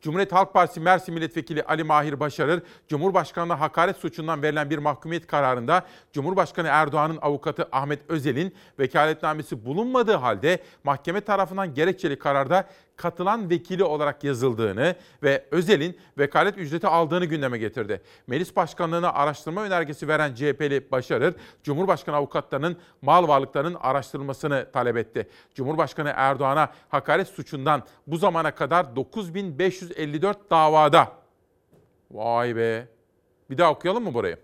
[0.00, 5.86] Cumhuriyet Halk Partisi Mersin Milletvekili Ali Mahir Başarır, Cumhurbaşkanı'na hakaret suçundan verilen bir mahkumiyet kararında
[6.12, 12.68] Cumhurbaşkanı Erdoğan'ın avukatı Ahmet Özel'in vekaletnamesi bulunmadığı halde mahkeme tarafından gerekçeli kararda
[13.00, 18.02] katılan vekili olarak yazıldığını ve Özel'in vekalet ücreti aldığını gündeme getirdi.
[18.26, 25.28] Meclis Başkanlığı'na araştırma önergesi veren CHP'li Başarır, Cumhurbaşkanı avukatlarının mal varlıklarının araştırılmasını talep etti.
[25.54, 31.12] Cumhurbaşkanı Erdoğan'a hakaret suçundan bu zamana kadar 9554 davada.
[32.10, 32.88] Vay be.
[33.50, 34.36] Bir daha okuyalım mı burayı?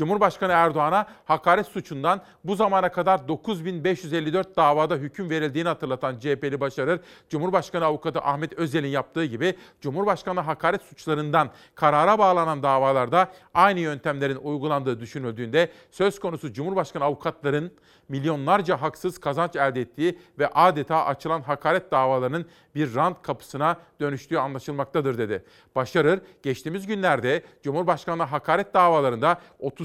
[0.00, 7.84] Cumhurbaşkanı Erdoğan'a hakaret suçundan bu zamana kadar 9554 davada hüküm verildiğini hatırlatan CHP'li Başarır, Cumhurbaşkanı
[7.84, 15.70] avukatı Ahmet Özel'in yaptığı gibi Cumhurbaşkanı hakaret suçlarından karara bağlanan davalarda aynı yöntemlerin uygulandığı düşünüldüğünde
[15.90, 17.72] söz konusu Cumhurbaşkanı avukatların
[18.08, 25.18] milyonlarca haksız kazanç elde ettiği ve adeta açılan hakaret davalarının bir rant kapısına dönüştüğü anlaşılmaktadır
[25.18, 25.44] dedi.
[25.74, 29.40] Başarır geçtiğimiz günlerde Cumhurbaşkanı hakaret davalarında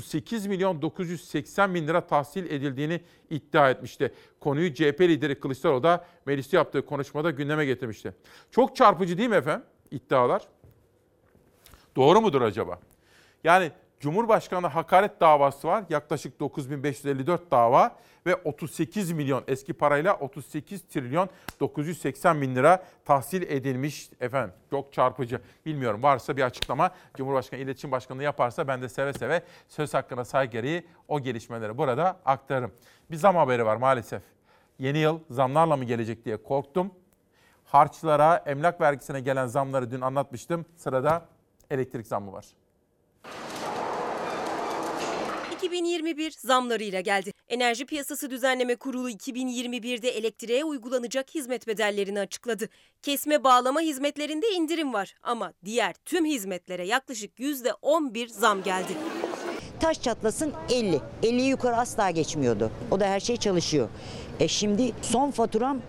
[0.05, 4.13] 38 milyon 980 bin lira tahsil edildiğini iddia etmişti.
[4.39, 8.13] Konuyu CHP lideri Kılıçdaroğlu da mecliste yaptığı konuşmada gündeme getirmişti.
[8.51, 10.47] Çok çarpıcı değil mi efendim iddialar?
[11.95, 12.79] Doğru mudur acaba?
[13.43, 13.71] Yani
[14.05, 15.83] Cumhurbaşkanı hakaret davası var.
[15.89, 17.95] Yaklaşık 9554 dava
[18.25, 21.29] ve 38 milyon eski parayla 38 trilyon
[21.59, 24.55] 980 bin lira tahsil edilmiş efendim.
[24.69, 25.41] Çok çarpıcı.
[25.65, 30.51] Bilmiyorum varsa bir açıklama Cumhurbaşkanı İletişim Başkanlığı yaparsa ben de seve seve söz hakkına saygı
[30.51, 32.71] gereği o gelişmeleri burada aktarırım.
[33.11, 34.21] Bir zam haberi var maalesef.
[34.79, 36.91] Yeni yıl zamlarla mı gelecek diye korktum.
[37.63, 40.65] Harçlara, emlak vergisine gelen zamları dün anlatmıştım.
[40.75, 41.25] Sırada
[41.71, 42.45] elektrik zammı var.
[45.66, 47.32] 2021 zamlarıyla geldi.
[47.49, 52.70] Enerji Piyasası Düzenleme Kurulu 2021'de elektriğe uygulanacak hizmet bedellerini açıkladı.
[53.01, 58.93] Kesme bağlama hizmetlerinde indirim var ama diğer tüm hizmetlere yaklaşık %11 zam geldi.
[59.80, 61.01] Taş çatlasın 50.
[61.24, 62.72] 50'yi yukarı asla geçmiyordu.
[62.91, 63.89] O da her şey çalışıyor.
[64.39, 65.82] E şimdi son faturam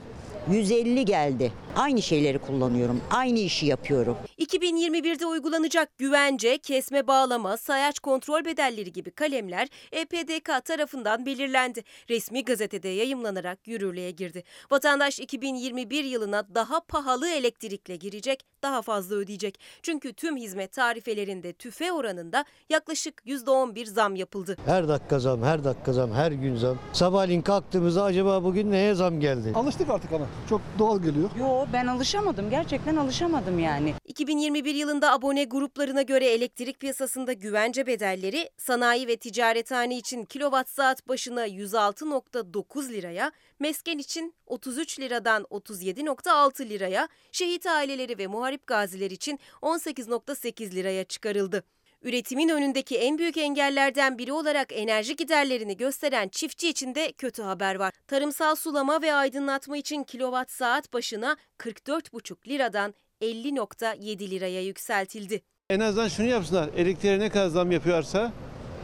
[0.50, 1.52] 150 geldi.
[1.76, 3.00] Aynı şeyleri kullanıyorum.
[3.10, 4.16] Aynı işi yapıyorum.
[4.38, 11.84] 2021'de uygulanacak güvence, kesme bağlama, sayaç kontrol bedelleri gibi kalemler EPDK tarafından belirlendi.
[12.10, 14.44] Resmi gazetede yayımlanarak yürürlüğe girdi.
[14.70, 19.60] Vatandaş 2021 yılına daha pahalı elektrikle girecek, daha fazla ödeyecek.
[19.82, 24.56] Çünkü tüm hizmet tarifelerinde tüfe oranında yaklaşık %11 zam yapıldı.
[24.66, 26.78] Her dakika zam, her dakika zam, her gün zam.
[26.92, 29.52] Sabahleyin kalktığımızda acaba bugün neye zam geldi?
[29.54, 30.26] Alıştık artık ama.
[30.48, 31.30] Çok doğal geliyor.
[31.38, 32.50] Yo ben alışamadım.
[32.50, 33.94] Gerçekten alışamadım yani.
[34.04, 41.08] 2021 yılında abone gruplarına göre elektrik piyasasında güvence bedelleri sanayi ve ticarethane için kilowatt saat
[41.08, 49.40] başına 106.9 liraya, mesken için 33 liradan 37.6 liraya, şehit aileleri ve muharip gaziler için
[49.62, 51.62] 18.8 liraya çıkarıldı.
[52.06, 57.74] Üretimin önündeki en büyük engellerden biri olarak enerji giderlerini gösteren çiftçi için de kötü haber
[57.74, 57.94] var.
[58.06, 65.42] Tarımsal sulama ve aydınlatma için kilowatt saat başına 44,5 liradan 50.7 liraya yükseltildi.
[65.70, 66.70] En azından şunu yapsınlar.
[66.76, 68.32] Elektriğe ne kadar zam yapıyorsa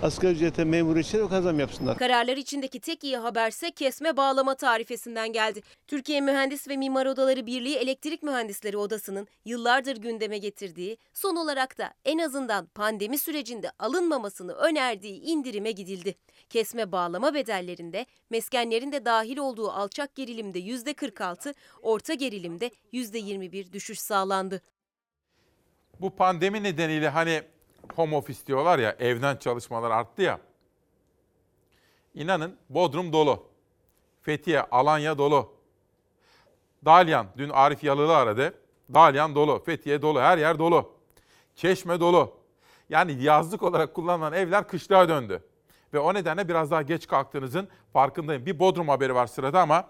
[0.02, 1.98] asgari ücrete memur için o kadar zam yapsınlar.
[1.98, 5.60] Kararlar içindeki tek iyi haberse kesme bağlama tarifesinden geldi.
[5.86, 11.94] Türkiye Mühendis ve Mimar Odaları Birliği Elektrik Mühendisleri Odası'nın yıllardır gündeme getirdiği, son olarak da
[12.04, 16.14] en azından pandemi sürecinde alınmamasını önerdiği indirime gidildi.
[16.50, 24.60] Kesme bağlama bedellerinde meskenlerin de dahil olduğu alçak gerilimde %46, orta gerilimde %21 düşüş sağlandı.
[26.00, 27.42] Bu pandemi nedeniyle hani
[27.96, 30.40] home office diyorlar ya evden çalışmalar arttı ya.
[32.14, 33.46] İnanın Bodrum dolu.
[34.22, 35.52] Fethiye, Alanya dolu.
[36.84, 38.54] Dalyan, dün Arif Yalılı aradı.
[38.94, 40.92] Dalyan dolu, Fethiye dolu, her yer dolu.
[41.54, 42.36] Çeşme dolu.
[42.88, 45.42] Yani yazlık olarak kullanılan evler kışlığa döndü.
[45.94, 48.46] Ve o nedenle biraz daha geç kalktığınızın farkındayım.
[48.46, 49.88] Bir Bodrum haberi var sırada ama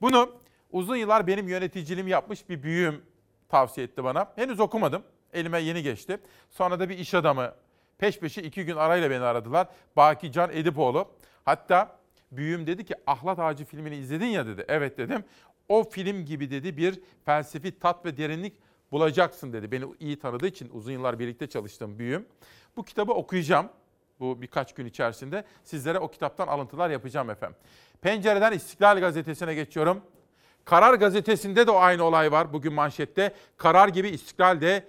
[0.00, 0.30] bunu
[0.72, 3.02] uzun yıllar benim yöneticiliğim yapmış bir büyüğüm
[3.48, 4.32] tavsiye etti bana.
[4.36, 5.02] Henüz okumadım.
[5.32, 6.18] Elime yeni geçti.
[6.50, 7.54] Sonra da bir iş adamı
[7.98, 9.68] peş peşe iki gün arayla beni aradılar.
[9.96, 11.08] Baki Can Edipoğlu.
[11.44, 11.96] Hatta
[12.32, 14.64] büyüğüm dedi ki Ahlat Ağacı filmini izledin ya dedi.
[14.68, 15.24] Evet dedim.
[15.68, 18.54] O film gibi dedi bir felsefi tat ve derinlik
[18.92, 19.72] bulacaksın dedi.
[19.72, 22.26] Beni iyi tanıdığı için uzun yıllar birlikte çalıştığım büyüğüm.
[22.76, 23.68] Bu kitabı okuyacağım.
[24.20, 27.56] Bu birkaç gün içerisinde sizlere o kitaptan alıntılar yapacağım efendim.
[28.02, 30.02] Pencereden İstiklal Gazetesi'ne geçiyorum.
[30.64, 33.34] Karar Gazetesi'nde de aynı olay var bugün manşette.
[33.56, 34.88] Karar gibi İstiklal'de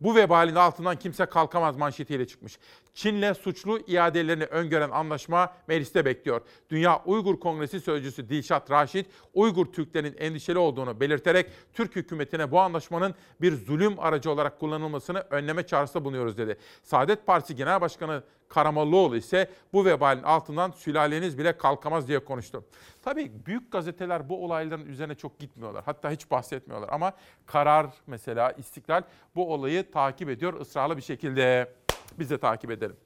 [0.00, 2.58] bu vebalin altından kimse kalkamaz manşetiyle çıkmış.
[2.96, 6.40] Çin'le suçlu iadelerini öngören anlaşma mecliste bekliyor.
[6.70, 13.14] Dünya Uygur Kongresi Sözcüsü Dilşat Raşit, Uygur Türklerin endişeli olduğunu belirterek Türk hükümetine bu anlaşmanın
[13.40, 16.58] bir zulüm aracı olarak kullanılmasını önleme çağrısında bulunuyoruz dedi.
[16.82, 22.64] Saadet Partisi Genel Başkanı Karamollaoğlu ise bu vebalin altından sülaleniz bile kalkamaz diye konuştu.
[23.02, 25.82] Tabii büyük gazeteler bu olayların üzerine çok gitmiyorlar.
[25.84, 27.12] Hatta hiç bahsetmiyorlar ama
[27.46, 29.02] Karar mesela İstiklal
[29.34, 31.72] bu olayı takip ediyor ısrarlı bir şekilde.
[32.18, 32.96] Biz de takip edelim.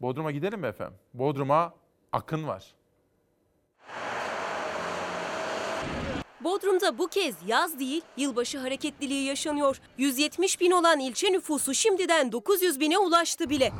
[0.00, 0.96] Bodrum'a gidelim mi efendim?
[1.14, 1.74] Bodrum'a
[2.12, 2.74] akın var.
[6.40, 9.80] Bodrum'da bu kez yaz değil, yılbaşı hareketliliği yaşanıyor.
[9.98, 13.72] 170 bin olan ilçe nüfusu şimdiden 900 bine ulaştı bile.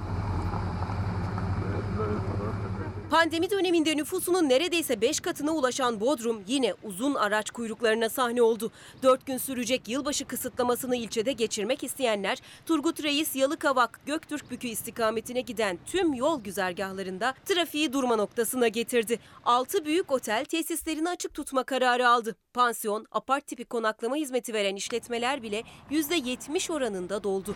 [3.11, 8.73] Pandemi döneminde nüfusunun neredeyse 5 katına ulaşan Bodrum yine uzun araç kuyruklarına sahne oldu.
[9.03, 16.15] 4 gün sürecek yılbaşı kısıtlamasını ilçede geçirmek isteyenler Turgut Reis Yalıkavak Göktürkbükü istikametine giden tüm
[16.15, 19.19] yol güzergahlarında trafiği durma noktasına getirdi.
[19.45, 22.37] 6 büyük otel tesislerini açık tutma kararı aldı.
[22.55, 27.55] Pansiyon, apart tipi konaklama hizmeti veren işletmeler bile %70 oranında doldu.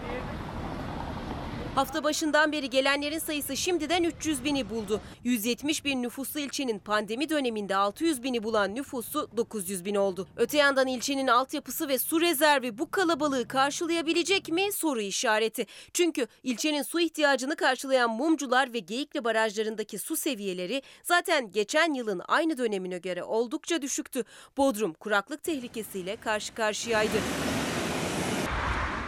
[1.74, 5.00] Hafta başından beri gelenlerin sayısı şimdiden 300 bini buldu.
[5.24, 10.28] 170 bin nüfuslu ilçenin pandemi döneminde 600 bini bulan nüfusu 900 bin oldu.
[10.36, 15.66] Öte yandan ilçenin altyapısı ve su rezervi bu kalabalığı karşılayabilecek mi soru işareti.
[15.92, 22.58] Çünkü ilçenin su ihtiyacını karşılayan Mumcular ve Geyikli barajlarındaki su seviyeleri zaten geçen yılın aynı
[22.58, 24.24] dönemine göre oldukça düşüktü.
[24.56, 27.16] Bodrum kuraklık tehlikesiyle karşı karşıyaydı.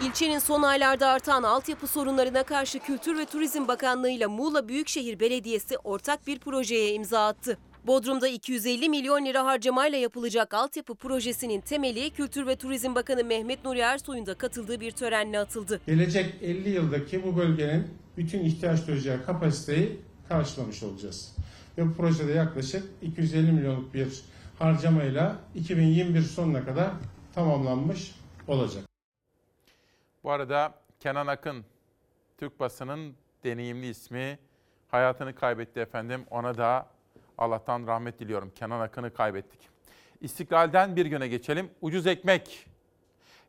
[0.06, 5.78] İlçenin son aylarda artan altyapı sorunlarına karşı Kültür ve Turizm Bakanlığı ile Muğla Büyükşehir Belediyesi
[5.78, 7.58] ortak bir projeye imza attı.
[7.86, 13.78] Bodrum'da 250 milyon lira harcamayla yapılacak altyapı projesinin temeli Kültür ve Turizm Bakanı Mehmet Nuri
[13.78, 15.80] Ersoy'un da katıldığı bir törenle atıldı.
[15.86, 17.86] Gelecek 50 yıldaki bu bölgenin
[18.16, 21.36] bütün ihtiyaç duyacağı kapasiteyi karşılamış olacağız.
[21.78, 24.08] Ve bu projede yaklaşık 250 milyonluk bir
[24.58, 26.90] harcamayla 2021 sonuna kadar
[27.34, 28.14] tamamlanmış
[28.48, 28.91] olacak.
[30.24, 31.64] Bu arada Kenan Akın,
[32.38, 33.14] Türk basının
[33.44, 34.38] deneyimli ismi
[34.88, 36.24] hayatını kaybetti efendim.
[36.30, 36.86] Ona da
[37.38, 38.52] Allah'tan rahmet diliyorum.
[38.54, 39.60] Kenan Akın'ı kaybettik.
[40.20, 41.70] İstiklalden bir güne geçelim.
[41.80, 42.66] Ucuz ekmek.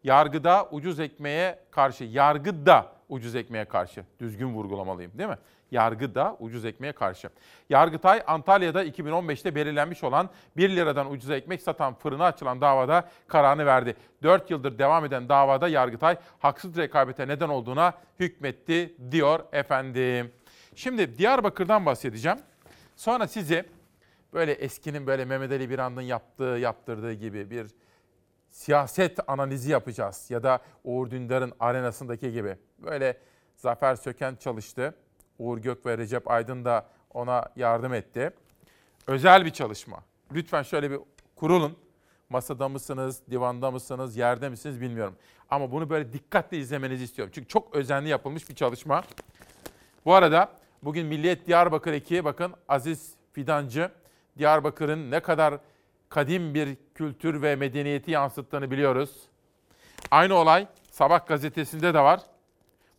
[0.04, 4.06] Yargıda ucuz ekmeğe karşı, yargıda ucuz ekmeğe karşı.
[4.20, 5.38] Düzgün vurgulamalıyım değil mi?
[5.74, 7.30] Yargıda ucuz ekmeğe karşı.
[7.70, 13.96] Yargıtay Antalya'da 2015'te belirlenmiş olan 1 liradan ucuz ekmek satan fırına açılan davada kararını verdi.
[14.24, 20.32] 4 yıldır devam eden davada Yargıtay haksız rekabete neden olduğuna hükmetti diyor efendim.
[20.76, 22.38] Şimdi Diyarbakır'dan bahsedeceğim.
[22.96, 23.66] Sonra sizi
[24.34, 27.68] böyle eskinin böyle Mehmet Ali Birand'ın yaptığı, yaptırdığı gibi bir
[28.50, 30.26] siyaset analizi yapacağız.
[30.30, 32.58] Ya da Uğur Dündar'ın arenasındaki gibi.
[32.80, 33.18] Böyle
[33.56, 34.96] Zafer Söken çalıştı.
[35.40, 38.32] Uğur Gök ve Recep Aydın da ona yardım etti.
[39.08, 40.00] Özel bir çalışma.
[40.34, 41.00] Lütfen şöyle bir
[41.36, 41.78] kurulun.
[42.30, 45.16] Masada mısınız, divanda mısınız, yerde misiniz bilmiyorum.
[45.50, 47.32] Ama bunu böyle dikkatle izlemenizi istiyorum.
[47.36, 49.04] Çünkü çok özenli yapılmış bir çalışma.
[50.06, 50.52] Bu arada
[50.84, 53.92] bugün Milliyet Diyarbakır ekibi bakın Aziz Fidancı
[54.38, 55.58] Diyarbakır'ın ne kadar
[56.10, 59.12] kadim bir kültür ve medeniyeti yansıttığını biliyoruz.
[60.12, 62.22] Aynı olay Sabah gazetesinde de var.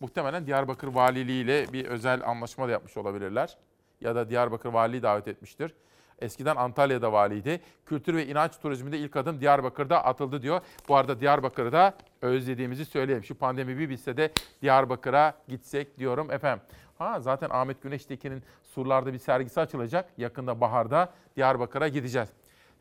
[0.05, 3.57] Muhtemelen Diyarbakır Valiliği ile bir özel anlaşma da yapmış olabilirler.
[4.01, 5.75] Ya da Diyarbakır Valiliği davet etmiştir.
[6.19, 7.61] Eskiden Antalya'da valiydi.
[7.87, 10.61] Kültür ve inanç turizminde ilk adım Diyarbakır'da atıldı diyor.
[10.89, 13.25] Bu arada Diyarbakır'da özlediğimizi söyleyelim.
[13.25, 14.33] Şu pandemi bir bitse de
[14.63, 16.65] Diyarbakır'a gitsek diyorum efendim.
[16.99, 20.11] Ha zaten Ahmet Güneştekin'in surlarda bir sergisi açılacak.
[20.19, 22.29] Yakında baharda Diyarbakır'a gideceğiz.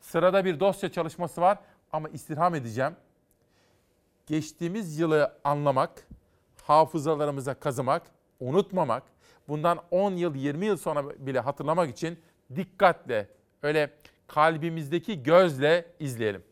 [0.00, 1.58] Sırada bir dosya çalışması var
[1.92, 2.92] ama istirham edeceğim.
[4.26, 6.06] Geçtiğimiz yılı anlamak,
[6.66, 8.02] hafızalarımıza kazımak,
[8.40, 9.02] unutmamak,
[9.48, 12.18] bundan 10 yıl, 20 yıl sonra bile hatırlamak için
[12.56, 13.28] dikkatle,
[13.62, 13.90] öyle
[14.26, 16.42] kalbimizdeki gözle izleyelim.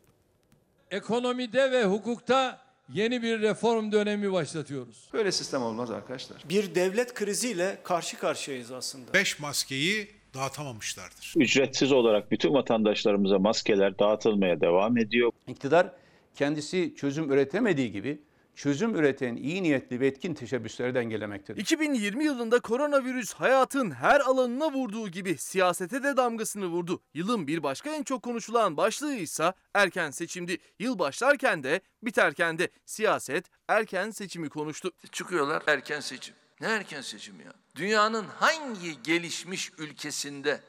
[0.90, 2.60] Ekonomide ve hukukta
[2.92, 5.08] yeni bir reform dönemi başlatıyoruz.
[5.12, 6.44] Böyle sistem olmaz arkadaşlar.
[6.48, 9.12] Bir devlet kriziyle karşı karşıyayız aslında.
[9.12, 11.34] Beş maskeyi dağıtamamışlardır.
[11.36, 15.32] Ücretsiz olarak bütün vatandaşlarımıza maskeler dağıtılmaya devam ediyor.
[15.48, 15.92] İktidar
[16.34, 18.20] kendisi çözüm üretemediği gibi
[18.56, 21.60] çözüm üreten iyi niyetli ve etkin teşebbüsleri dengelemektedir.
[21.60, 27.02] 2020 yılında koronavirüs hayatın her alanına vurduğu gibi siyasete de damgasını vurdu.
[27.14, 30.58] Yılın bir başka en çok konuşulan başlığı ise erken seçimdi.
[30.78, 34.92] Yıl başlarken de biterken de siyaset erken seçimi konuştu.
[35.12, 36.34] Çıkıyorlar erken seçim.
[36.60, 37.52] Ne erken seçim ya?
[37.76, 40.60] Dünyanın hangi gelişmiş ülkesinde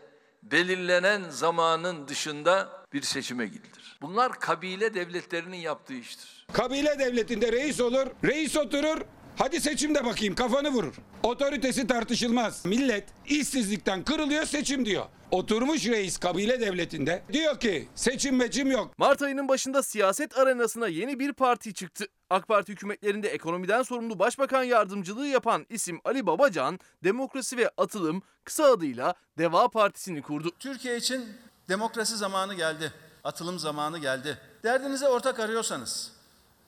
[0.51, 3.97] belirlenen zamanın dışında bir seçime gidilir?
[4.01, 6.45] Bunlar kabile devletlerinin yaptığı iştir.
[6.53, 9.01] Kabile devletinde reis olur, reis oturur,
[9.37, 10.93] Hadi seçimde bakayım kafanı vurur.
[11.23, 12.65] Otoritesi tartışılmaz.
[12.65, 15.05] Millet işsizlikten kırılıyor seçim diyor.
[15.31, 18.97] Oturmuş reis kabile devletinde diyor ki seçim meçim yok.
[18.97, 22.05] Mart ayının başında siyaset arenasına yeni bir parti çıktı.
[22.29, 28.63] AK Parti hükümetlerinde ekonomiden sorumlu başbakan yardımcılığı yapan isim Ali Babacan, Demokrasi ve Atılım kısa
[28.63, 30.51] adıyla Deva Partisi'ni kurdu.
[30.59, 31.25] Türkiye için
[31.69, 32.93] demokrasi zamanı geldi.
[33.23, 34.37] Atılım zamanı geldi.
[34.63, 36.11] Derdinize ortak arıyorsanız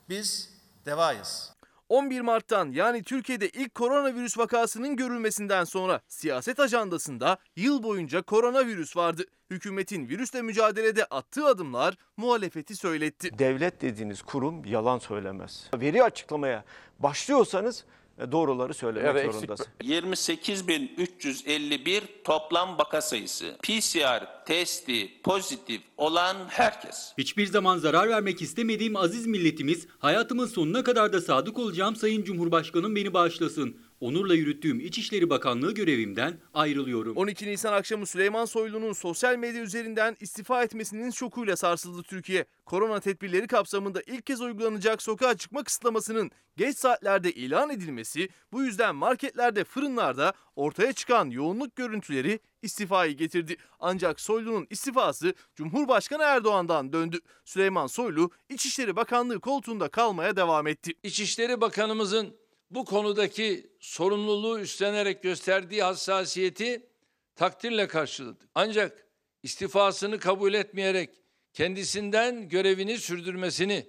[0.09, 0.49] biz
[0.86, 1.51] devayız.
[1.90, 9.24] 11 Mart'tan yani Türkiye'de ilk koronavirüs vakasının görülmesinden sonra siyaset ajandasında yıl boyunca koronavirüs vardı.
[9.50, 13.40] Hükümetin virüsle mücadelede attığı adımlar muhalefeti söyletti.
[13.40, 15.70] Devlet dediğiniz kurum yalan söylemez.
[15.80, 16.64] Veri açıklamaya
[17.00, 17.86] başlıyorsanız
[18.32, 19.70] doğruları söylemek zorundasınız.
[19.84, 23.57] 28.351 toplam vaka sayısı.
[23.63, 27.13] PCR testi pozitif olan herkes.
[27.18, 32.95] Hiçbir zaman zarar vermek istemediğim aziz milletimiz, hayatımın sonuna kadar da sadık olacağım Sayın Cumhurbaşkanım
[32.95, 33.78] beni bağışlasın.
[34.00, 37.18] Onurla yürüttüğüm İçişleri Bakanlığı görevimden ayrılıyorum.
[37.18, 42.46] 12 Nisan akşamı Süleyman Soylu'nun sosyal medya üzerinden istifa etmesinin şokuyla sarsıldı Türkiye.
[42.66, 48.96] Korona tedbirleri kapsamında ilk kez uygulanacak sokağa çıkma kısıtlamasının geç saatlerde ilan edilmesi, bu yüzden
[48.96, 53.58] marketlerde, fırınlarda ortaya çıkan yoğunluk görüntüleri istifayı getirdi.
[53.80, 57.20] Ancak Soylu'nun istifası Cumhurbaşkanı Erdoğan'dan döndü.
[57.46, 60.93] Süleyman Soylu İçişleri Bakanlığı koltuğunda kalmaya devam etti.
[61.04, 66.89] İçişleri Bakanımızın bu konudaki sorumluluğu üstlenerek gösterdiği hassasiyeti
[67.36, 68.49] takdirle karşıladık.
[68.55, 69.05] Ancak
[69.43, 71.09] istifasını kabul etmeyerek
[71.53, 73.86] kendisinden görevini sürdürmesini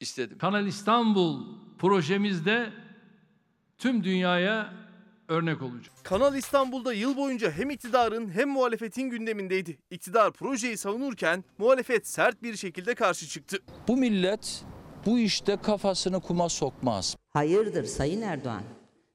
[0.00, 0.38] istedim.
[0.38, 1.44] Kanal İstanbul
[1.78, 2.72] projemizde
[3.78, 4.74] tüm dünyaya
[5.28, 5.94] örnek olacak.
[6.02, 9.78] Kanal İstanbul'da yıl boyunca hem iktidarın hem muhalefetin gündemindeydi.
[9.90, 13.58] İktidar projeyi savunurken muhalefet sert bir şekilde karşı çıktı.
[13.88, 14.64] Bu millet
[15.06, 17.16] bu işte kafasını kuma sokmaz.
[17.30, 18.62] Hayırdır Sayın Erdoğan?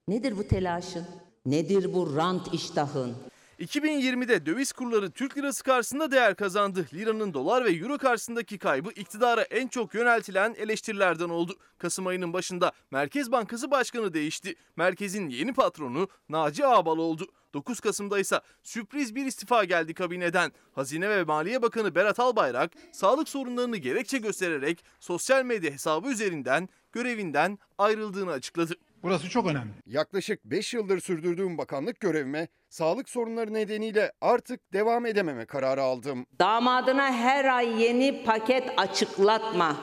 [0.08, 1.06] Nedir bu telaşın?
[1.46, 3.16] Nedir bu rant iştahın?
[3.60, 6.86] 2020'de döviz kurları Türk lirası karşısında değer kazandı.
[6.94, 11.56] Liranın dolar ve euro karşısındaki kaybı iktidara en çok yöneltilen eleştirilerden oldu.
[11.78, 14.56] Kasım ayının başında Merkez Bankası Başkanı değişti.
[14.76, 17.28] Merkezin yeni patronu Naci Ağbal oldu.
[17.54, 20.52] 9 Kasım'da ise sürpriz bir istifa geldi kabineden.
[20.74, 27.60] Hazine ve Maliye Bakanı Berat Albayrak sağlık sorunlarını gerekçe göstererek sosyal medya hesabı üzerinden görevinden
[27.78, 28.74] ayrıldığını açıkladı.
[29.04, 29.72] Burası çok önemli.
[29.86, 36.26] Yaklaşık 5 yıldır sürdürdüğüm bakanlık görevime sağlık sorunları nedeniyle artık devam edememe kararı aldım.
[36.39, 39.78] Damadına her ay yeni paket açıklatma.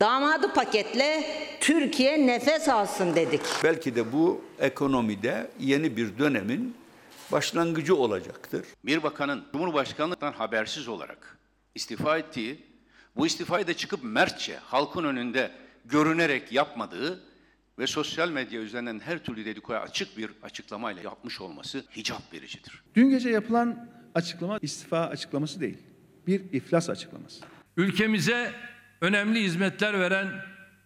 [0.00, 1.24] Damadı paketle
[1.60, 3.40] Türkiye nefes alsın dedik.
[3.64, 6.76] Belki de bu ekonomide yeni bir dönemin
[7.32, 8.66] başlangıcı olacaktır.
[8.84, 11.38] Bir bakanın Cumhurbaşkanlıktan habersiz olarak
[11.74, 12.66] istifa ettiği,
[13.16, 15.50] bu istifayı da çıkıp mertçe halkın önünde
[15.84, 17.20] görünerek yapmadığı
[17.78, 22.82] ve sosyal medya üzerinden her türlü dedikoya açık bir açıklamayla yapmış olması hicap vericidir.
[22.94, 25.78] Dün gece yapılan açıklama istifa açıklaması değil.
[26.26, 27.44] Bir iflas açıklaması.
[27.76, 28.52] Ülkemize
[29.00, 30.28] önemli hizmetler veren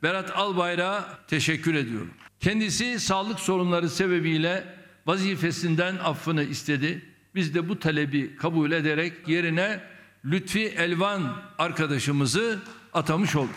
[0.03, 2.15] Berat Albayrak'a teşekkür ediyorum.
[2.41, 7.03] Kendisi sağlık sorunları sebebiyle vazifesinden affını istedi.
[7.35, 9.81] Biz de bu talebi kabul ederek yerine
[10.25, 12.59] Lütfi Elvan arkadaşımızı
[12.93, 13.55] atamış olduk.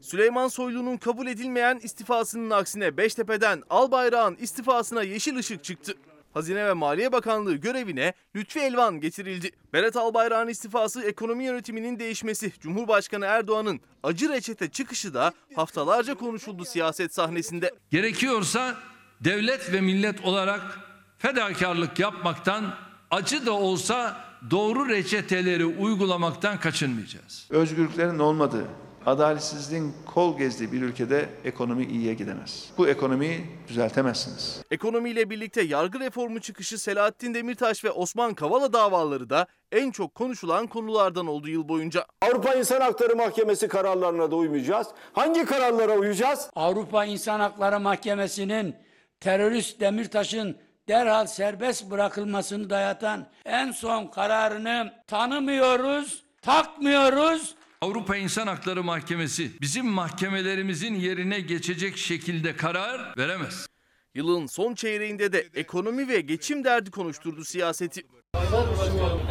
[0.00, 5.94] Süleyman Soylu'nun kabul edilmeyen istifasının aksine Beştepe'den Albayrak'ın istifasına yeşil ışık çıktı.
[6.34, 9.50] Hazine ve Maliye Bakanlığı görevine Lütfi Elvan getirildi.
[9.72, 17.14] Berat Albayrak'ın istifası ekonomi yönetiminin değişmesi, Cumhurbaşkanı Erdoğan'ın acı reçete çıkışı da haftalarca konuşuldu siyaset
[17.14, 17.70] sahnesinde.
[17.90, 18.76] Gerekiyorsa
[19.20, 20.85] devlet ve millet olarak
[21.18, 22.74] fedakarlık yapmaktan
[23.10, 24.16] acı da olsa
[24.50, 27.46] doğru reçeteleri uygulamaktan kaçınmayacağız.
[27.50, 28.66] Özgürlüklerin olmadığı,
[29.06, 32.70] adaletsizliğin kol gezdiği bir ülkede ekonomi iyiye gidemez.
[32.78, 34.60] Bu ekonomiyi düzeltemezsiniz.
[34.70, 40.66] Ekonomiyle birlikte yargı reformu çıkışı Selahattin Demirtaş ve Osman Kavala davaları da en çok konuşulan
[40.66, 42.06] konulardan oldu yıl boyunca.
[42.22, 44.86] Avrupa İnsan Hakları Mahkemesi kararlarına da uymayacağız.
[45.12, 46.50] Hangi kararlara uyacağız?
[46.56, 48.76] Avrupa İnsan Hakları Mahkemesi'nin
[49.20, 50.56] terörist Demirtaş'ın
[50.88, 57.54] derhal serbest bırakılmasını dayatan en son kararını tanımıyoruz, takmıyoruz.
[57.80, 63.66] Avrupa İnsan Hakları Mahkemesi bizim mahkemelerimizin yerine geçecek şekilde karar veremez.
[64.14, 68.06] Yılın son çeyreğinde de ekonomi ve geçim derdi konuşturdu siyaseti.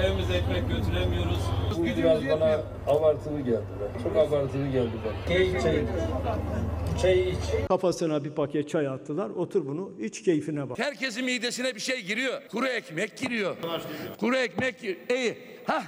[0.03, 1.39] Evimize ekmek götüremiyoruz.
[1.97, 3.63] Biraz bana abartılı geldi.
[4.03, 5.37] Çok abartılı geldi bana.
[5.37, 5.83] Çay, çay,
[7.01, 7.37] çay iç.
[7.67, 9.29] Kafasına bir paket çay attılar.
[9.29, 10.79] Otur bunu iç keyfine bak.
[10.79, 12.41] Herkesin midesine bir şey giriyor.
[12.51, 13.55] Kuru ekmek giriyor.
[14.19, 14.97] Kuru ekmek giriyor.
[15.09, 15.37] İyi.
[15.67, 15.83] Hah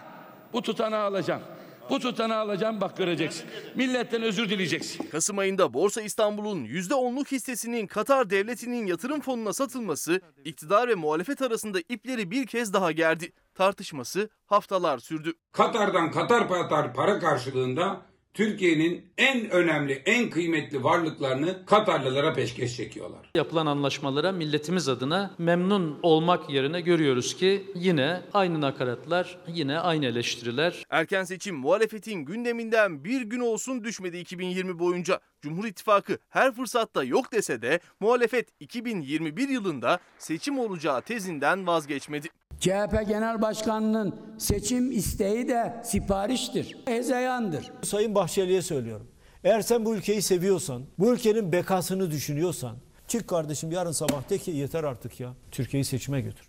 [0.54, 1.42] bu tutanağı alacağım.
[1.90, 3.46] Bu tutanağı alacağım bak göreceksin.
[3.76, 5.08] Milletten özür dileyeceksin.
[5.08, 11.80] Kasım ayında Borsa İstanbul'un %10'luk hissesinin Katar devletinin yatırım fonuna satılması iktidar ve muhalefet arasında
[11.90, 13.32] ipleri bir kez daha gerdi.
[13.58, 15.34] Tartışması haftalar sürdü.
[15.52, 18.02] Katar'dan Katar Patar para karşılığında
[18.34, 23.32] Türkiye'nin en önemli, en kıymetli varlıklarını Katarlılara peşkeş çekiyorlar.
[23.36, 30.86] Yapılan anlaşmalara milletimiz adına memnun olmak yerine görüyoruz ki yine aynı nakaratlar, yine aynı eleştiriler.
[30.90, 35.20] Erken seçim muhalefetin gündeminden bir gün olsun düşmedi 2020 boyunca.
[35.48, 42.28] Cumhur İttifakı her fırsatta yok dese de muhalefet 2021 yılında seçim olacağı tezinden vazgeçmedi.
[42.60, 47.72] CHP Genel Başkanı'nın seçim isteği de sipariştir, hezeyandır.
[47.84, 49.08] Sayın Bahçeli'ye söylüyorum.
[49.44, 52.78] Eğer sen bu ülkeyi seviyorsan, bu ülkenin bekasını düşünüyorsan,
[53.08, 55.34] çık kardeşim yarın sabah de ki yeter artık ya.
[55.52, 56.47] Türkiye'yi seçime götür.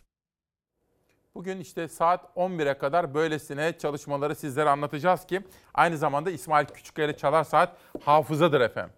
[1.39, 5.41] Bugün işte saat 11'e kadar böylesine çalışmaları sizlere anlatacağız ki
[5.75, 8.93] aynı zamanda İsmail Küçükkaya Çalar Saat hafızadır efendim.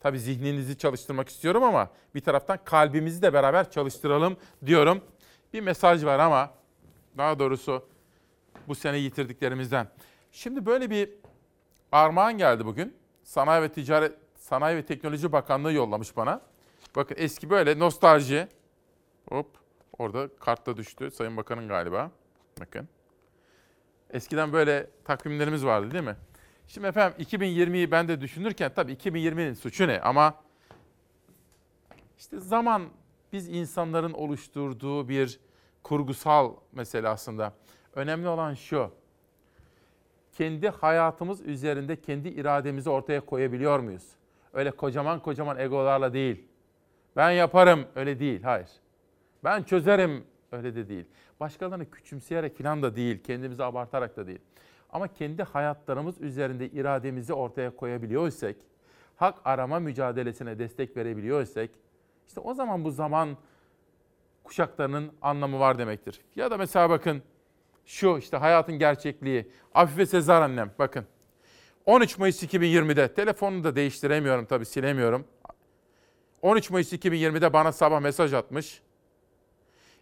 [0.00, 5.00] Tabii zihninizi çalıştırmak istiyorum ama bir taraftan kalbimizi de beraber çalıştıralım diyorum.
[5.52, 6.50] Bir mesaj var ama
[7.18, 7.88] daha doğrusu
[8.68, 9.88] bu sene yitirdiklerimizden.
[10.32, 11.10] Şimdi böyle bir
[11.92, 12.96] armağan geldi bugün.
[13.22, 16.40] Sanayi ve Ticaret Sanayi ve Teknoloji Bakanlığı yollamış bana.
[16.96, 18.48] Bakın eski böyle nostalji.
[19.28, 19.57] Hop
[19.98, 21.10] orada kartta düştü.
[21.10, 22.10] Sayın Bakan'ın galiba.
[22.60, 22.88] Bakın.
[24.10, 26.16] Eskiden böyle takvimlerimiz vardı değil mi?
[26.66, 30.00] Şimdi efendim 2020'yi ben de düşünürken tabii 2020'nin suçu ne?
[30.00, 30.34] Ama
[32.18, 32.88] işte zaman
[33.32, 35.40] biz insanların oluşturduğu bir
[35.82, 37.52] kurgusal mesele aslında.
[37.94, 38.90] Önemli olan şu.
[40.32, 44.08] Kendi hayatımız üzerinde kendi irademizi ortaya koyabiliyor muyuz?
[44.52, 46.44] Öyle kocaman kocaman egolarla değil.
[47.16, 48.42] Ben yaparım öyle değil.
[48.42, 48.68] Hayır.
[49.44, 51.04] Ben çözerim öyle de değil.
[51.40, 53.22] Başkalarını küçümseyerek falan da değil.
[53.22, 54.40] Kendimizi abartarak da değil.
[54.90, 58.56] Ama kendi hayatlarımız üzerinde irademizi ortaya koyabiliyorsak,
[59.16, 61.70] hak arama mücadelesine destek verebiliyorsak,
[62.28, 63.36] işte o zaman bu zaman
[64.44, 66.20] kuşaklarının anlamı var demektir.
[66.36, 67.22] Ya da mesela bakın
[67.86, 69.50] şu işte hayatın gerçekliği.
[69.74, 71.04] Afife Sezar annem bakın.
[71.86, 75.24] 13 Mayıs 2020'de telefonunu da değiştiremiyorum tabii silemiyorum.
[76.42, 78.82] 13 Mayıs 2020'de bana sabah mesaj atmış.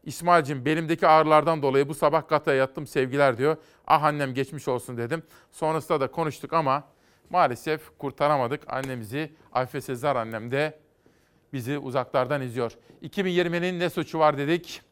[0.07, 3.57] İsmail'cim belimdeki ağrılardan dolayı bu sabah kataya yattım sevgiler diyor.
[3.87, 5.23] Ah annem geçmiş olsun dedim.
[5.51, 6.85] Sonrasında da konuştuk ama
[7.31, 9.33] maalesef kurtaramadık annemizi.
[9.53, 10.79] Afife Sezar annem de
[11.53, 12.73] bizi uzaklardan izliyor.
[13.03, 14.83] 2020'nin ne suçu var dedik.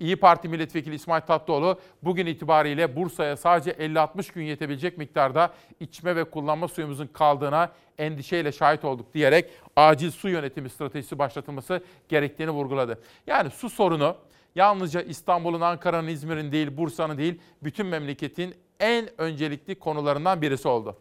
[0.00, 6.24] İyi Parti Milletvekili İsmail Tatlıoğlu bugün itibariyle Bursa'ya sadece 50-60 gün yetebilecek miktarda içme ve
[6.24, 13.00] kullanma suyumuzun kaldığına endişeyle şahit olduk diyerek acil su yönetimi stratejisi başlatılması gerektiğini vurguladı.
[13.26, 14.16] Yani su sorunu
[14.54, 20.96] yalnızca İstanbul'un, Ankara'nın, İzmir'in değil, Bursa'nın değil, bütün memleketin en öncelikli konularından birisi oldu.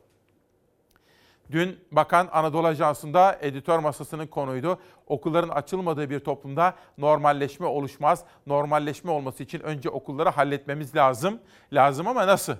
[1.51, 4.79] Dün Bakan Anadolu Ajansı'nda editör masasının konuydu.
[5.07, 8.23] Okulların açılmadığı bir toplumda normalleşme oluşmaz.
[8.47, 11.39] Normalleşme olması için önce okulları halletmemiz lazım.
[11.73, 12.55] Lazım ama nasıl?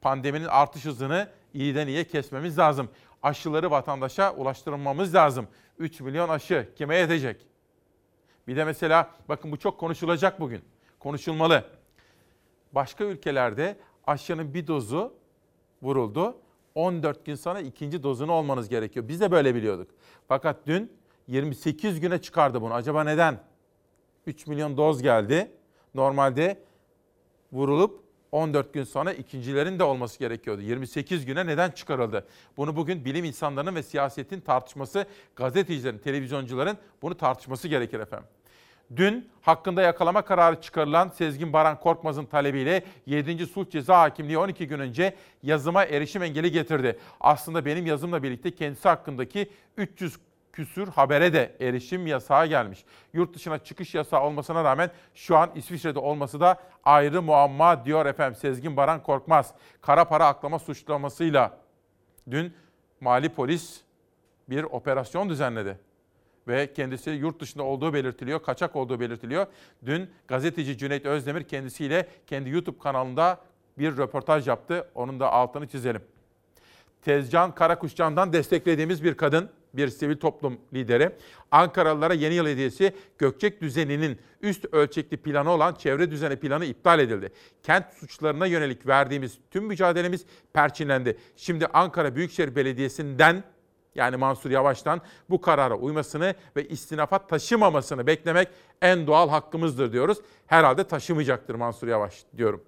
[0.00, 2.88] Pandeminin artış hızını iyiden iyiye kesmemiz lazım.
[3.22, 5.48] Aşıları vatandaşa ulaştırmamız lazım.
[5.78, 7.46] 3 milyon aşı kime yetecek?
[8.48, 10.62] Bir de mesela bakın bu çok konuşulacak bugün.
[10.98, 11.64] Konuşulmalı.
[12.72, 13.76] Başka ülkelerde
[14.06, 15.14] aşının bir dozu
[15.82, 16.36] vuruldu.
[16.74, 19.08] 14 gün sonra ikinci dozunu olmanız gerekiyor.
[19.08, 19.90] Biz de böyle biliyorduk.
[20.28, 20.92] Fakat dün
[21.26, 22.74] 28 güne çıkardı bunu.
[22.74, 23.40] Acaba neden?
[24.26, 25.52] 3 milyon doz geldi.
[25.94, 26.62] Normalde
[27.52, 28.03] vurulup
[28.34, 30.62] 14 gün sonra ikincilerin de olması gerekiyordu.
[30.62, 32.26] 28 güne neden çıkarıldı?
[32.56, 35.06] Bunu bugün bilim insanlarının ve siyasetin tartışması,
[35.36, 38.28] gazetecilerin, televizyoncuların bunu tartışması gerekir efendim.
[38.96, 43.46] Dün hakkında yakalama kararı çıkarılan Sezgin Baran Korkmaz'ın talebiyle 7.
[43.46, 46.98] Sulh Ceza Hakimliği 12 gün önce yazıma erişim engeli getirdi.
[47.20, 50.16] Aslında benim yazımla birlikte kendisi hakkındaki 300
[50.54, 52.84] küsür habere de erişim yasağı gelmiş.
[53.12, 58.40] Yurt dışına çıkış yasağı olmasına rağmen şu an İsviçre'de olması da ayrı muamma diyor efendim
[58.40, 59.54] Sezgin Baran Korkmaz.
[59.80, 61.58] Kara para aklama suçlamasıyla
[62.30, 62.54] dün
[63.00, 63.80] mali polis
[64.48, 65.78] bir operasyon düzenledi
[66.48, 69.46] ve kendisi yurt dışında olduğu belirtiliyor, kaçak olduğu belirtiliyor.
[69.86, 73.40] Dün gazeteci Cüneyt Özdemir kendisiyle kendi YouTube kanalında
[73.78, 74.90] bir röportaj yaptı.
[74.94, 76.02] Onun da altını çizelim.
[77.02, 81.10] Tezcan Karakuşcan'dan desteklediğimiz bir kadın, bir sivil toplum lideri.
[81.50, 87.32] Ankaralılara yeni yıl hediyesi Gökçek düzeninin üst ölçekli planı olan çevre düzeni planı iptal edildi.
[87.62, 91.18] Kent suçlarına yönelik verdiğimiz tüm mücadelemiz perçinlendi.
[91.36, 93.44] Şimdi Ankara Büyükşehir Belediyesi'nden
[93.94, 98.48] yani Mansur Yavaş'tan bu karara uymasını ve istinafat taşımamasını beklemek
[98.82, 100.18] en doğal hakkımızdır diyoruz.
[100.46, 102.64] Herhalde taşımayacaktır Mansur Yavaş diyorum.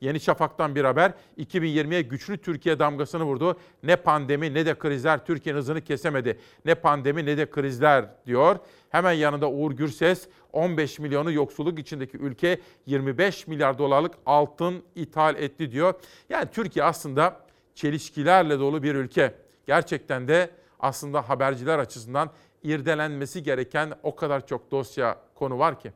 [0.00, 3.58] Yeni Şafak'tan bir haber 2020'ye güçlü Türkiye damgasını vurdu.
[3.82, 6.38] Ne pandemi ne de krizler Türkiye'nin hızını kesemedi.
[6.64, 8.56] Ne pandemi ne de krizler diyor.
[8.90, 15.72] Hemen yanında Uğur Gürses 15 milyonu yoksulluk içindeki ülke 25 milyar dolarlık altın ithal etti
[15.72, 15.94] diyor.
[16.28, 17.40] Yani Türkiye aslında
[17.74, 19.34] çelişkilerle dolu bir ülke.
[19.66, 20.50] Gerçekten de
[20.80, 22.30] aslında haberciler açısından
[22.62, 25.92] irdelenmesi gereken o kadar çok dosya konu var ki.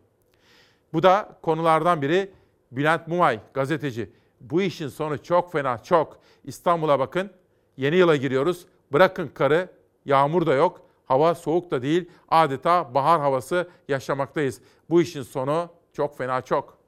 [0.93, 2.31] Bu da konulardan biri
[2.73, 4.11] Bülent Mumay gazeteci.
[4.41, 6.19] Bu işin sonu çok fena çok.
[6.45, 7.31] İstanbul'a bakın
[7.77, 8.67] yeni yıla giriyoruz.
[8.93, 9.69] Bırakın karı
[10.05, 10.81] yağmur da yok.
[11.05, 12.11] Hava soğuk da değil.
[12.29, 14.61] Adeta bahar havası yaşamaktayız.
[14.91, 16.79] Bu işin sonu çok fena çok.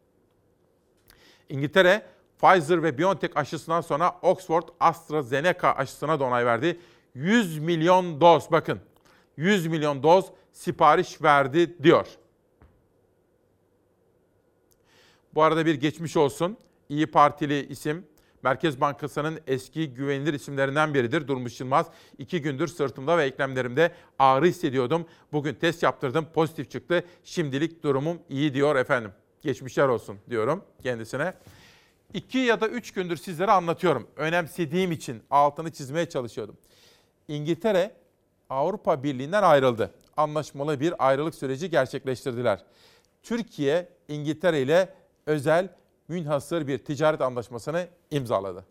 [1.48, 2.02] İngiltere
[2.38, 6.80] Pfizer ve BioNTech aşısından sonra Oxford AstraZeneca aşısına da onay verdi.
[7.14, 8.80] 100 milyon doz bakın
[9.36, 12.06] 100 milyon doz sipariş verdi diyor.
[15.34, 16.56] Bu arada bir geçmiş olsun.
[16.88, 18.06] İyi Partili isim
[18.42, 21.86] Merkez Bankası'nın eski güvenilir isimlerinden biridir Durmuş Yılmaz.
[22.18, 25.06] İki gündür sırtımda ve eklemlerimde ağrı hissediyordum.
[25.32, 27.04] Bugün test yaptırdım pozitif çıktı.
[27.24, 29.12] Şimdilik durumum iyi diyor efendim.
[29.42, 31.34] Geçmişler olsun diyorum kendisine.
[32.14, 34.06] İki ya da üç gündür sizlere anlatıyorum.
[34.16, 36.56] Önemsediğim için altını çizmeye çalışıyordum.
[37.28, 37.94] İngiltere
[38.50, 39.90] Avrupa Birliği'nden ayrıldı.
[40.16, 42.64] Anlaşmalı bir ayrılık süreci gerçekleştirdiler.
[43.22, 44.94] Türkiye İngiltere ile
[45.26, 45.68] özel
[46.08, 48.64] münhasır bir ticaret anlaşmasını imzaladı.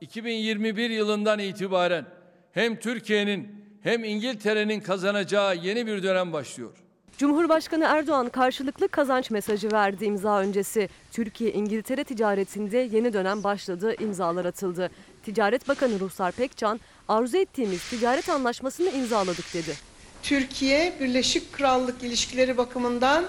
[0.00, 2.06] 2021 yılından itibaren
[2.52, 6.70] hem Türkiye'nin hem İngiltere'nin kazanacağı yeni bir dönem başlıyor.
[7.18, 10.88] Cumhurbaşkanı Erdoğan karşılıklı kazanç mesajı verdi imza öncesi.
[11.12, 14.90] Türkiye-İngiltere ticaretinde yeni dönem başladı, imzalar atıldı.
[15.24, 19.74] Ticaret Bakanı Ruhsar Pekcan, arzu ettiğimiz ticaret anlaşmasını imzaladık dedi.
[20.22, 23.24] Türkiye Birleşik Krallık ilişkileri bakımından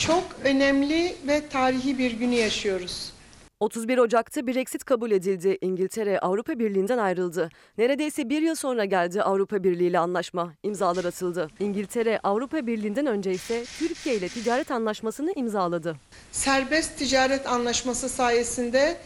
[0.00, 3.12] çok önemli ve tarihi bir günü yaşıyoruz.
[3.60, 5.58] 31 Ocak'ta Brexit kabul edildi.
[5.60, 7.48] İngiltere Avrupa Birliği'nden ayrıldı.
[7.78, 10.52] Neredeyse bir yıl sonra geldi Avrupa Birliği ile anlaşma.
[10.62, 11.48] İmzalar atıldı.
[11.60, 15.96] İngiltere Avrupa Birliği'nden önce ise Türkiye ile ticaret anlaşmasını imzaladı.
[16.32, 18.96] Serbest ticaret anlaşması sayesinde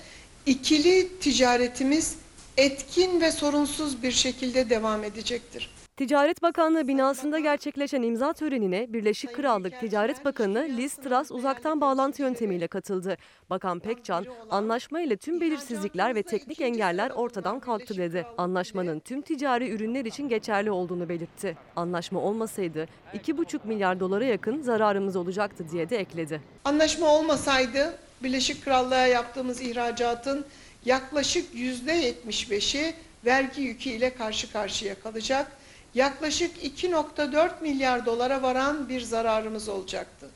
[0.47, 2.15] ikili ticaretimiz
[2.57, 5.74] etkin ve sorunsuz bir şekilde devam edecektir.
[5.97, 12.67] Ticaret Bakanlığı binasında gerçekleşen imza törenine Birleşik Krallık Ticaret Bakanı Liz Truss uzaktan bağlantı yöntemiyle
[12.67, 13.17] katıldı.
[13.51, 18.27] Bakan Pekcan, anlaşma ile tüm belirsizlikler ve teknik engeller ortadan kalktı dedi.
[18.39, 21.57] Anlaşmanın tüm ticari ürünler için geçerli olduğunu belirtti.
[21.77, 26.41] Anlaşma olmasaydı 2,5 milyar dolara yakın zararımız olacaktı diye de ekledi.
[26.65, 30.45] Anlaşma olmasaydı Birleşik Krallığa yaptığımız ihracatın
[30.85, 32.95] yaklaşık %75'i
[33.25, 35.64] vergi yükü ile karşı karşıya kalacak
[35.95, 40.31] yaklaşık 2.4 milyar dolara varan bir zararımız olacaktı.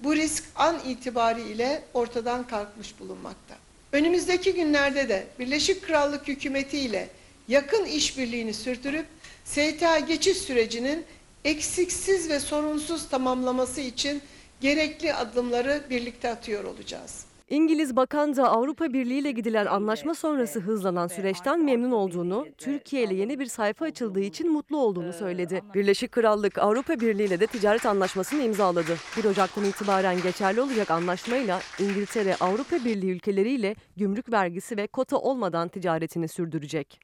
[0.00, 3.54] Bu risk an itibariyle ortadan kalkmış bulunmakta.
[3.92, 7.08] Önümüzdeki günlerde de Birleşik Krallık hükümeti ile
[7.48, 9.06] yakın işbirliğini sürdürüp
[9.44, 11.04] STA geçiş sürecinin
[11.44, 14.22] eksiksiz ve sorunsuz tamamlaması için
[14.60, 17.29] gerekli adımları birlikte atıyor olacağız.
[17.50, 23.14] İngiliz Bakan da Avrupa Birliği ile gidilen anlaşma sonrası hızlanan süreçten memnun olduğunu, Türkiye ile
[23.14, 25.62] yeni bir sayfa açıldığı için mutlu olduğunu söyledi.
[25.74, 28.96] Birleşik Krallık Avrupa Birliği ile de ticaret anlaşmasını imzaladı.
[29.16, 35.68] 1 Ocak'tan itibaren geçerli olacak anlaşmayla İngiltere Avrupa Birliği ülkeleriyle gümrük vergisi ve kota olmadan
[35.68, 37.00] ticaretini sürdürecek.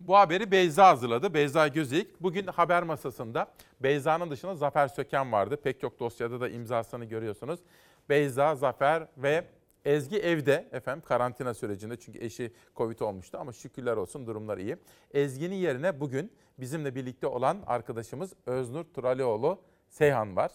[0.00, 1.34] Bu haberi Beyza hazırladı.
[1.34, 2.22] Beyza Gözeyik.
[2.22, 3.46] Bugün haber masasında
[3.80, 5.56] Beyza'nın dışında Zafer Söken vardı.
[5.64, 7.60] Pek çok dosyada da imzasını görüyorsunuz.
[8.08, 9.44] Beyza, Zafer ve
[9.84, 14.76] Ezgi evde efendim karantina sürecinde çünkü eşi Covid olmuştu ama şükürler olsun durumlar iyi.
[15.14, 20.52] Ezgi'nin yerine bugün bizimle birlikte olan arkadaşımız Öznur Turalioğlu Seyhan var.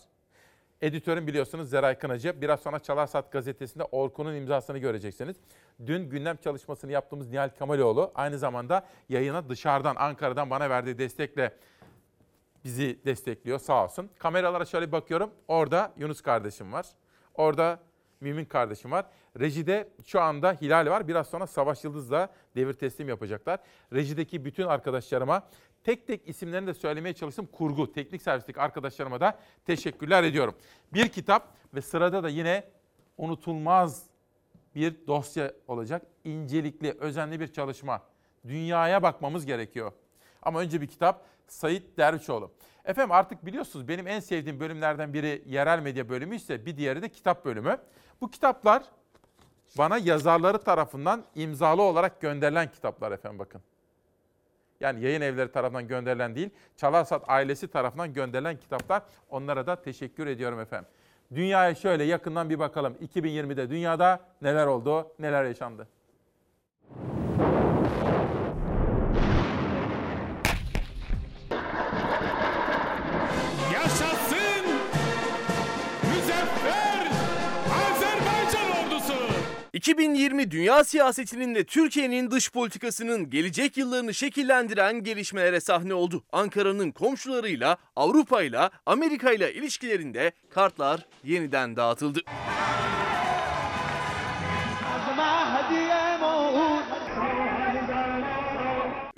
[0.81, 2.41] Editörüm biliyorsunuz Zeray Kınacı.
[2.41, 5.37] Biraz sonra Çalarsat gazetesinde Orkun'un imzasını göreceksiniz.
[5.85, 11.53] Dün gündem çalışmasını yaptığımız Nihal Kamaloğlu aynı zamanda yayına dışarıdan Ankara'dan bana verdiği destekle
[12.63, 14.09] bizi destekliyor sağ olsun.
[14.19, 15.31] Kameralara şöyle bakıyorum.
[15.47, 16.85] Orada Yunus kardeşim var.
[17.35, 17.79] Orada
[18.23, 19.05] Mümin kardeşim var.
[19.39, 21.07] Rejide şu anda Hilal var.
[21.07, 23.59] Biraz sonra Savaş Yıldız'la devir teslim yapacaklar.
[23.93, 25.47] Rejideki bütün arkadaşlarıma
[25.83, 27.47] tek tek isimlerini de söylemeye çalıştım.
[27.51, 30.55] Kurgu, teknik servislik arkadaşlarıma da teşekkürler ediyorum.
[30.93, 32.63] Bir kitap ve sırada da yine
[33.17, 34.03] unutulmaz
[34.75, 36.01] bir dosya olacak.
[36.23, 38.01] İncelikli, özenli bir çalışma.
[38.47, 39.91] Dünyaya bakmamız gerekiyor.
[40.41, 42.51] Ama önce bir kitap Sayit Dervişoğlu.
[42.85, 47.09] Efendim artık biliyorsunuz benim en sevdiğim bölümlerden biri yerel medya bölümü ise bir diğeri de
[47.09, 47.77] kitap bölümü.
[48.21, 48.83] Bu kitaplar
[49.77, 53.61] bana yazarları tarafından imzalı olarak gönderilen kitaplar efendim bakın.
[54.79, 59.03] Yani yayın evleri tarafından gönderilen değil, Çalarsat ailesi tarafından gönderilen kitaplar.
[59.29, 60.89] Onlara da teşekkür ediyorum efendim.
[61.35, 62.93] Dünyaya şöyle yakından bir bakalım.
[62.93, 65.87] 2020'de dünyada neler oldu, neler yaşandı?
[79.83, 86.23] 2020 dünya siyasetinin ve Türkiye'nin dış politikasının gelecek yıllarını şekillendiren gelişmelere sahne oldu.
[86.31, 92.19] Ankara'nın komşularıyla, Avrupa'yla, Amerika'yla ilişkilerinde kartlar yeniden dağıtıldı.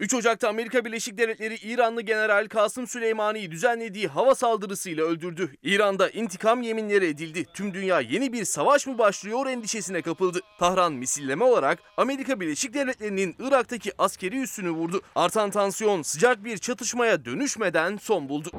[0.05, 5.51] 3 Ocak'ta Amerika Birleşik Devletleri İranlı General Kasım Süleymani'yi düzenlediği hava saldırısıyla öldürdü.
[5.63, 7.45] İran'da intikam yeminleri edildi.
[7.53, 10.39] Tüm dünya yeni bir savaş mı başlıyor endişesine kapıldı.
[10.59, 15.01] Tahran misilleme olarak Amerika Birleşik Devletleri'nin Irak'taki askeri üssünü vurdu.
[15.15, 18.51] Artan tansiyon sıcak bir çatışmaya dönüşmeden son buldu.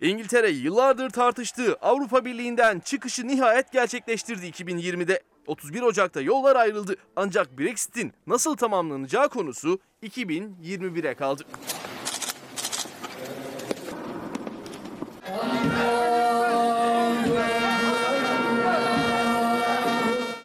[0.00, 5.35] İngiltere yıllardır tartıştığı Avrupa Birliği'nden çıkışı nihayet gerçekleştirdi 2020'de.
[5.46, 11.42] 31 Ocak'ta yollar ayrıldı ancak Brexit'in nasıl tamamlanacağı konusu 2021'e kaldı.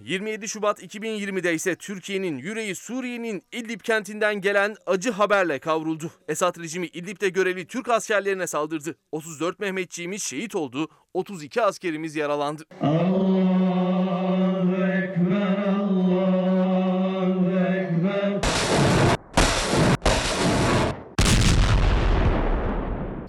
[0.02, 6.12] ...27 Şubat 2020'de ise Türkiye'nin yüreği Suriye'nin İdlib kentinden gelen acı haberle kavruldu.
[6.28, 8.96] Esad rejimi İdlib'de görevli Türk askerlerine saldırdı.
[9.12, 12.64] 34 Mehmetçiğimiz şehit oldu, 32 askerimiz yaralandı.
[12.82, 14.51] Allahu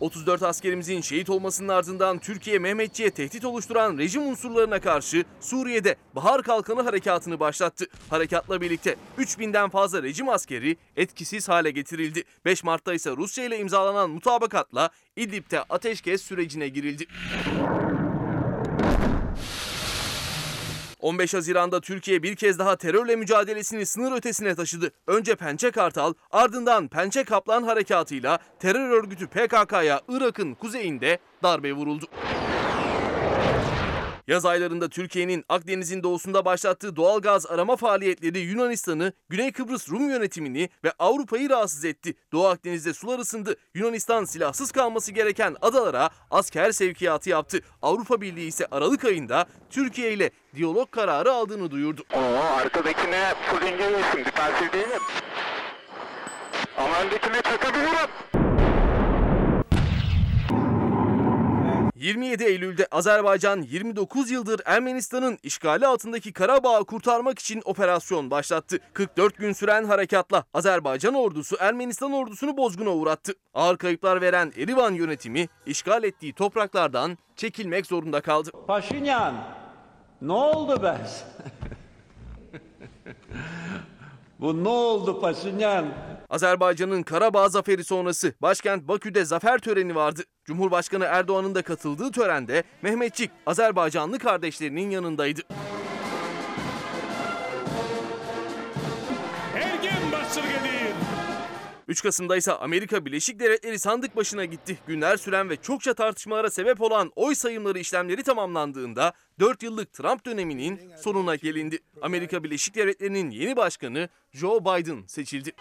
[0.03, 6.83] 34 askerimizin şehit olmasının ardından Türkiye Mehmetçi'ye tehdit oluşturan rejim unsurlarına karşı Suriye'de Bahar Kalkanı
[6.83, 7.87] harekatını başlattı.
[8.11, 12.25] Harekatla birlikte 3000'den fazla rejim askeri etkisiz hale getirildi.
[12.45, 17.07] 5 Mart'ta ise Rusya ile imzalanan mutabakatla İdlib'de ateşkes sürecine girildi.
[21.03, 24.91] 15 Haziran'da Türkiye bir kez daha terörle mücadelesini sınır ötesine taşıdı.
[25.07, 32.07] Önce Pençe Kartal, ardından Pençe Kaplan harekatıyla terör örgütü PKK'ya Irak'ın kuzeyinde darbe vuruldu.
[34.27, 40.93] Yaz aylarında Türkiye'nin Akdeniz'in doğusunda başlattığı doğalgaz arama faaliyetleri Yunanistan'ı, Güney Kıbrıs Rum yönetimini ve
[40.99, 42.15] Avrupa'yı rahatsız etti.
[42.33, 43.57] Doğu Akdeniz'de sular ısındı.
[43.75, 47.61] Yunanistan silahsız kalması gereken adalara asker sevkiyatı yaptı.
[47.83, 52.05] Avrupa Birliği ise Aralık ayında Türkiye ile diyalog kararı aldığını duyurdu.
[52.15, 54.25] Oo, arkadakine pudinge yesin.
[54.25, 55.01] Defansif değilim.
[56.79, 58.32] Ama öndekine çakabilirim.
[62.03, 68.79] 27 Eylül'de Azerbaycan 29 yıldır Ermenistan'ın işgali altındaki Karabağ'ı kurtarmak için operasyon başlattı.
[68.93, 73.33] 44 gün süren harekatla Azerbaycan ordusu Ermenistan ordusunu bozguna uğrattı.
[73.55, 78.51] Ağır kayıplar veren Erivan yönetimi işgal ettiği topraklardan çekilmek zorunda kaldı.
[78.67, 79.35] Paşinyan
[80.23, 80.99] ne oldu be?
[84.43, 85.87] Bu ne oldu Paşinyan?
[86.31, 90.23] Azerbaycan'ın Karabağ zaferi sonrası başkent Bakü'de zafer töreni vardı.
[90.45, 95.41] Cumhurbaşkanı Erdoğan'ın da katıldığı törende Mehmetçik Azerbaycanlı kardeşlerinin yanındaydı.
[101.89, 104.79] 3 Kasım'da ise Amerika Birleşik Devletleri sandık başına gitti.
[104.87, 110.81] Günler süren ve çokça tartışmalara sebep olan oy sayımları işlemleri tamamlandığında 4 yıllık Trump döneminin
[110.97, 111.79] sonuna gelindi.
[112.03, 115.53] Amerika Birleşik Devletleri'nin yeni başkanı Joe Biden seçildi.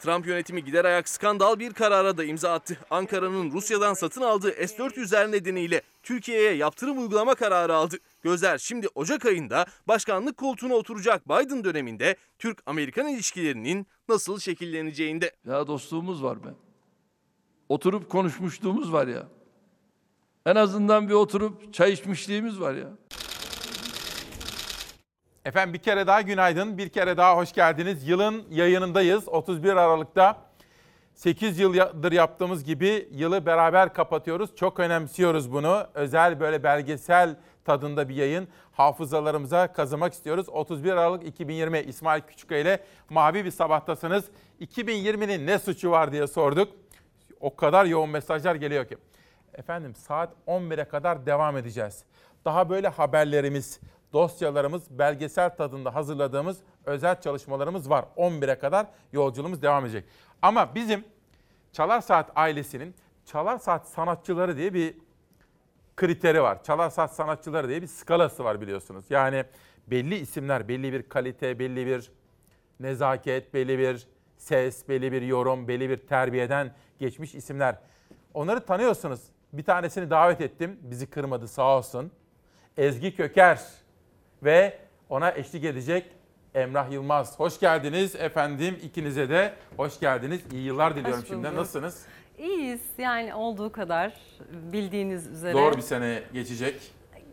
[0.00, 2.78] Trump yönetimi gider ayak skandal bir karara da imza attı.
[2.90, 7.98] Ankara'nın Rusya'dan satın aldığı S-400'ler nedeniyle Türkiye'ye yaptırım uygulama kararı aldı.
[8.22, 15.36] Gözler şimdi Ocak ayında başkanlık koltuğuna oturacak Biden döneminde Türk-Amerikan ilişkilerinin nasıl şekilleneceğinde.
[15.46, 16.48] Ya dostluğumuz var be.
[17.68, 19.28] Oturup konuşmuşluğumuz var ya.
[20.46, 22.88] En azından bir oturup çay içmişliğimiz var ya.
[25.44, 28.08] Efendim bir kere daha günaydın, bir kere daha hoş geldiniz.
[28.08, 29.28] Yılın yayınındayız.
[29.28, 30.48] 31 Aralık'ta
[31.14, 34.56] 8 yıldır yaptığımız gibi yılı beraber kapatıyoruz.
[34.56, 35.86] Çok önemsiyoruz bunu.
[35.94, 37.36] Özel böyle belgesel
[37.68, 40.48] tadında bir yayın hafızalarımıza kazımak istiyoruz.
[40.48, 44.24] 31 Aralık 2020 İsmail Küçüköy ile Mavi bir Sabahtasınız.
[44.60, 46.72] 2020'nin ne suçu var diye sorduk.
[47.40, 48.96] O kadar yoğun mesajlar geliyor ki.
[49.54, 52.04] Efendim saat 11'e kadar devam edeceğiz.
[52.44, 53.80] Daha böyle haberlerimiz,
[54.12, 58.04] dosyalarımız, belgesel tadında hazırladığımız özel çalışmalarımız var.
[58.16, 60.04] 11'e kadar yolculuğumuz devam edecek.
[60.42, 61.04] Ama bizim
[61.72, 64.94] Çalar Saat ailesinin Çalar Saat sanatçıları diye bir
[65.98, 66.64] kriteri var.
[66.64, 69.04] Çalar Saat sanatçıları diye bir skalası var biliyorsunuz.
[69.10, 69.44] Yani
[69.86, 72.10] belli isimler, belli bir kalite, belli bir
[72.80, 74.06] nezaket, belli bir
[74.36, 77.78] ses, belli bir yorum, belli bir terbiyeden geçmiş isimler.
[78.34, 79.20] Onları tanıyorsunuz.
[79.52, 80.78] Bir tanesini davet ettim.
[80.82, 82.10] Bizi kırmadı sağ olsun.
[82.76, 83.60] Ezgi Köker
[84.42, 86.06] ve ona eşlik edecek
[86.54, 87.38] Emrah Yılmaz.
[87.40, 88.78] Hoş geldiniz efendim.
[88.82, 90.40] ikinize de hoş geldiniz.
[90.52, 91.46] İyi yıllar diliyorum Hoş şimdi.
[91.46, 91.58] bulduk.
[91.58, 92.06] Nasılsınız?
[92.38, 94.12] İyiyiz yani olduğu kadar
[94.72, 95.52] bildiğiniz üzere.
[95.52, 96.80] Zor bir sene geçecek.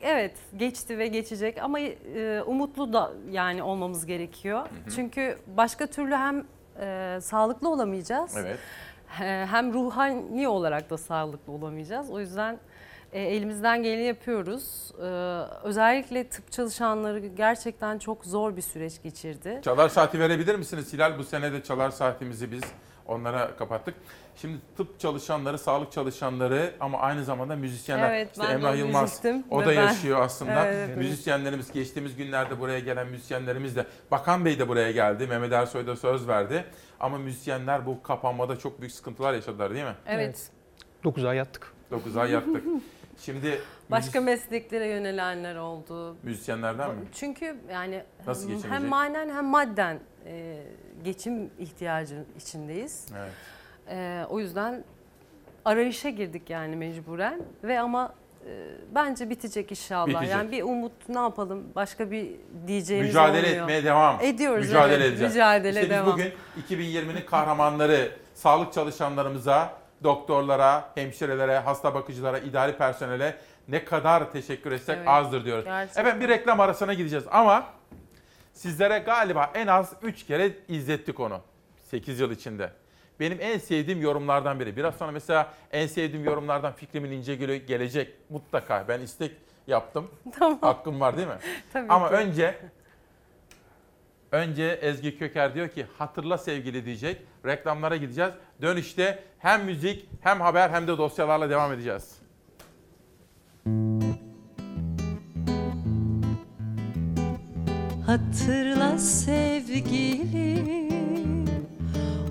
[0.02, 4.60] Evet geçti ve geçecek ama e, umutlu da yani olmamız gerekiyor.
[4.60, 4.92] hı.
[4.96, 6.46] Çünkü başka türlü hem
[6.80, 8.38] e, sağlıklı olamayacağız.
[8.38, 8.60] Evet.
[9.22, 12.10] e, Hem ruhani olarak da sağlıklı olamayacağız.
[12.10, 12.60] O yüzden
[13.14, 14.92] e, elimizden geleni yapıyoruz.
[15.00, 15.04] E,
[15.64, 19.62] özellikle tıp çalışanları gerçekten çok zor bir süreç geçirdi.
[19.66, 21.18] Çalar saati verebilir misiniz Hilal?
[21.18, 22.62] Bu sene de çalar saatimizi biz
[23.06, 23.96] onlara kapattık.
[24.36, 28.10] Şimdi tıp çalışanları, sağlık çalışanları ama aynı zamanda müzisyenler.
[28.10, 30.66] Evet, işte Emrah Yılmaz müziktim o da yaşıyor aslında.
[30.66, 30.98] Evet, evet.
[30.98, 35.28] Müzisyenlerimiz geçtiğimiz günlerde buraya gelen müzisyenlerimiz de Bakan Bey de buraya geldi.
[35.28, 36.66] Mehmet Ersoy da söz verdi.
[37.00, 39.96] Ama müzisyenler bu kapanmada çok büyük sıkıntılar yaşadılar değil mi?
[40.08, 40.52] Evet.
[41.04, 41.74] 9 ay yattık.
[41.92, 42.64] 9 ay yattık.
[43.18, 43.62] Şimdi
[43.92, 46.18] Başka mesleklere yönelenler oldu.
[46.24, 47.02] müzisyenlerden mi?
[47.14, 50.58] Çünkü yani Nasıl hem manen hem madden e,
[51.04, 53.08] geçim ihtiyacı içindeyiz.
[53.18, 53.32] Evet.
[53.90, 54.84] E, o yüzden
[55.66, 58.14] arayışa girdik yani mecburen ve ama
[58.46, 58.52] e,
[58.96, 60.08] bence bitecek inşallah.
[60.08, 60.30] Bitecek.
[60.30, 62.32] Yani bir umut ne yapalım başka bir
[62.68, 63.62] diyeceğimiz Mücadele olmuyor.
[63.62, 64.18] etmeye devam.
[64.22, 65.34] Ediyoruz Mücadele evet, edeceğiz.
[65.34, 66.06] Mücadele işte devam.
[66.06, 66.34] biz bugün
[66.80, 69.74] 2020'nin kahramanları, sağlık çalışanlarımıza,
[70.04, 73.36] doktorlara, hemşirelere, hasta bakıcılara, idari personele
[73.68, 75.66] ne kadar teşekkür etsek Evet, azdır diyoruz.
[75.66, 76.02] gerçekten.
[76.02, 77.64] Efendim bir reklam arasına gideceğiz ama
[78.56, 81.42] sizlere galiba en az 3 kere izlettik onu
[81.84, 82.72] 8 yıl içinde.
[83.20, 84.78] Benim en sevdiğim yorumlardan biri.
[84.78, 88.86] Biraz sonra mesela en sevdiğim yorumlardan Fikrimin İnce gelecek mutlaka.
[88.88, 89.32] Ben istek
[89.68, 90.12] yaptım.
[90.40, 90.58] Tamam.
[90.62, 91.38] Hakkım var değil mi?
[91.74, 92.16] Tabii Ama ki.
[92.16, 92.56] önce
[94.32, 97.22] önce Ezgi Köker diyor ki hatırla sevgili diyecek.
[97.46, 98.32] Reklamlara gideceğiz.
[98.62, 102.25] Dönüşte hem müzik hem haber hem de dosyalarla devam edeceğiz.
[108.16, 110.90] Hatırla sevgili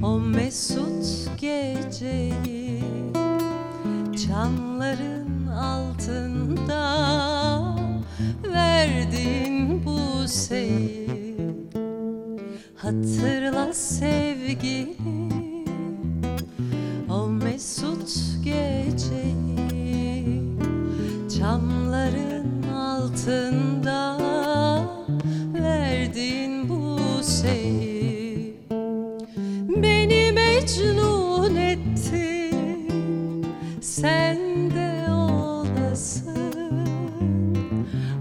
[0.02, 2.84] o mesut geceyi
[4.26, 6.84] Çanların altında
[8.52, 11.08] verdiğin bu seyi.
[12.76, 14.96] Hatırla sevgili
[17.10, 18.10] o mesut
[18.44, 19.74] geceyi
[21.38, 24.23] Çamların altında
[26.14, 28.54] verdiğin bu seyi
[29.82, 33.46] Beni mecnun ettin
[33.80, 34.36] Sen
[34.70, 36.36] de olasın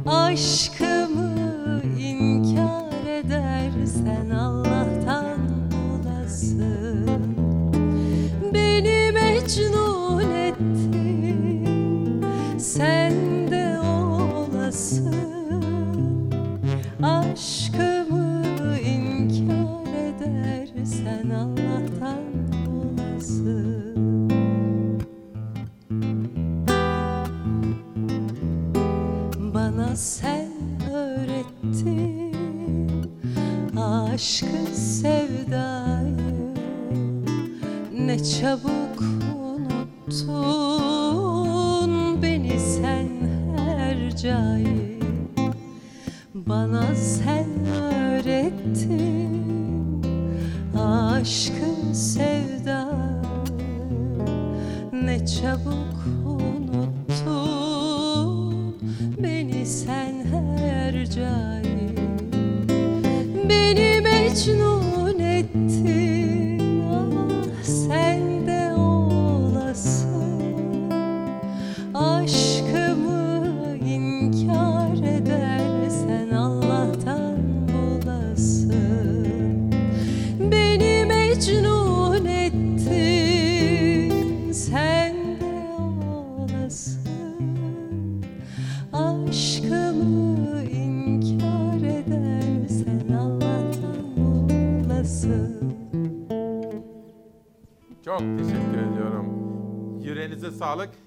[0.06, 0.73] Aşkımı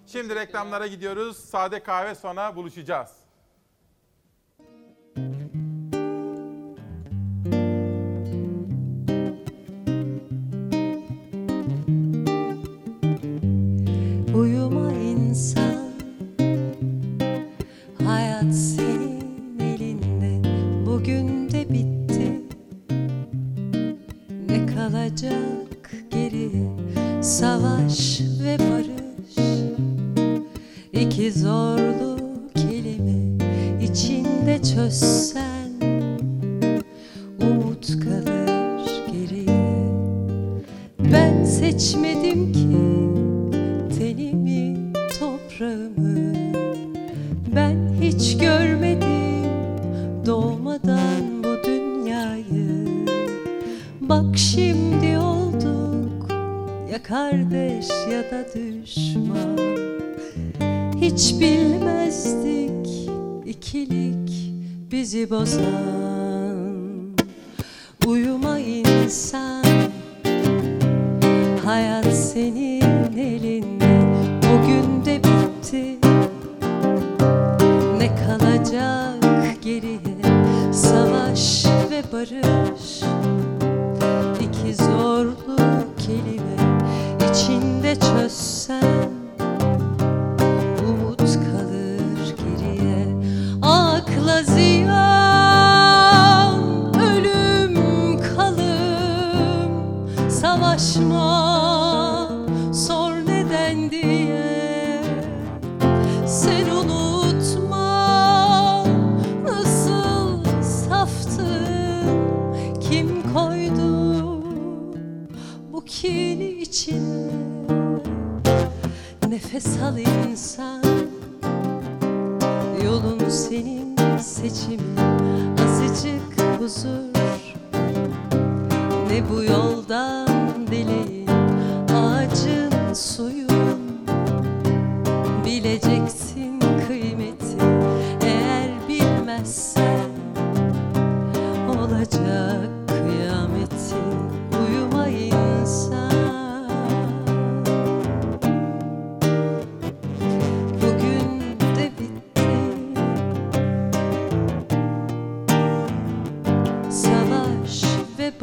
[0.06, 1.36] Şimdi reklamlara gidiyoruz.
[1.36, 3.25] Sade kahve sonra buluşacağız.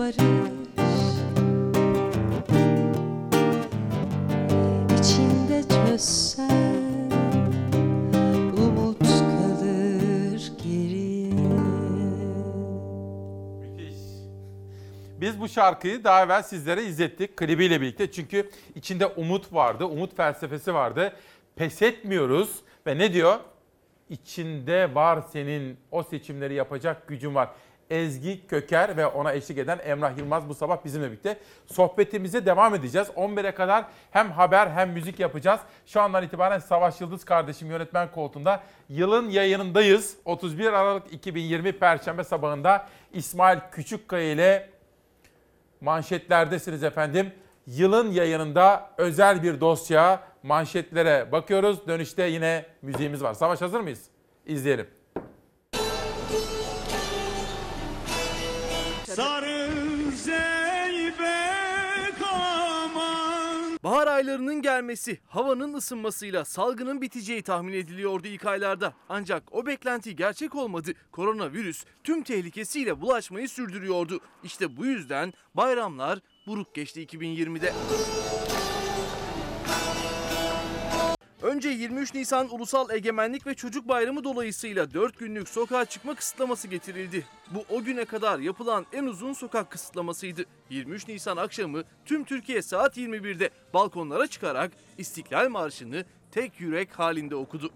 [0.04, 0.18] Barış
[5.00, 7.12] İçinde çözsen
[8.58, 11.32] Umut kalır geriye
[15.22, 18.12] Biz bu şarkıyı daha evvel sizlere izlettik klibiyle birlikte.
[18.12, 21.14] Çünkü içinde umut vardı, umut felsefesi vardı.
[21.56, 23.40] Pes etmiyoruz ve ne diyor?
[24.10, 27.50] İçinde var senin o seçimleri yapacak gücün var.
[27.94, 31.38] Ezgi Köker ve ona eşlik eden Emrah Yılmaz bu sabah bizimle birlikte.
[31.66, 33.08] Sohbetimize devam edeceğiz.
[33.08, 35.60] 11'e kadar hem haber hem müzik yapacağız.
[35.86, 38.64] Şu andan itibaren Savaş Yıldız kardeşim yönetmen koltuğunda.
[38.90, 40.18] Yılın yayınındayız.
[40.26, 44.70] 31 Aralık 2020 Perşembe sabahında İsmail Küçükkaya ile
[45.82, 47.32] manşetlerdesiniz efendim.
[47.68, 51.88] Yılın yayınında özel bir dosya manşetlere bakıyoruz.
[51.88, 53.34] Dönüşte yine müziğimiz var.
[53.34, 54.02] Savaş hazır mıyız?
[54.46, 55.03] İzleyelim.
[63.84, 68.94] Bahar aylarının gelmesi, havanın ısınmasıyla salgının biteceği tahmin ediliyordu ilk aylarda.
[69.10, 70.92] Ancak o beklenti gerçek olmadı.
[71.12, 74.20] Koronavirüs tüm tehlikesiyle bulaşmayı sürdürüyordu.
[74.44, 77.74] İşte bu yüzden bayramlar buruk geçti 2020'de.
[81.54, 87.26] Önce 23 Nisan Ulusal Egemenlik ve Çocuk Bayramı dolayısıyla 4 günlük sokağa çıkma kısıtlaması getirildi.
[87.52, 90.46] Bu o güne kadar yapılan en uzun sokak kısıtlamasıydı.
[90.70, 97.72] 23 Nisan akşamı tüm Türkiye saat 21'de balkonlara çıkarak İstiklal Marşı'nı tek yürek halinde okudu.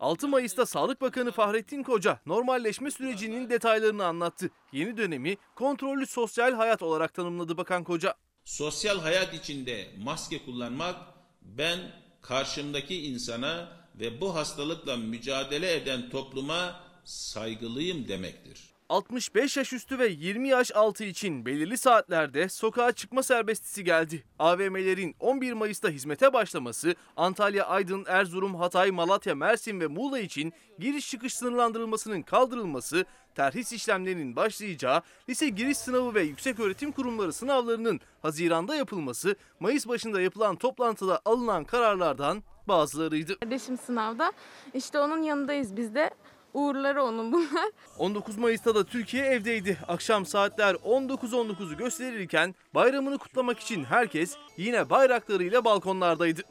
[0.00, 4.50] 6 Mayıs'ta Sağlık Bakanı Fahrettin Koca normalleşme sürecinin detaylarını anlattı.
[4.72, 8.14] Yeni dönemi kontrollü sosyal hayat olarak tanımladı Bakan Koca.
[8.44, 10.96] Sosyal hayat içinde maske kullanmak
[11.42, 11.78] ben
[12.22, 18.69] karşımdaki insana ve bu hastalıkla mücadele eden topluma saygılıyım demektir.
[18.90, 24.24] 65 yaş üstü ve 20 yaş altı için belirli saatlerde sokağa çıkma serbestisi geldi.
[24.38, 31.10] AVM'lerin 11 Mayıs'ta hizmete başlaması, Antalya, Aydın, Erzurum, Hatay, Malatya, Mersin ve Muğla için giriş
[31.10, 33.04] çıkış sınırlandırılmasının kaldırılması,
[33.34, 40.56] terhis işlemlerinin başlayacağı, lise giriş sınavı ve yükseköğretim kurumları sınavlarının Haziran'da yapılması, Mayıs başında yapılan
[40.56, 43.40] toplantıda alınan kararlardan bazılarıydı.
[43.40, 44.32] Kardeşim sınavda.
[44.74, 46.10] İşte onun yanındayız biz de.
[46.54, 47.70] Uğurları onun bunlar.
[47.98, 49.78] 19 Mayıs'ta da Türkiye evdeydi.
[49.88, 56.42] Akşam saatler 19.19'u gösterirken bayramını kutlamak için herkes yine bayraklarıyla balkonlardaydı.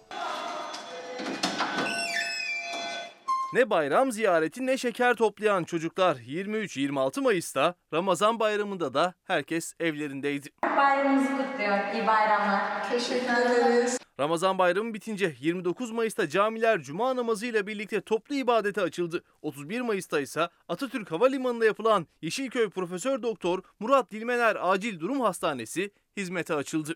[3.53, 10.49] Ne bayram ziyareti ne şeker toplayan çocuklar 23-26 Mayıs'ta Ramazan bayramında da herkes evlerindeydi.
[10.77, 11.93] Bayramınızı kutluyor.
[11.93, 12.89] İyi bayramlar.
[12.91, 13.98] Teşekkür ederiz.
[14.20, 19.24] Ramazan bayramı bitince 29 Mayıs'ta camiler cuma namazıyla birlikte toplu ibadete açıldı.
[19.41, 26.54] 31 Mayıs'ta ise Atatürk Havalimanı'nda yapılan Yeşilköy Profesör Doktor Murat Dilmener Acil Durum Hastanesi hizmete
[26.54, 26.94] açıldı.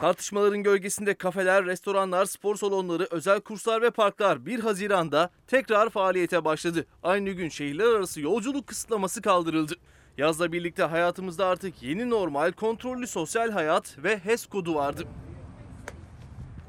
[0.00, 6.86] Tartışmaların gölgesinde kafeler, restoranlar, spor salonları, özel kurslar ve parklar 1 Haziran'da tekrar faaliyete başladı.
[7.02, 9.74] Aynı gün şehirler arası yolculuk kısıtlaması kaldırıldı.
[10.18, 15.04] Yazla birlikte hayatımızda artık yeni normal, kontrollü sosyal hayat ve HES kodu vardı.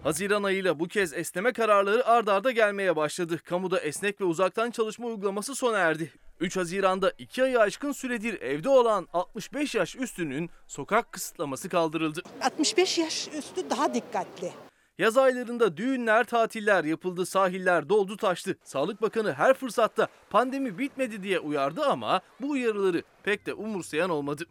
[0.04, 3.40] Haziran ayıyla bu kez esneme kararları ard arda gelmeye başladı.
[3.44, 6.14] Kamuda esnek ve uzaktan çalışma uygulaması sona erdi.
[6.40, 12.22] 3 Haziran'da 2 ayı aşkın süredir evde olan 65 yaş üstünün sokak kısıtlaması kaldırıldı.
[12.42, 14.52] 65 yaş üstü daha dikkatli.
[14.98, 18.58] Yaz aylarında düğünler, tatiller yapıldı, sahiller doldu taştı.
[18.64, 24.46] Sağlık Bakanı her fırsatta pandemi bitmedi diye uyardı ama bu uyarıları pek de umursayan olmadı.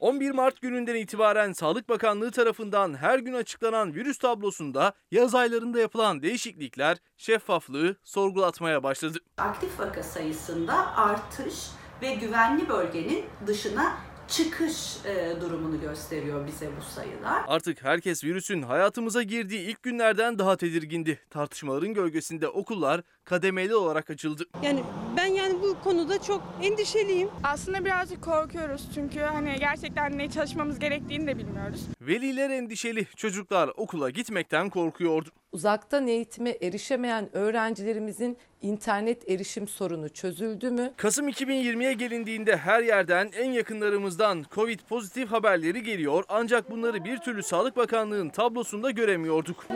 [0.00, 6.22] 11 Mart gününden itibaren Sağlık Bakanlığı tarafından her gün açıklanan virüs tablosunda yaz aylarında yapılan
[6.22, 9.18] değişiklikler şeffaflığı sorgulatmaya başladı.
[9.38, 11.54] Aktif vaka sayısında artış
[12.02, 13.96] ve güvenli bölgenin dışına
[14.28, 17.44] çıkış e, durumunu gösteriyor bize bu sayılar.
[17.48, 21.18] Artık herkes virüsün hayatımıza girdiği ilk günlerden daha tedirgindi.
[21.30, 24.44] Tartışmaların gölgesinde okullar kademeli olarak açıldı.
[24.62, 24.82] Yani
[25.16, 27.28] ben yani bu konuda çok endişeliyim.
[27.44, 31.80] Aslında birazcık korkuyoruz çünkü hani gerçekten ne çalışmamız gerektiğini de bilmiyoruz.
[32.00, 35.28] Veliler endişeli, çocuklar okula gitmekten korkuyordu.
[35.52, 40.92] Uzaktan eğitime erişemeyen öğrencilerimizin internet erişim sorunu çözüldü mü?
[40.96, 47.42] Kasım 2020'ye gelindiğinde her yerden en yakınlarımızdan Covid pozitif haberleri geliyor ancak bunları bir türlü
[47.42, 49.66] Sağlık Bakanlığı'nın tablosunda göremiyorduk.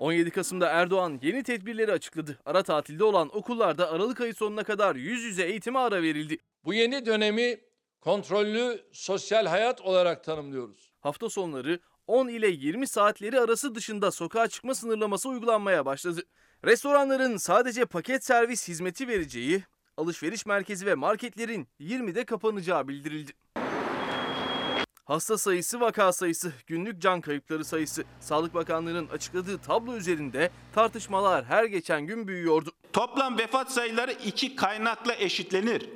[0.00, 2.38] 17 Kasım'da Erdoğan yeni tedbirleri açıkladı.
[2.46, 6.38] Ara tatilde olan okullarda Aralık ayı sonuna kadar yüz yüze eğitime ara verildi.
[6.64, 7.60] Bu yeni dönemi
[8.00, 10.92] kontrollü sosyal hayat olarak tanımlıyoruz.
[11.00, 16.22] Hafta sonları 10 ile 20 saatleri arası dışında sokağa çıkma sınırlaması uygulanmaya başladı.
[16.64, 19.62] Restoranların sadece paket servis hizmeti vereceği,
[19.96, 23.32] alışveriş merkezi ve marketlerin 20'de kapanacağı bildirildi.
[25.10, 31.64] Hasta sayısı, vaka sayısı, günlük can kayıpları sayısı, Sağlık Bakanlığı'nın açıkladığı tablo üzerinde tartışmalar her
[31.64, 32.70] geçen gün büyüyordu.
[32.92, 35.90] Toplam vefat sayıları iki kaynakla eşitlenir.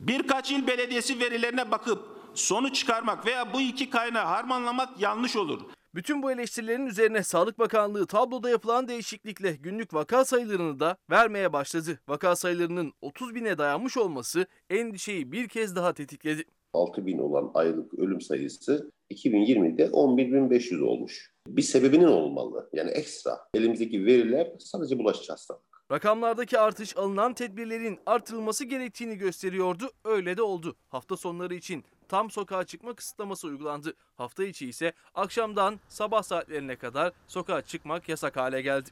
[0.00, 2.04] Birkaç il belediyesi verilerine bakıp
[2.34, 5.60] sonuç çıkarmak veya bu iki kaynağı harmanlamak yanlış olur.
[5.94, 12.00] Bütün bu eleştirilerin üzerine Sağlık Bakanlığı tabloda yapılan değişiklikle günlük vaka sayılarını da vermeye başladı.
[12.08, 16.44] Vaka sayılarının 30 bine dayanmış olması endişeyi bir kez daha tetikledi.
[16.74, 21.34] 6 bin olan aylık ölüm sayısı 2020'de 11.500 olmuş.
[21.48, 22.70] Bir sebebinin olmalı.
[22.72, 23.38] Yani ekstra.
[23.54, 25.62] Elimizdeki veriler sadece bulaşıcı hastalık.
[25.92, 29.90] Rakamlardaki artış alınan tedbirlerin artırılması gerektiğini gösteriyordu.
[30.04, 30.76] Öyle de oldu.
[30.88, 33.94] Hafta sonları için tam sokağa çıkma kısıtlaması uygulandı.
[34.16, 38.90] Hafta içi ise akşamdan sabah saatlerine kadar sokağa çıkmak yasak hale geldi.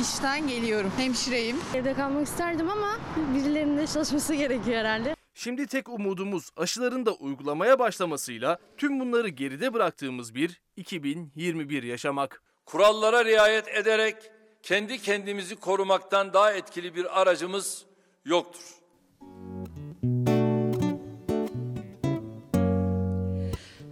[0.00, 0.90] İşten geliyorum.
[0.96, 1.56] Hemşireyim.
[1.74, 2.98] Evde kalmak isterdim ama
[3.34, 5.19] birilerinin de çalışması gerekiyor herhalde.
[5.34, 12.42] Şimdi tek umudumuz aşıların da uygulamaya başlamasıyla tüm bunları geride bıraktığımız bir 2021 yaşamak.
[12.66, 14.16] Kurallara riayet ederek
[14.62, 17.84] kendi kendimizi korumaktan daha etkili bir aracımız
[18.24, 18.80] yoktur.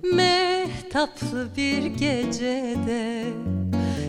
[0.03, 3.25] Mehtaplı bir gecede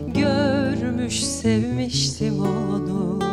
[0.07, 3.28] görmüş sevmiştim onu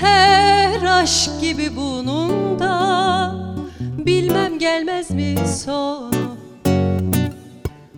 [0.00, 3.34] Her aşk gibi bunun da
[3.80, 6.36] bilmem gelmez mi sonu?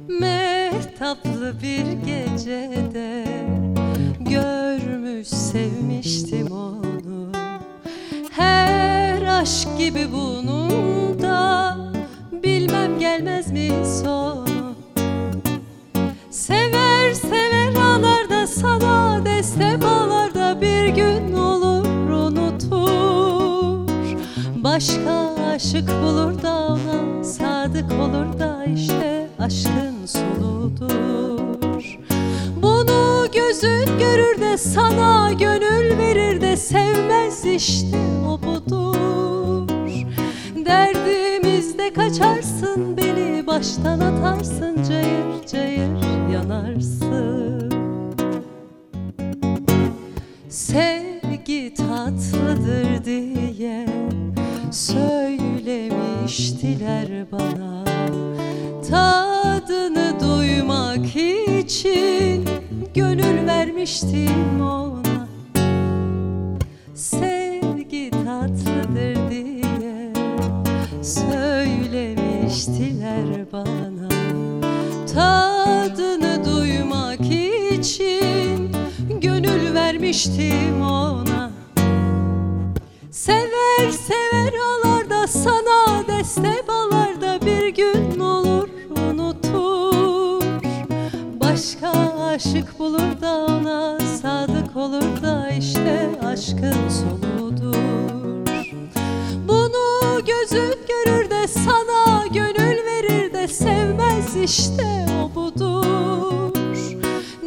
[0.08, 3.24] Mehtaplı bir gecede
[4.20, 7.32] görmüş sevmiştim onu.
[8.30, 11.76] Her aşk gibi bunun da
[12.32, 13.70] bilmem gelmez mi
[14.02, 14.74] sonu?
[16.30, 21.67] Sever sever ağlar da sana deste bağlar da bir gün olur
[24.78, 31.98] Başka aşık bulur da ona sadık olur da işte aşkın soludur.
[32.62, 37.98] Bunu gözün görür de sana gönül verir de sevmez işte
[38.28, 39.90] o budur.
[40.66, 47.72] Derdimizde kaçarsın beni baştan atarsın cayır cayır yanarsın.
[50.48, 54.17] Sevgi tatlıdır diye
[54.74, 57.84] söylemiştiler bana.
[58.90, 61.16] Tadını duymak
[61.56, 62.44] için
[62.94, 65.28] Gönül vermiştim ona.
[66.94, 70.12] Sevgi tatlıdır diye
[71.02, 74.08] Söylemiştiler bana.
[75.14, 77.20] Tadını duymak
[77.72, 78.72] için
[79.20, 81.27] Gönül vermiştim ona
[86.28, 90.44] sana deste balarda bir gün olur unutur.
[91.40, 91.92] Başka
[92.24, 97.74] aşık bulur da ona sadık olur da işte aşkın sonudur.
[99.48, 106.52] Bunu gözün görür de sana gönül verir de sevmez işte o budur.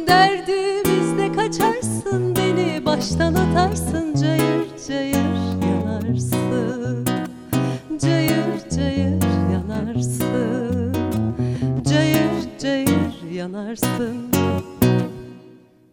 [0.08, 6.71] Derdimizde kaçarsın beni baştan atarsın cayır cayır yanarsın
[13.52, 14.30] yanarsın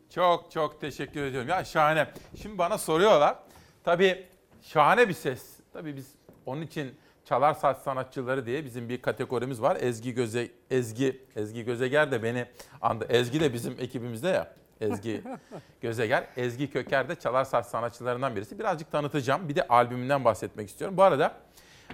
[0.09, 1.49] Çok çok teşekkür ediyorum.
[1.49, 2.07] Ya şahane.
[2.41, 3.35] Şimdi bana soruyorlar.
[3.83, 4.25] Tabii
[4.61, 5.43] şahane bir ses.
[5.73, 6.11] Tabii biz
[6.45, 6.95] onun için
[7.25, 9.77] çalar saç sanatçıları diye bizim bir kategorimiz var.
[9.81, 12.45] Ezgi Göze Ezgi Ezgi Gözeger de beni
[12.81, 13.05] andı.
[13.09, 14.53] Ezgi de bizim ekibimizde ya.
[14.81, 15.23] Ezgi
[15.81, 16.27] Gözeger.
[16.37, 18.59] Ezgi Köker de çalar saç sanatçılarından birisi.
[18.59, 19.49] Birazcık tanıtacağım.
[19.49, 20.97] Bir de albümünden bahsetmek istiyorum.
[20.97, 21.33] Bu arada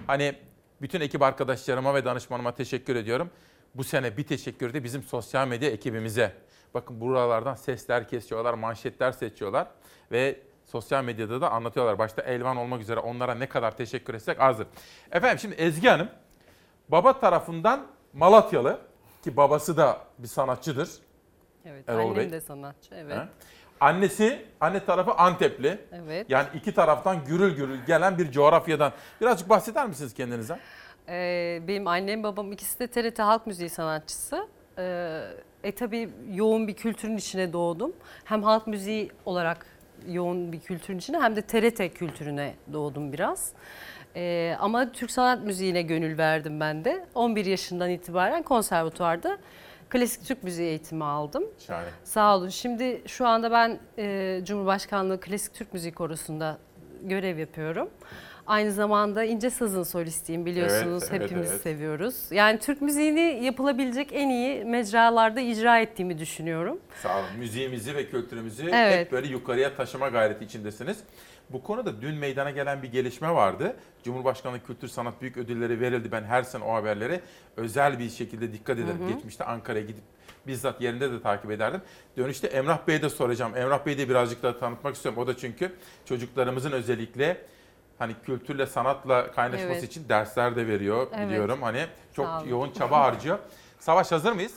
[0.06, 0.34] hani
[0.82, 3.30] bütün ekip arkadaşlarıma ve danışmanıma teşekkür ediyorum.
[3.76, 6.32] Bu sene bir teşekkür de bizim sosyal medya ekibimize.
[6.74, 9.66] Bakın buralardan sesler kesiyorlar, manşetler seçiyorlar
[10.12, 11.98] ve sosyal medyada da anlatıyorlar.
[11.98, 14.66] Başta Elvan olmak üzere onlara ne kadar teşekkür etsek azdır.
[15.12, 16.08] Efendim şimdi Ezgi Hanım
[16.88, 18.80] baba tarafından Malatyalı
[19.24, 20.90] ki babası da bir sanatçıdır.
[21.64, 22.32] Evet, Erol annem Bey.
[22.32, 23.16] de sanatçı, evet.
[23.16, 23.28] He.
[23.80, 25.78] Annesi, anne tarafı Antepli.
[25.92, 26.26] Evet.
[26.30, 28.92] Yani iki taraftan gürül gürül gelen bir coğrafyadan.
[29.20, 30.60] Birazcık bahseder misiniz kendinizden?
[31.08, 34.48] Ee, benim annem babam ikisi de TRT Halk Müziği sanatçısı.
[34.78, 35.22] Ee,
[35.64, 37.92] e tabii yoğun bir kültürün içine doğdum.
[38.24, 39.66] Hem halk müziği olarak
[40.08, 43.52] yoğun bir kültürün içine hem de TRT kültürüne doğdum biraz.
[44.16, 47.06] Ee, ama Türk sanat müziğine gönül verdim ben de.
[47.14, 49.38] 11 yaşından itibaren konservatuvarda
[49.90, 51.44] klasik Türk müziği eğitimi aldım.
[51.66, 51.88] Şahane.
[52.04, 52.48] Sağ olun.
[52.48, 56.58] Şimdi şu anda ben e, Cumhurbaşkanlığı Klasik Türk Müziği Korosu'nda
[57.02, 57.90] görev yapıyorum.
[58.46, 61.02] Aynı zamanda İnce Saz'ın solistiyim biliyorsunuz.
[61.02, 61.60] Evet, evet, Hepimiz evet.
[61.60, 62.14] seviyoruz.
[62.30, 66.78] Yani Türk müziğini yapılabilecek en iyi mecralarda icra ettiğimi düşünüyorum.
[67.02, 67.26] Sağ olun.
[67.38, 68.98] Müziğimizi ve kültürümüzü Evet.
[68.98, 70.98] hep böyle yukarıya taşıma gayreti içindesiniz.
[71.50, 73.76] Bu konuda dün meydana gelen bir gelişme vardı.
[74.04, 76.12] Cumhurbaşkanlığı Kültür Sanat Büyük Ödülleri verildi.
[76.12, 77.20] Ben her sene o haberleri
[77.56, 79.00] özel bir şekilde dikkat ederim.
[79.00, 79.12] Hı hı.
[79.12, 80.04] Geçmişte Ankara'ya gidip
[80.46, 81.80] bizzat yerinde de takip ederdim.
[82.16, 83.56] Dönüşte Emrah Bey'e de soracağım.
[83.56, 85.22] Emrah Bey'i de birazcık daha tanıtmak istiyorum.
[85.22, 85.72] O da çünkü
[86.04, 87.36] çocuklarımızın özellikle
[87.98, 89.84] hani kültürle sanatla kaynaşması Evet.
[89.84, 91.28] için dersler de veriyor Evet.
[91.28, 91.62] biliyorum.
[91.62, 93.38] Hani çok yoğun çaba harcıyor.
[93.78, 94.54] Savaş hazır mıyız?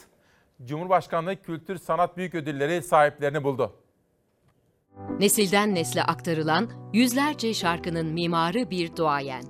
[0.65, 3.73] Cumhurbaşkanlığı Kültür Sanat Büyük Ödülleri sahiplerini buldu.
[5.19, 9.43] Nesilden nesle aktarılan yüzlerce şarkının mimarı bir duayen.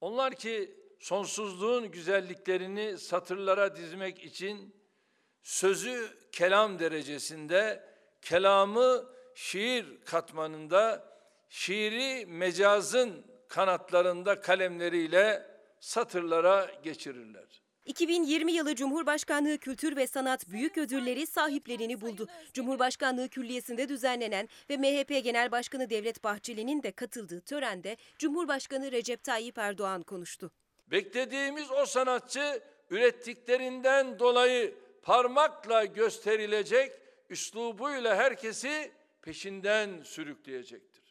[0.00, 4.74] Onlar ki sonsuzluğun güzelliklerini satırlara dizmek için
[5.42, 7.84] sözü kelam derecesinde,
[8.22, 9.04] kelamı
[9.38, 11.04] şiir katmanında,
[11.48, 15.46] şiiri mecazın kanatlarında kalemleriyle
[15.80, 17.62] satırlara geçirirler.
[17.86, 22.28] 2020 yılı Cumhurbaşkanlığı Kültür ve Sanat Büyük Ödülleri sahiplerini buldu.
[22.52, 29.58] Cumhurbaşkanlığı Külliyesi'nde düzenlenen ve MHP Genel Başkanı Devlet Bahçeli'nin de katıldığı törende Cumhurbaşkanı Recep Tayyip
[29.58, 30.50] Erdoğan konuştu.
[30.90, 36.92] Beklediğimiz o sanatçı ürettiklerinden dolayı parmakla gösterilecek
[37.30, 38.97] üslubuyla herkesi
[39.28, 41.02] peşinden sürükleyecektir.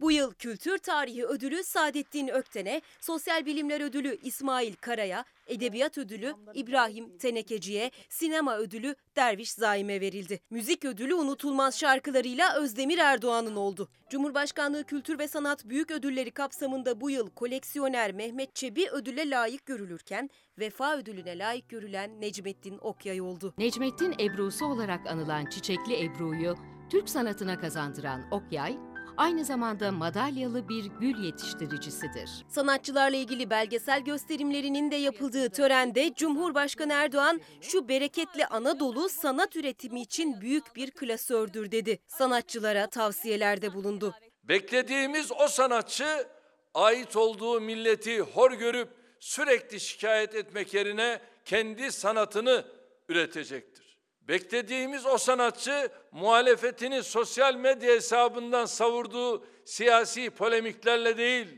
[0.00, 7.18] Bu yıl Kültür Tarihi Ödülü Saadettin Ökten'e, Sosyal Bilimler Ödülü İsmail Kara'ya, Edebiyat Ödülü İbrahim
[7.18, 10.40] Tenekeci'ye, Sinema Ödülü Derviş Zaim'e verildi.
[10.50, 13.88] Müzik Ödülü unutulmaz şarkılarıyla Özdemir Erdoğan'ın oldu.
[14.10, 20.30] Cumhurbaşkanlığı Kültür ve Sanat Büyük Ödülleri kapsamında bu yıl koleksiyoner Mehmet Çebi ödüle layık görülürken,
[20.58, 23.54] Vefa Ödülüne layık görülen Necmettin Okyay oldu.
[23.58, 26.56] Necmettin Ebru'su olarak anılan Çiçekli Ebru'yu
[26.90, 28.76] Türk sanatına kazandıran Okyay,
[29.16, 32.30] aynı zamanda madalyalı bir gül yetiştiricisidir.
[32.48, 40.40] Sanatçılarla ilgili belgesel gösterimlerinin de yapıldığı törende Cumhurbaşkanı Erdoğan şu bereketli Anadolu sanat üretimi için
[40.40, 41.98] büyük bir klasördür dedi.
[42.06, 44.14] Sanatçılara tavsiyelerde bulundu.
[44.44, 46.26] Beklediğimiz o sanatçı
[46.74, 48.88] ait olduğu milleti hor görüp
[49.20, 52.64] sürekli şikayet etmek yerine kendi sanatını
[53.08, 53.89] üretecektir.
[54.30, 61.48] Beklediğimiz o sanatçı muhalefetini sosyal medya hesabından savurduğu siyasi polemiklerle değil,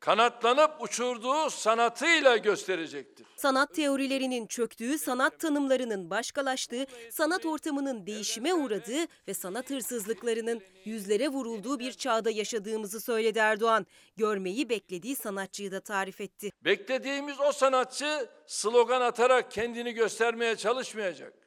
[0.00, 3.26] kanatlanıp uçurduğu sanatıyla gösterecektir.
[3.36, 11.78] Sanat teorilerinin çöktüğü, sanat tanımlarının başkalaştığı, sanat ortamının değişime uğradığı ve sanat hırsızlıklarının yüzlere vurulduğu
[11.78, 13.86] bir çağda yaşadığımızı söyledi Erdoğan.
[14.16, 16.50] Görmeyi beklediği sanatçıyı da tarif etti.
[16.64, 21.45] Beklediğimiz o sanatçı slogan atarak kendini göstermeye çalışmayacak.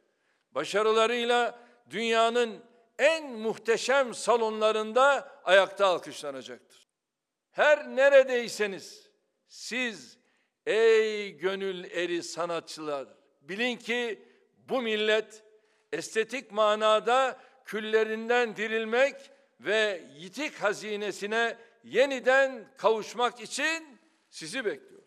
[0.51, 1.59] Başarılarıyla
[1.89, 2.63] dünyanın
[2.99, 6.87] en muhteşem salonlarında ayakta alkışlanacaktır.
[7.51, 9.09] Her neredeyseniz
[9.47, 10.17] siz
[10.65, 13.07] ey gönül eri sanatçılar
[13.41, 14.23] bilin ki
[14.69, 15.43] bu millet
[15.91, 19.15] estetik manada küllerinden dirilmek
[19.59, 23.99] ve yitik hazinesine yeniden kavuşmak için
[24.29, 25.01] sizi bekliyor.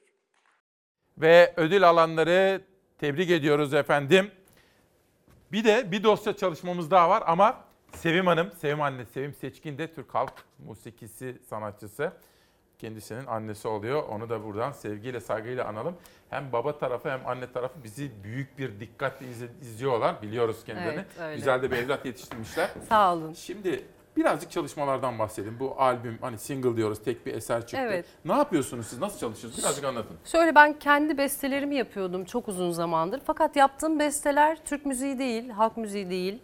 [1.19, 2.60] Ve ödül alanları
[2.98, 4.31] tebrik ediyoruz efendim.
[5.52, 7.64] Bir de bir dosya çalışmamız daha var ama
[7.96, 10.32] Sevim Hanım, Sevim anne, Sevim Seçkin de Türk halk
[10.66, 12.12] musikisi sanatçısı.
[12.78, 14.02] Kendisinin annesi oluyor.
[14.02, 15.96] Onu da buradan sevgiyle, saygıyla analım.
[16.30, 19.26] Hem baba tarafı hem anne tarafı bizi büyük bir dikkatle
[19.60, 20.22] izliyorlar.
[20.22, 20.94] Biliyoruz kendilerini.
[20.94, 21.36] Evet, öyle.
[21.36, 22.70] Güzel de bir evlat yetiştirmişler.
[22.88, 23.32] Sağ olun.
[23.32, 23.84] Şimdi
[24.16, 25.60] birazcık çalışmalardan bahsedin.
[25.60, 27.76] Bu albüm hani single diyoruz, tek bir eser çıktı.
[27.80, 28.06] Evet.
[28.24, 28.98] Ne yapıyorsunuz siz?
[28.98, 29.64] Nasıl çalışıyorsunuz?
[29.64, 30.16] Birazcık anlatın.
[30.24, 33.20] Şöyle ben kendi bestelerimi yapıyordum çok uzun zamandır.
[33.26, 36.39] Fakat yaptığım besteler Türk müziği değil, halk müziği değil.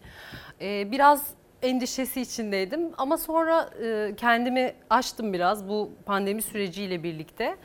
[0.60, 1.26] Ee, biraz
[1.62, 7.56] endişesi içindeydim ama sonra e, kendimi açtım biraz bu pandemi süreciyle birlikte.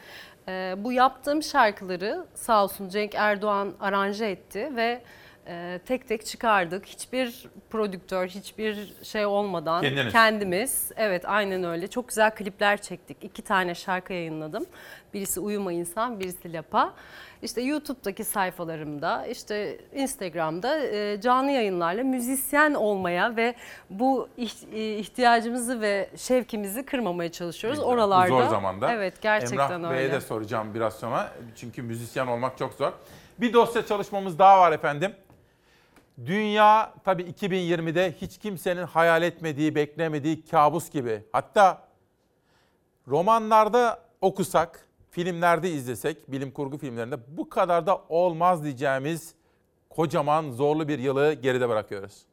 [0.47, 5.01] E, bu yaptığım şarkıları sağ olsun Cenk Erdoğan aranje etti ve
[5.47, 6.85] e, tek tek çıkardık.
[6.85, 10.13] Hiçbir prodüktör, hiçbir şey olmadan Kendiniz.
[10.13, 10.91] kendimiz.
[10.95, 11.87] Evet aynen öyle.
[11.87, 13.17] Çok güzel klipler çektik.
[13.21, 14.65] İki tane şarkı yayınladım.
[15.13, 16.93] Birisi Uyuma İnsan, birisi Lapa.
[17.41, 23.55] İşte YouTube'daki sayfalarımda, işte Instagram'da e, canlı yayınlarla müzisyen olmaya ve
[23.89, 24.29] bu
[24.73, 27.79] e, ihtiyacımızı ve şevkimizi kırmamaya çalışıyoruz.
[27.79, 28.27] Bu oralarda.
[28.27, 28.91] Zor zamanda.
[28.93, 29.99] Evet gerçekten Emrah öyle.
[29.99, 31.31] Bey'e de soracağım biraz sonra.
[31.55, 32.91] Çünkü müzisyen olmak çok zor.
[33.37, 35.15] Bir dosya çalışmamız daha var efendim.
[36.26, 41.23] Dünya tabii 2020'de hiç kimsenin hayal etmediği, beklemediği kabus gibi.
[41.31, 41.88] Hatta
[43.07, 49.35] romanlarda okusak, filmlerde izlesek, bilim kurgu filmlerinde bu kadar da olmaz diyeceğimiz
[49.90, 52.26] kocaman zorlu bir yılı geride bırakıyoruz.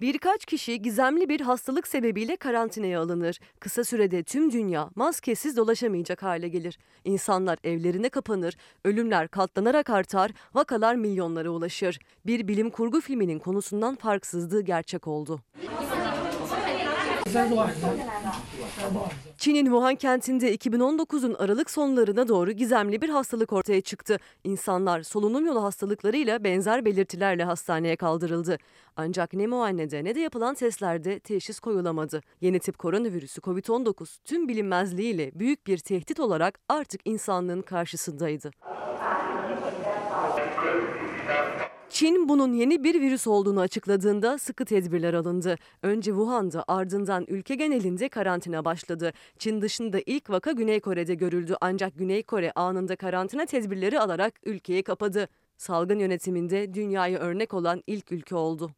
[0.00, 3.40] Birkaç kişi gizemli bir hastalık sebebiyle karantinaya alınır.
[3.60, 6.78] Kısa sürede tüm dünya maskesiz dolaşamayacak hale gelir.
[7.04, 11.98] İnsanlar evlerine kapanır, ölümler katlanarak artar, vakalar milyonlara ulaşır.
[12.26, 15.40] Bir bilim kurgu filminin konusundan farksızlığı gerçek oldu.
[19.40, 24.18] Çin'in Wuhan kentinde 2019'un Aralık sonlarına doğru gizemli bir hastalık ortaya çıktı.
[24.44, 28.58] İnsanlar solunum yolu hastalıklarıyla benzer belirtilerle hastaneye kaldırıldı.
[28.96, 32.22] Ancak ne muayenede ne de yapılan testlerde teşhis koyulamadı.
[32.40, 38.50] Yeni tip koronavirüsü COVID-19 tüm bilinmezliğiyle büyük bir tehdit olarak artık insanlığın karşısındaydı.
[41.90, 45.56] Çin bunun yeni bir virüs olduğunu açıkladığında sıkı tedbirler alındı.
[45.82, 49.12] Önce Wuhan'da ardından ülke genelinde karantina başladı.
[49.38, 54.82] Çin dışında ilk vaka Güney Kore'de görüldü ancak Güney Kore anında karantina tedbirleri alarak ülkeyi
[54.82, 55.28] kapadı.
[55.56, 58.70] Salgın yönetiminde dünyaya örnek olan ilk ülke oldu.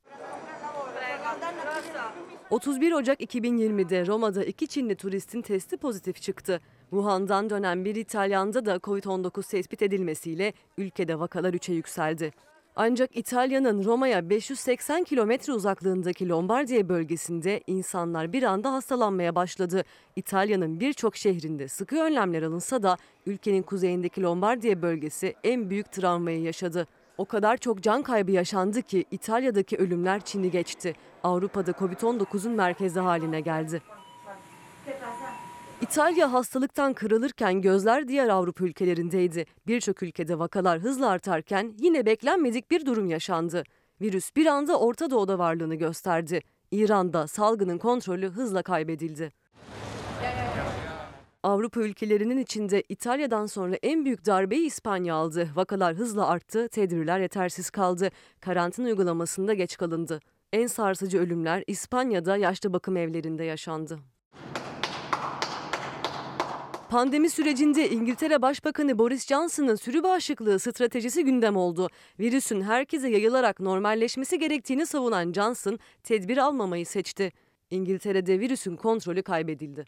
[2.51, 6.61] 31 Ocak 2020'de Roma'da iki Çinli turistin testi pozitif çıktı.
[6.91, 12.33] Wuhan'dan dönen bir İtalyan'da da Covid-19 tespit edilmesiyle ülkede vakalar 3'e yükseldi.
[12.77, 19.85] Ancak İtalya'nın Roma'ya 580 kilometre uzaklığındaki Lombardiya bölgesinde insanlar bir anda hastalanmaya başladı.
[20.17, 22.97] İtalya'nın birçok şehrinde sıkı önlemler alınsa da
[23.27, 26.87] ülkenin kuzeyindeki Lombardiya bölgesi en büyük travmayı yaşadı.
[27.19, 30.95] O kadar çok can kaybı yaşandı ki İtalya'daki ölümler Çin'i geçti.
[31.23, 33.83] Avrupa'da Covid-19'un merkezi haline geldi.
[35.83, 39.47] İtalya hastalıktan kırılırken gözler diğer Avrupa ülkelerindeydi.
[39.67, 43.63] Birçok ülkede vakalar hızla artarken yine beklenmedik bir durum yaşandı.
[44.01, 46.41] Virüs bir anda Orta Doğu'da varlığını gösterdi.
[46.71, 49.33] İran'da salgının kontrolü hızla kaybedildi.
[51.43, 55.49] Avrupa ülkelerinin içinde İtalya'dan sonra en büyük darbeyi İspanya aldı.
[55.55, 58.11] Vakalar hızla arttı, tedbirler yetersiz kaldı.
[58.41, 60.21] Karantina uygulamasında geç kalındı.
[60.53, 64.12] En sarsıcı ölümler İspanya'da yaşlı bakım evlerinde yaşandı.
[66.93, 71.89] Pandemi sürecinde İngiltere Başbakanı Boris Johnson'ın sürü bağışıklığı stratejisi gündem oldu.
[72.21, 77.33] Virüsün herkese yayılarak normalleşmesi gerektiğini savunan Johnson, tedbir almamayı seçti.
[77.71, 79.85] İngiltere'de virüsün kontrolü kaybedildi.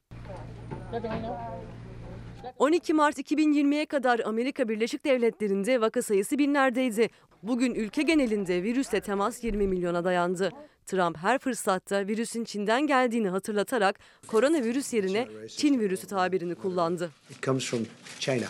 [2.58, 7.08] 12 Mart 2020'ye kadar Amerika Birleşik Devletleri'nde vaka sayısı binlerdeydi.
[7.46, 10.50] Bugün ülke genelinde virüsle temas 20 milyona dayandı.
[10.86, 17.10] Trump her fırsatta virüsün Çin'den geldiğini hatırlatarak koronavirüs yerine Çin virüsü tabirini kullandı.
[17.30, 17.80] It comes from
[18.20, 18.46] China.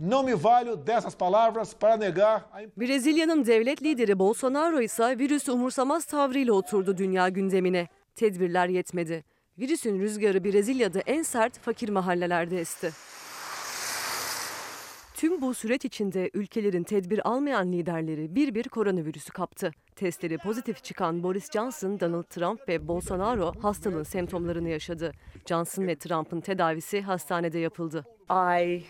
[0.00, 6.04] Não me valho dessas palavras para negar a Brezilya'nın devlet lideri Bolsonaro ise virüsü umursamaz
[6.04, 7.88] tavrıyla oturdu dünya gündemine.
[8.16, 9.24] Tedbirler yetmedi.
[9.58, 12.92] Virüsün rüzgarı Brezilya'da en sert fakir mahallelerde esti.
[15.14, 19.70] Tüm bu süreç içinde ülkelerin tedbir almayan liderleri bir bir koronavirüsü kaptı.
[19.96, 25.12] Testleri pozitif çıkan Boris Johnson, Donald Trump ve Bolsonaro hastalığın semptomlarını yaşadı.
[25.48, 28.04] Johnson ve Trump'ın tedavisi hastanede yapıldı.
[28.30, 28.82] I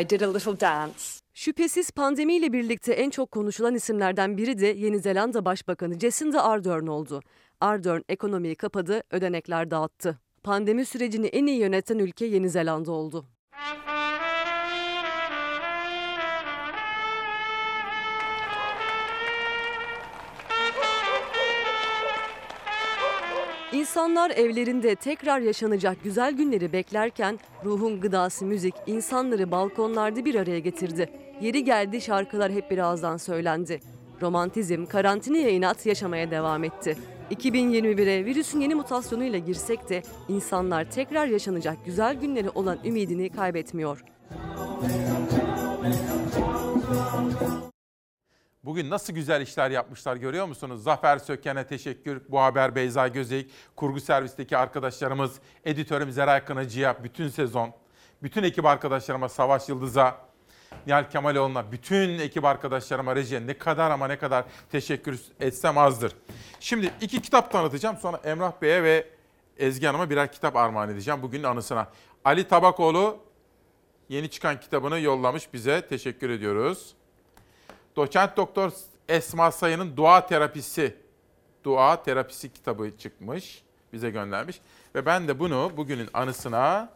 [0.00, 1.02] I did a little dance.
[1.34, 7.20] Şüphesiz pandemiyle birlikte en çok konuşulan isimlerden biri de Yeni Zelanda Başbakanı Jacinda Ardern oldu.
[7.60, 10.18] Ardern ekonomiyi kapadı, ödenekler dağıttı.
[10.42, 13.26] Pandemi sürecini en iyi yöneten ülke Yeni Zelanda oldu.
[23.72, 31.10] İnsanlar evlerinde tekrar yaşanacak güzel günleri beklerken ruhun gıdası müzik insanları balkonlarda bir araya getirdi.
[31.40, 33.80] Yeri geldi şarkılar hep bir ağızdan söylendi.
[34.22, 36.96] Romantizm karantinaya inat yaşamaya devam etti.
[37.30, 44.04] 2021'e virüsün yeni mutasyonuyla girsek de insanlar tekrar yaşanacak güzel günleri olan ümidini kaybetmiyor.
[48.68, 50.82] Bugün nasıl güzel işler yapmışlar görüyor musunuz?
[50.82, 52.22] Zafer Söken'e teşekkür.
[52.28, 57.72] Bu haber Beyza Gözeyik, kurgu servisteki arkadaşlarımız, editörüm Zeray Kınacı'ya bütün sezon,
[58.22, 60.16] bütün ekip arkadaşlarıma, Savaş Yıldız'a,
[60.86, 66.12] Nihal Kemaloğlu'na, bütün ekip arkadaşlarıma, rejiye ne kadar ama ne kadar teşekkür etsem azdır.
[66.60, 67.96] Şimdi iki kitap tanıtacağım.
[67.96, 69.06] Sonra Emrah Bey'e ve
[69.58, 71.88] Ezgi Hanım'a birer kitap armağan edeceğim bugünün anısına.
[72.24, 73.18] Ali Tabakoğlu
[74.08, 75.86] yeni çıkan kitabını yollamış bize.
[75.88, 76.97] Teşekkür ediyoruz.
[77.98, 78.70] Doçent Doktor
[79.08, 80.96] Esma Sayın'ın Dua Terapisi,
[81.64, 83.62] Dua Terapisi kitabı çıkmış.
[83.92, 84.60] Bize göndermiş.
[84.94, 86.88] Ve ben de bunu bugünün anısına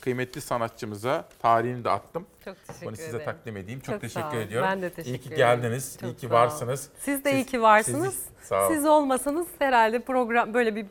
[0.00, 2.26] kıymetli sanatçımıza tarihini de attım.
[2.44, 3.24] Çok teşekkür Bunu size ederim.
[3.24, 3.80] takdim edeyim.
[3.80, 4.68] Çok, Çok teşekkür ediyorum.
[4.70, 5.36] Ben de teşekkür İyi ki ederim.
[5.36, 5.98] geldiniz.
[6.00, 6.88] Çok iyi ki varsınız.
[6.98, 8.14] Siz de iyi ki varsınız.
[8.14, 8.74] sizi- sağ olun.
[8.74, 10.86] Siz olmasanız herhalde program böyle bir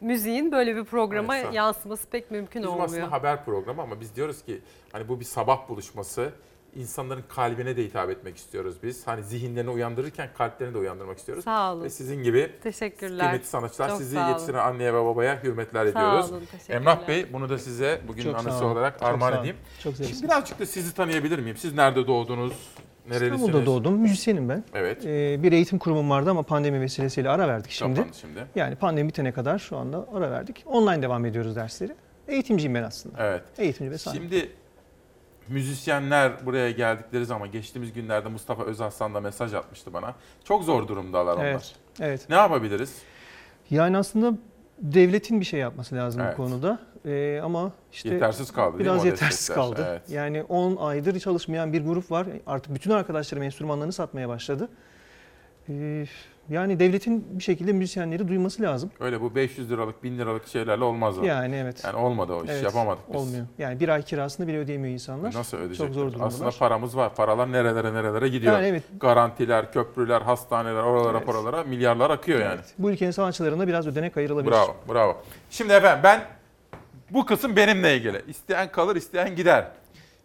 [0.00, 2.88] müziğin böyle bir programa Evet, yansıması pek mümkün Bizim olmuyor.
[2.88, 4.60] aslında haber programı ama biz diyoruz ki
[4.92, 6.32] hani bu bir sabah buluşması.
[6.76, 9.06] İnsanların kalbine de hitap etmek istiyoruz biz.
[9.06, 11.44] Hani zihinlerini uyandırırken kalplerini de uyandırmak istiyoruz.
[11.44, 11.84] Sağ olun.
[11.84, 13.26] Ve sizin gibi Teşekkürler.
[13.26, 16.32] kıymetli sanatçılar Çok sizi yetiştiren anneye ve babaya hürmetler Sağ ediyoruz.
[16.32, 16.76] olun, teşekkürler.
[16.76, 19.56] Emrah Bey bunu da size bugün Çok anısı olarak Çok armağan edeyim.
[19.82, 21.56] Çok Şimdi birazcık da sizi tanıyabilir miyim?
[21.56, 22.52] Siz nerede doğdunuz?
[23.08, 23.40] Nerelisiniz?
[23.40, 23.98] İstanbul'da doğdum.
[23.98, 24.64] Müzisyenim ben.
[24.74, 25.06] Evet.
[25.06, 27.94] Ee, bir eğitim kurumum vardı ama pandemi vesilesiyle ara verdik şimdi.
[27.94, 28.46] Kapandı şimdi.
[28.54, 30.64] Yani pandemi bitene kadar şu anda ara verdik.
[30.66, 31.92] Online devam ediyoruz dersleri.
[32.28, 33.26] Eğitimciyim ben aslında.
[33.26, 33.42] Evet.
[33.58, 34.22] Eğitimci ve sahip.
[34.22, 34.50] Şimdi
[35.48, 40.14] müzisyenler buraya geldikleri zaman geçtiğimiz günlerde Mustafa Özaslan da mesaj atmıştı bana.
[40.44, 41.44] Çok zor durumdalar onlar.
[41.44, 41.74] Evet.
[42.00, 42.26] Evet.
[42.28, 42.94] Ne yapabiliriz?
[43.70, 44.32] Yani aslında
[44.78, 46.32] devletin bir şey yapması lazım Evet.
[46.32, 46.78] bu konuda.
[47.04, 49.64] Ee, ama işte Yetersiz kaldı biraz yetersiz destekler?
[49.64, 49.86] kaldı.
[49.90, 50.02] Evet.
[50.10, 52.26] Yani 10 aydır çalışmayan bir grup var.
[52.46, 54.68] Artık bütün arkadaşlarım enstrümanlarını satmaya başladı.
[55.68, 56.06] Ee,
[56.50, 58.90] yani devletin bir şekilde müzisyenleri duyması lazım.
[59.00, 61.24] Öyle bu 500 liralık 1000 liralık şeylerle olmaz o.
[61.24, 61.84] Yani evet.
[61.84, 63.16] Yani olmadı o iş Evet, yapamadık biz.
[63.20, 63.46] Olmuyor.
[63.58, 65.34] Yani bir ay kirasını bile ödeyemiyor insanlar.
[65.34, 65.86] Nasıl ödeyecekler?
[65.86, 66.26] Çok zor durumdalar.
[66.26, 67.14] Aslında paramız var.
[67.14, 68.52] Paralar nerelere nerelere gidiyor.
[68.52, 68.82] Yani evet.
[69.00, 71.26] Garantiler, köprüler, hastaneler, oralara Evet.
[71.26, 72.60] paralara milyarlar akıyor yani.
[72.78, 74.52] Bu ülkenin sanatçılarına biraz ödenek ayrılabilir.
[74.52, 75.16] Bravo, bravo.
[75.50, 76.20] Şimdi efendim ben
[77.10, 78.22] bu kısım benimle ilgili.
[78.28, 79.68] İsteyen kalır, isteyen gider.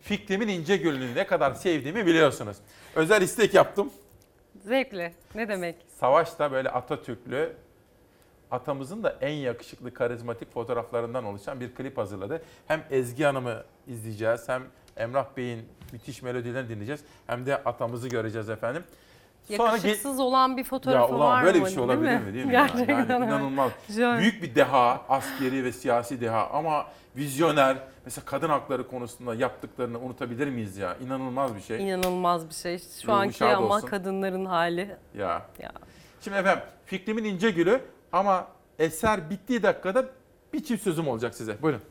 [0.01, 2.57] Fikrimin ince gülünü ne kadar sevdiğimi biliyorsunuz.
[2.95, 3.89] Özel istek yaptım.
[4.65, 5.13] Zevkli.
[5.35, 5.75] Ne demek?
[5.99, 7.53] Savaş'ta böyle Atatürklü,
[8.51, 12.41] atamızın da en yakışıklı, karizmatik fotoğraflarından oluşan bir klip hazırladı.
[12.67, 14.63] Hem Ezgi Hanım'ı izleyeceğiz, hem
[14.97, 17.01] Emrah Bey'in müthiş melodilerini dinleyeceğiz.
[17.27, 18.83] Hem de atamızı göreceğiz efendim.
[19.57, 21.65] Sonra Yakışıksız olan bir ya fotoğrafı ulan var böyle mı?
[21.65, 22.53] bir şey Değil olabilir mi, değil mi?
[22.53, 22.61] ya?
[22.67, 23.25] Gerçekten Yani öyle.
[23.25, 23.71] inanılmaz.
[24.19, 26.85] Büyük bir deha, askeri ve siyasi deha ama
[27.15, 27.77] vizyoner.
[28.05, 30.97] Mesela kadın hakları konusunda yaptıklarını unutabilir miyiz ya?
[30.97, 31.89] İnanılmaz bir şey.
[31.89, 32.79] İnanılmaz bir şey.
[32.79, 33.87] Şu Ruhu anki şad ama olsun.
[33.87, 34.97] kadınların hali.
[35.17, 35.45] Ya.
[35.59, 35.71] Ya.
[36.21, 37.81] Şimdi efendim fikrimin ince gülü
[38.11, 38.47] ama
[38.79, 40.05] eser bittiği dakikada
[40.53, 41.61] bir çift sözüm olacak size.
[41.61, 41.81] Buyurun.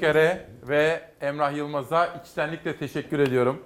[0.00, 3.62] Köker'e ve Emrah Yılmaz'a içtenlikle teşekkür ediyorum.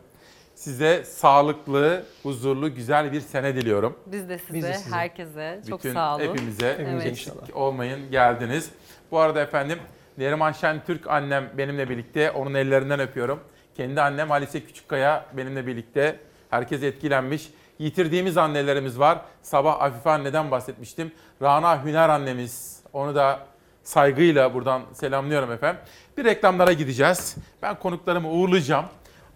[0.55, 3.99] Size sağlıklı, huzurlu, güzel bir sene diliyorum.
[4.07, 4.97] Biz de size, Biz de size.
[4.97, 6.23] herkese çok Bütün sağ olun.
[6.25, 7.57] hepimize Hepimize eksik inşallah.
[7.57, 8.71] olmayın geldiniz.
[9.11, 9.79] Bu arada efendim
[10.19, 13.41] Neriman Şentürk annem benimle birlikte onun ellerinden öpüyorum.
[13.77, 16.17] Kendi annem Halise Küçükkaya benimle birlikte.
[16.51, 17.51] Herkes etkilenmiş.
[17.79, 19.19] Yitirdiğimiz annelerimiz var.
[19.43, 21.13] Sabah Afife anneden bahsetmiştim.
[21.43, 22.83] Rana Hüner annemiz.
[22.93, 23.41] Onu da
[23.83, 25.83] saygıyla buradan selamlıyorum efendim.
[26.17, 27.37] Bir reklamlara gideceğiz.
[27.63, 28.85] Ben konuklarımı uğurlayacağım.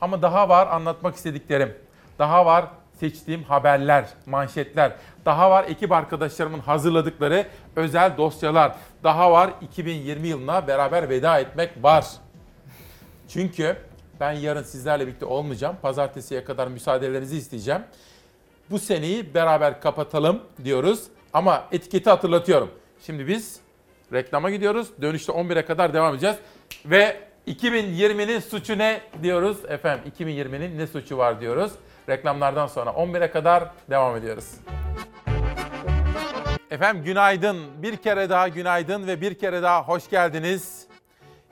[0.00, 1.74] Ama daha var anlatmak istediklerim.
[2.18, 2.64] Daha var
[3.00, 4.92] seçtiğim haberler, manşetler.
[5.24, 7.46] Daha var ekip arkadaşlarımın hazırladıkları
[7.76, 8.76] özel dosyalar.
[9.04, 12.06] Daha var 2020 yılına beraber veda etmek var.
[13.28, 13.76] Çünkü
[14.20, 15.76] ben yarın sizlerle birlikte olmayacağım.
[15.82, 17.82] Pazartesiye kadar müsaadelerinizi isteyeceğim.
[18.70, 21.04] Bu seneyi beraber kapatalım diyoruz.
[21.32, 22.70] Ama etiketi hatırlatıyorum.
[23.06, 23.60] Şimdi biz
[24.12, 24.88] reklama gidiyoruz.
[25.02, 26.36] Dönüşte 11'e kadar devam edeceğiz.
[26.86, 27.16] Ve
[27.46, 29.56] 2020'nin suçu ne diyoruz?
[29.68, 31.72] Efendim 2020'nin ne suçu var diyoruz.
[32.08, 34.50] Reklamlardan sonra 11'e kadar devam ediyoruz.
[36.70, 37.82] Efendim günaydın.
[37.82, 40.86] Bir kere daha günaydın ve bir kere daha hoş geldiniz.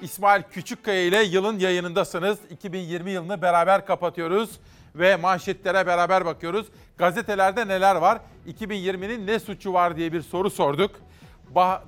[0.00, 2.38] İsmail Küçükkaya ile yılın yayınındasınız.
[2.50, 4.50] 2020 yılını beraber kapatıyoruz
[4.94, 6.66] ve manşetlere beraber bakıyoruz.
[6.98, 8.18] Gazetelerde neler var?
[8.48, 10.90] 2020'nin ne suçu var diye bir soru sorduk.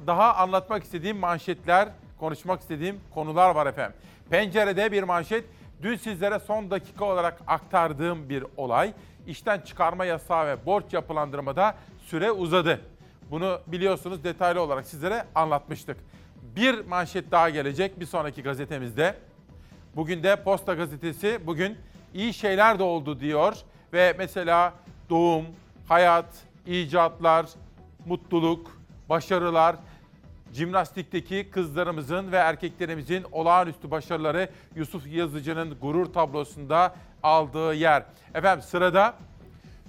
[0.07, 1.89] Daha anlatmak istediğim manşetler,
[2.19, 3.97] konuşmak istediğim konular var efendim.
[4.31, 5.45] Pencerede bir manşet.
[5.83, 8.93] Dün sizlere son dakika olarak aktardığım bir olay.
[9.27, 11.75] İşten çıkarma yasağı ve borç yapılandırmada
[12.07, 12.81] süre uzadı.
[13.31, 15.97] Bunu biliyorsunuz detaylı olarak sizlere anlatmıştık.
[16.57, 19.15] Bir manşet daha gelecek bir sonraki gazetemizde.
[19.97, 21.79] Bugün de Posta Gazetesi bugün
[22.15, 23.57] iyi şeyler de oldu diyor
[23.93, 24.73] ve mesela
[25.11, 25.47] doğum,
[25.89, 26.27] hayat,
[26.67, 27.47] icatlar,
[28.07, 28.76] mutluluk,
[29.09, 29.77] başarılar,
[30.53, 38.03] jimnastikteki kızlarımızın ve erkeklerimizin olağanüstü başarıları Yusuf Yazıcı'nın gurur tablosunda aldığı yer.
[38.35, 39.15] Efendim sırada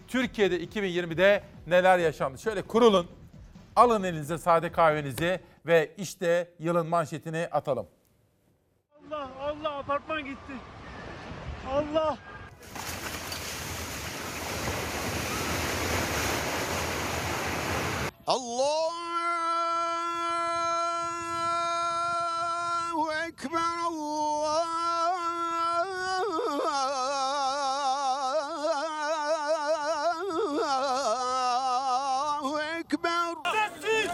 [0.08, 2.38] Türkiye'de 2020'de neler yaşandı?
[2.38, 3.08] Şöyle kurulun,
[3.76, 7.88] alın elinize sade kahvenizi ve işte yılın manşetini atalım.
[9.12, 10.54] Allah Allah apartman gitti.
[11.72, 12.18] Allah.
[18.28, 18.92] Allahu
[23.28, 23.78] Ekber
[31.28, 34.12] Allahu Ekber Sessiz.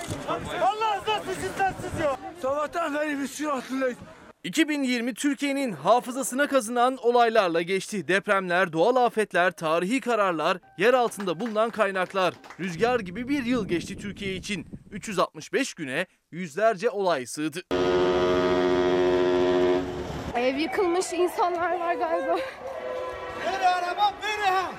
[0.61, 2.17] Allah rızası için sessiz ya.
[2.41, 3.97] Sabahtan beri biz şu altındayız.
[4.43, 8.07] 2020 Türkiye'nin hafızasına kazınan olaylarla geçti.
[8.07, 12.33] Depremler, doğal afetler, tarihi kararlar, yer altında bulunan kaynaklar.
[12.59, 14.65] Rüzgar gibi bir yıl geçti Türkiye için.
[14.91, 17.61] 365 güne yüzlerce olay sığdı.
[20.35, 22.37] Ev yıkılmış insanlar var galiba.
[23.45, 24.01] Beni araba
[24.45, 24.71] ha.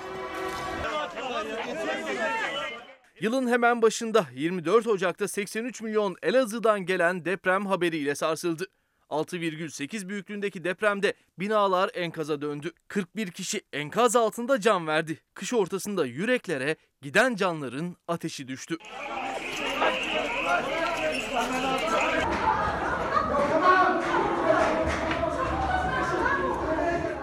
[3.20, 8.66] Yılın hemen başında 24 Ocak'ta 83 milyon Elazığ'dan gelen deprem haberiyle sarsıldı.
[9.10, 12.72] 6,8 büyüklüğündeki depremde binalar enkaza döndü.
[12.88, 15.20] 41 kişi enkaz altında can verdi.
[15.34, 18.76] Kış ortasında yüreklere giden canların ateşi düştü.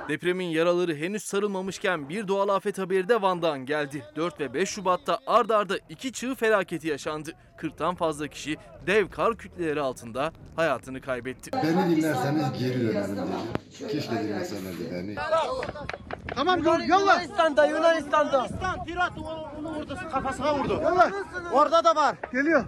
[0.09, 4.05] Depremin yaraları henüz sarılmamışken bir doğal afet haberi de Van'dan geldi.
[4.15, 7.31] 4 ve 5 Şubat'ta ard arda iki çığ felaketi yaşandı.
[7.57, 8.57] 40'tan fazla kişi
[8.87, 11.51] dev kar kütleleri altında hayatını kaybetti.
[11.53, 13.91] Beni dinlerseniz geri dönerim dedi.
[13.91, 15.15] Keşke dinleselerdi beni.
[16.35, 17.13] Tamam dur yolla.
[17.13, 18.37] Yunanistan'da Yunanistan'da.
[18.37, 20.73] Yunanistan pirat onu, onu vurdu kafasına vurdu.
[20.73, 21.11] Yolla.
[21.53, 22.15] Orada da var.
[22.31, 22.65] Geliyor.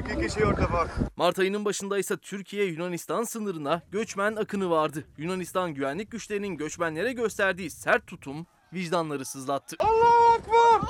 [0.00, 0.90] İki kişi orada bak.
[1.16, 5.04] Mart ayının başında ise Türkiye-Yunanistan sınırına göçmen akını vardı.
[5.18, 9.76] Yunanistan güvenlik güçlerinin göçmenlere gösterdiği sert tutum vicdanları sızlattı.
[9.78, 10.80] Allah Ekber!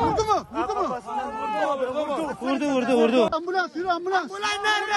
[0.00, 0.46] Vurdu mu?
[0.52, 0.96] Vurdu mu?
[2.42, 3.28] Vurdu, vurdu, vurdu.
[3.36, 4.22] Ambulans, yürü ambulans.
[4.22, 4.96] Ambulans nerede?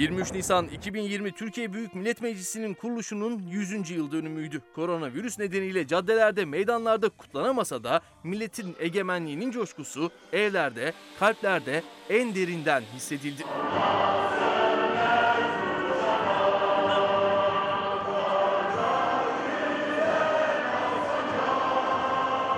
[0.00, 3.90] 23 Nisan 2020 Türkiye Büyük Millet Meclisi'nin kuruluşunun 100.
[3.90, 4.62] yıl dönümüydü.
[4.74, 13.44] Koronavirüs nedeniyle caddelerde, meydanlarda kutlanamasa da milletin egemenliğinin coşkusu evlerde, kalplerde en derinden hissedildi.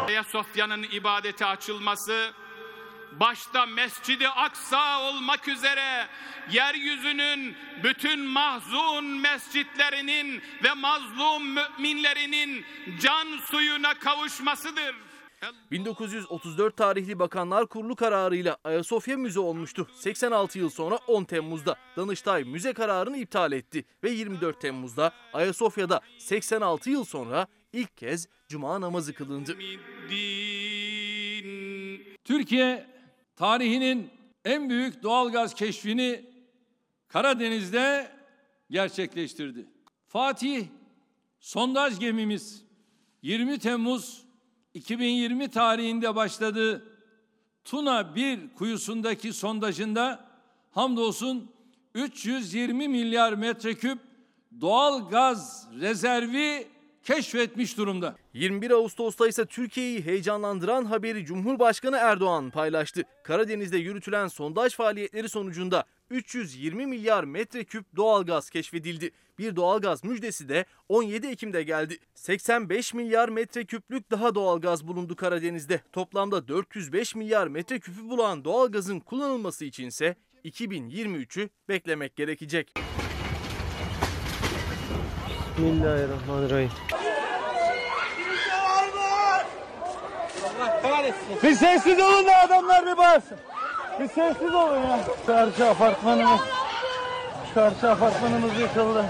[0.09, 2.31] Ayasofya'nın ibadete açılması,
[3.21, 6.09] başta Mescid-i Aksa olmak üzere
[6.51, 12.65] yeryüzünün bütün mahzun mescitlerinin ve mazlum müminlerinin
[13.01, 14.95] can suyuna kavuşmasıdır.
[15.71, 19.89] 1934 tarihli Bakanlar Kurulu kararıyla Ayasofya müze olmuştu.
[19.95, 26.91] 86 yıl sonra 10 Temmuz'da Danıştay müze kararını iptal etti ve 24 Temmuz'da Ayasofya'da 86
[26.91, 29.57] yıl sonra ilk kez cuma namazı kılındı.
[32.25, 32.92] Türkiye
[33.43, 34.11] tarihinin
[34.45, 36.25] en büyük doğalgaz keşfini
[37.09, 38.13] Karadeniz'de
[38.71, 39.69] gerçekleştirdi.
[40.07, 40.67] Fatih
[41.41, 42.65] sondaj gemimiz
[43.23, 44.25] 20 Temmuz
[44.75, 46.85] 2020 tarihinde başladı.
[47.65, 50.29] Tuna 1 kuyusundaki sondajında
[50.71, 51.53] hamdolsun
[51.95, 53.99] 320 milyar metreküp
[54.61, 56.69] doğal gaz rezervi
[57.05, 58.17] keşfetmiş durumda.
[58.35, 63.03] 21 Ağustos'ta ise Türkiye'yi heyecanlandıran haberi Cumhurbaşkanı Erdoğan paylaştı.
[63.25, 69.11] Karadeniz'de yürütülen sondaj faaliyetleri sonucunda 320 milyar metreküp doğalgaz keşfedildi.
[69.39, 71.99] Bir doğalgaz müjdesi de 17 Ekim'de geldi.
[72.15, 75.81] 85 milyar metreküplük daha doğalgaz bulundu Karadeniz'de.
[75.93, 82.73] Toplamda 405 milyar metreküpü bulan doğalgazın kullanılması içinse 2023'ü beklemek gerekecek.
[85.53, 86.71] Bismillahirrahmanirrahim.
[91.43, 93.39] Bir sessiz olun da adamlar bir bağırsın.
[94.01, 95.01] Bir sessiz olun ya.
[95.27, 96.41] Karşı apartmanımız.
[97.55, 99.05] Karşı apartmanımız yıkıldı.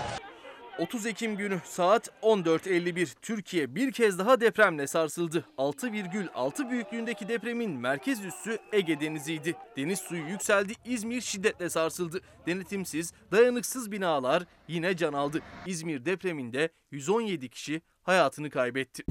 [0.78, 5.44] 30 Ekim günü saat 14.51 Türkiye bir kez daha depremle sarsıldı.
[5.58, 9.54] 6,6 büyüklüğündeki depremin merkez üssü Ege Denizi'ydi.
[9.76, 12.20] Deniz suyu yükseldi, İzmir şiddetle sarsıldı.
[12.46, 15.42] Denetimsiz, dayanıksız binalar yine can aldı.
[15.66, 19.04] İzmir depreminde 117 kişi hayatını kaybetti.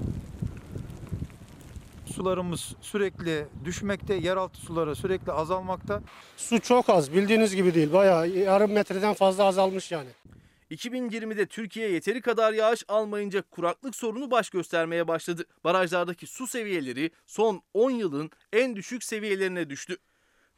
[2.06, 6.02] Sularımız sürekli düşmekte, yeraltı suları sürekli azalmakta.
[6.38, 7.94] Su çok az bildiğiniz gibi değil.
[7.94, 10.10] Bayağı yarım metreden fazla azalmış yani.
[10.72, 15.46] 2020'de Türkiye yeteri kadar yağış almayınca kuraklık sorunu baş göstermeye başladı.
[15.64, 19.98] Barajlardaki su seviyeleri son 10 yılın en düşük seviyelerine düştü.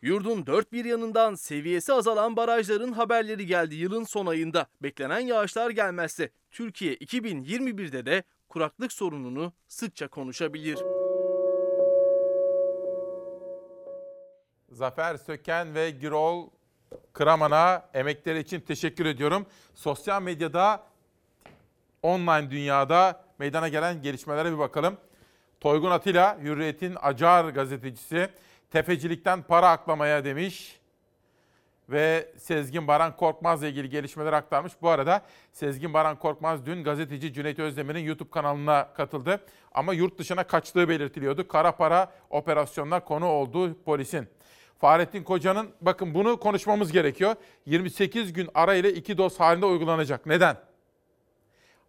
[0.01, 4.67] Yurdun dört bir yanından seviyesi azalan barajların haberleri geldi yılın son ayında.
[4.81, 10.79] Beklenen yağışlar gelmezse Türkiye 2021'de de kuraklık sorununu sıkça konuşabilir.
[14.69, 16.49] Zafer Söken ve Girol
[17.13, 19.45] Kıraman'a emekleri için teşekkür ediyorum.
[19.75, 20.83] Sosyal medyada,
[22.01, 24.97] online dünyada meydana gelen gelişmelere bir bakalım.
[25.59, 28.29] Toygun Atilla, Hürriyet'in acar gazetecisi,
[28.71, 30.79] tefecilikten para aklamaya demiş
[31.89, 34.73] ve Sezgin Baran Korkmaz'la ilgili gelişmeler aktarmış.
[34.81, 35.21] Bu arada
[35.51, 39.45] Sezgin Baran Korkmaz dün gazeteci Cüneyt Özdemir'in YouTube kanalına katıldı.
[39.73, 41.47] Ama yurt dışına kaçtığı belirtiliyordu.
[41.47, 44.27] Kara para operasyonuna konu olduğu polisin.
[44.83, 47.35] Fahrettin Koca'nın bakın bunu konuşmamız gerekiyor.
[47.65, 50.25] 28 gün arayla iki doz halinde uygulanacak.
[50.25, 50.57] Neden?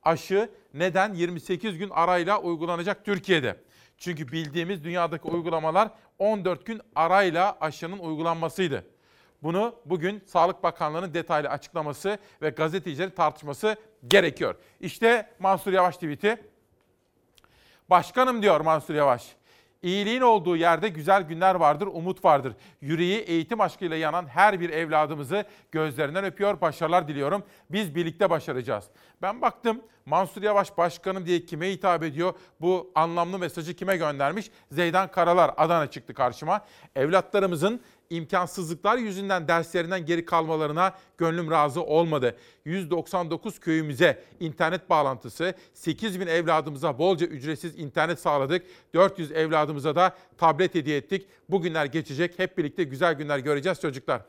[0.02, 3.56] Aşı neden 28 gün arayla uygulanacak Türkiye'de?
[3.98, 5.88] Çünkü bildiğimiz dünyadaki uygulamalar
[6.18, 8.86] 14 gün arayla aşının uygulanmasıydı.
[9.42, 13.76] Bunu bugün Sağlık Bakanlığı'nın detaylı açıklaması ve gazetecilerin tartışması
[14.06, 14.54] gerekiyor.
[14.80, 16.42] İşte Mansur Yavaş tweet'i.
[17.90, 19.36] Başkanım diyor Mansur Yavaş.
[19.84, 22.56] İyiliğin olduğu yerde güzel günler vardır, umut vardır.
[22.80, 27.42] Yüreği eğitim aşkıyla yanan her bir evladımızı gözlerinden öpüyor, başarılar diliyorum.
[27.70, 28.84] Biz birlikte başaracağız.
[29.22, 32.34] Ben baktım Mansur Yavaş başkanım diye kime hitap ediyor?
[32.60, 34.50] Bu anlamlı mesajı kime göndermiş?
[34.70, 36.64] Zeydan Karalar Adana çıktı karşıma.
[36.96, 42.36] Evlatlarımızın imkansızlıklar yüzünden derslerinden geri kalmalarına gönlüm razı olmadı.
[42.64, 48.66] 199 köyümüze internet bağlantısı, 8 bin evladımıza bolca ücretsiz internet sağladık.
[48.94, 51.26] 400 evladımıza da tablet hediye ettik.
[51.48, 52.38] Bugünler geçecek.
[52.38, 54.22] Hep birlikte güzel günler göreceğiz çocuklar.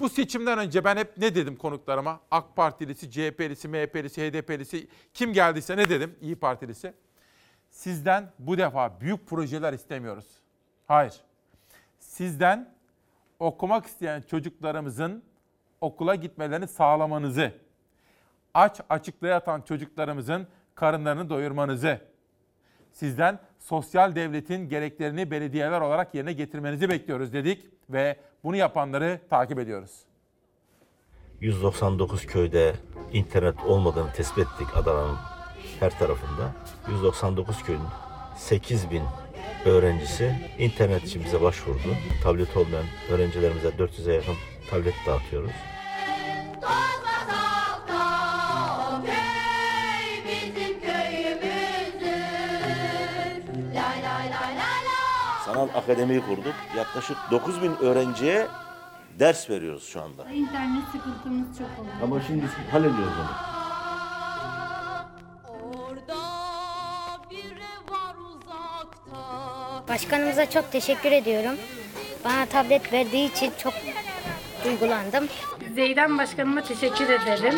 [0.00, 2.20] Bu seçimden önce ben hep ne dedim konuklarıma?
[2.30, 6.14] AK Partilisi, CHP'lisi, MHP'lisi, HDP'lisi kim geldiyse ne dedim?
[6.20, 6.94] İyi Partilisi.
[7.70, 10.26] Sizden bu defa büyük projeler istemiyoruz.
[10.86, 11.14] Hayır.
[11.98, 12.74] Sizden
[13.42, 15.22] okumak isteyen çocuklarımızın
[15.80, 17.52] okula gitmelerini sağlamanızı,
[18.54, 22.00] aç açıkta yatan çocuklarımızın karınlarını doyurmanızı,
[22.92, 30.00] sizden sosyal devletin gereklerini belediyeler olarak yerine getirmenizi bekliyoruz dedik ve bunu yapanları takip ediyoruz.
[31.40, 32.74] 199 köyde
[33.12, 35.16] internet olmadığını tespit ettik Adana'nın
[35.80, 36.52] her tarafında.
[36.90, 37.80] 199 köyün
[38.36, 39.02] 8 bin
[39.64, 41.96] öğrencisi internet için bize başvurdu.
[42.22, 44.34] Tablet olmayan öğrencilerimize 400'e yakın
[44.70, 45.50] tablet dağıtıyoruz.
[55.44, 56.54] Sanat Akademi'yi kurduk.
[56.76, 58.48] Yaklaşık 9000 öğrenciye
[59.18, 60.30] ders veriyoruz şu anda.
[60.32, 61.94] İnternet sıkıntımız çok oluyor.
[62.02, 63.61] Ama şimdi hallediyoruz onu.
[69.92, 71.56] Başkanımıza çok teşekkür ediyorum.
[72.24, 73.72] Bana tablet verdiği için çok
[74.64, 75.28] duygulandım.
[75.74, 77.54] Zeydan Başkanıma teşekkür ederim.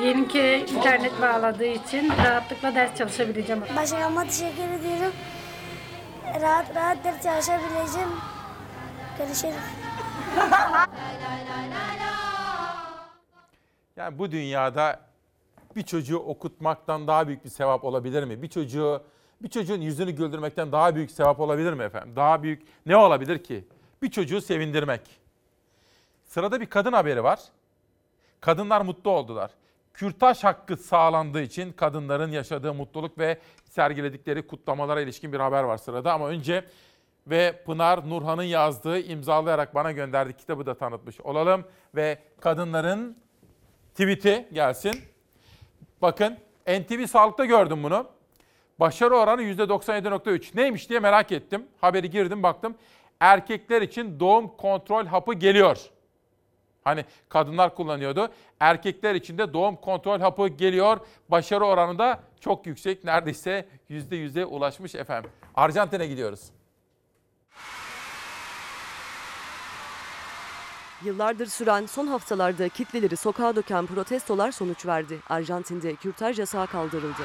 [0.00, 3.62] Diyelim ki internet bağladığı için rahatlıkla ders çalışabileceğim.
[3.76, 5.12] Başkanıma teşekkür ediyorum.
[6.40, 8.08] Rahat rahat ders çalışabileceğim.
[9.18, 9.54] Görüşürüz.
[13.96, 15.00] Yani bu dünyada
[15.76, 18.42] bir çocuğu okutmaktan daha büyük bir sevap olabilir mi?
[18.42, 19.02] Bir çocuğu
[19.42, 22.16] bir çocuğun yüzünü güldürmekten daha büyük sevap olabilir mi efendim?
[22.16, 23.64] Daha büyük ne olabilir ki?
[24.02, 25.00] Bir çocuğu sevindirmek.
[26.24, 27.40] Sırada bir kadın haberi var.
[28.40, 29.50] Kadınlar mutlu oldular.
[29.94, 36.12] Kürtaj hakkı sağlandığı için kadınların yaşadığı mutluluk ve sergiledikleri kutlamalara ilişkin bir haber var sırada.
[36.12, 36.64] Ama önce
[37.26, 41.64] ve Pınar Nurhan'ın yazdığı, imzalayarak bana gönderdiği kitabı da tanıtmış olalım.
[41.94, 43.16] Ve kadınların
[43.90, 44.94] tweet'i gelsin.
[46.02, 48.06] Bakın NTV Sağlık'ta gördüm bunu.
[48.82, 50.56] Başarı oranı %97.3.
[50.56, 51.66] Neymiş diye merak ettim.
[51.80, 52.74] Haberi girdim baktım.
[53.20, 55.78] Erkekler için doğum kontrol hapı geliyor.
[56.84, 58.32] Hani kadınlar kullanıyordu.
[58.60, 60.98] Erkekler için de doğum kontrol hapı geliyor.
[61.28, 63.04] Başarı oranı da çok yüksek.
[63.04, 65.30] Neredeyse %100'e ulaşmış efendim.
[65.54, 66.50] Arjantin'e gidiyoruz.
[71.04, 75.18] Yıllardır süren son haftalarda kitleleri sokağa döken protestolar sonuç verdi.
[75.28, 77.22] Arjantin'de kürtaj yasağı kaldırıldı.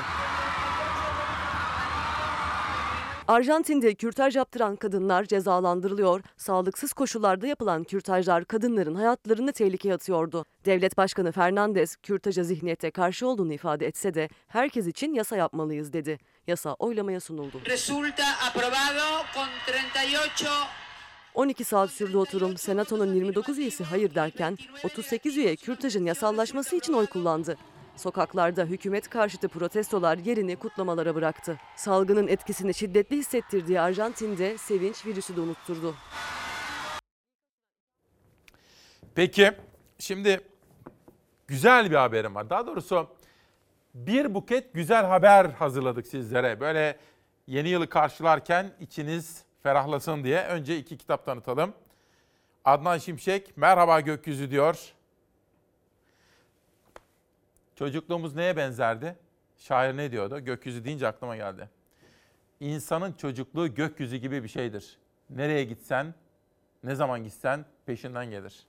[3.27, 6.21] Arjantin'de kürtaj yaptıran kadınlar cezalandırılıyor.
[6.37, 10.45] Sağlıksız koşullarda yapılan kürtajlar kadınların hayatlarını tehlikeye atıyordu.
[10.65, 16.19] Devlet Başkanı Fernandez kürtaja zihniyete karşı olduğunu ifade etse de herkes için yasa yapmalıyız dedi.
[16.47, 17.61] Yasa oylamaya sunuldu.
[17.65, 20.47] Resulta aprobado con 38
[21.35, 22.57] 12 saat sürdü oturum.
[22.57, 27.57] Senato'nun 29 üyesi hayır derken 38 üye kürtajın yasallaşması için oy kullandı.
[27.97, 31.57] Sokaklarda hükümet karşıtı protestolar yerini kutlamalara bıraktı.
[31.75, 35.95] Salgının etkisini şiddetli hissettirdiği Arjantin'de sevinç virüsü de unutturdu.
[39.15, 39.51] Peki
[39.99, 40.41] şimdi
[41.47, 42.49] güzel bir haberim var.
[42.49, 43.07] Daha doğrusu
[43.93, 46.59] bir buket güzel haber hazırladık sizlere.
[46.59, 46.99] Böyle
[47.47, 51.73] yeni yılı karşılarken içiniz ferahlasın diye önce iki kitap tanıtalım.
[52.65, 54.93] Adnan Şimşek merhaba gökyüzü diyor.
[57.79, 59.15] Çocukluğumuz neye benzerdi?
[59.57, 60.39] Şair ne diyordu?
[60.39, 61.69] Gökyüzü deyince aklıma geldi.
[62.59, 64.97] İnsanın çocukluğu gökyüzü gibi bir şeydir.
[65.29, 66.13] Nereye gitsen,
[66.83, 68.65] ne zaman gitsen peşinden gelir.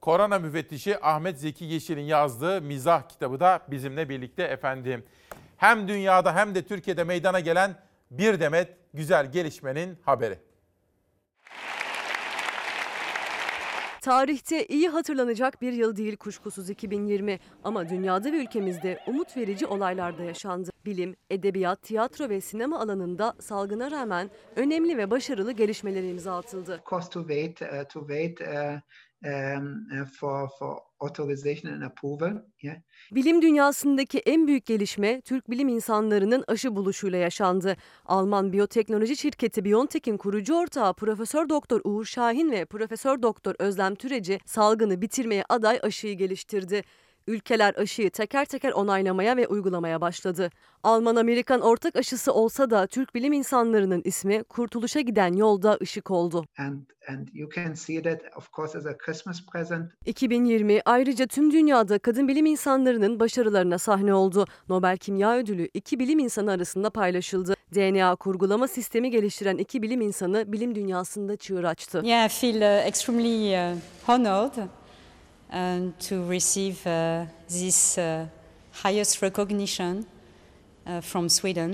[0.00, 5.04] Korona müfettişi Ahmet Zeki Yeşil'in yazdığı mizah kitabı da bizimle birlikte efendim.
[5.56, 7.74] Hem dünyada hem de Türkiye'de meydana gelen
[8.10, 10.38] bir demet güzel gelişmenin haberi.
[14.08, 20.18] Tarihte iyi hatırlanacak bir yıl değil kuşkusuz 2020 ama dünyada ve ülkemizde umut verici olaylar
[20.18, 20.70] da yaşandı.
[20.86, 26.80] Bilim, edebiyat, tiyatro ve sinema alanında salgına rağmen önemli ve başarılı gelişmeler imza atıldı.
[26.90, 28.80] course to wait uh, to wait uh,
[29.24, 32.42] um, uh, for for authorization and approval.
[32.62, 32.76] Yeah.
[33.12, 37.76] Bilim dünyasındaki en büyük gelişme Türk bilim insanlarının aşı buluşuyla yaşandı.
[38.04, 44.40] Alman biyoteknoloji şirketi BioNTech'in kurucu ortağı Profesör Doktor Uğur Şahin ve Profesör Doktor Özlem Türeci
[44.44, 46.82] salgını bitirmeye aday aşıyı geliştirdi.
[47.28, 50.50] Ülkeler aşıyı teker teker onaylamaya ve uygulamaya başladı.
[50.82, 56.44] Alman-Amerikan ortak aşısı olsa da Türk bilim insanlarının ismi kurtuluşa giden yolda ışık oldu.
[56.58, 59.92] And and you can see that of course as a Christmas present.
[60.06, 64.44] 2020 ayrıca tüm dünyada kadın bilim insanlarının başarılarına sahne oldu.
[64.68, 67.54] Nobel Kimya Ödülü iki bilim insanı arasında paylaşıldı.
[67.74, 72.02] DNA kurgulama sistemi geliştiren iki bilim insanı bilim dünyasında çığır açtı.
[72.04, 73.76] Yeah, I feel uh, extremely uh,
[74.06, 74.68] honored
[75.52, 78.26] um, to receive uh, this uh,
[78.84, 80.04] highest recognition
[80.86, 81.72] uh, from Sweden.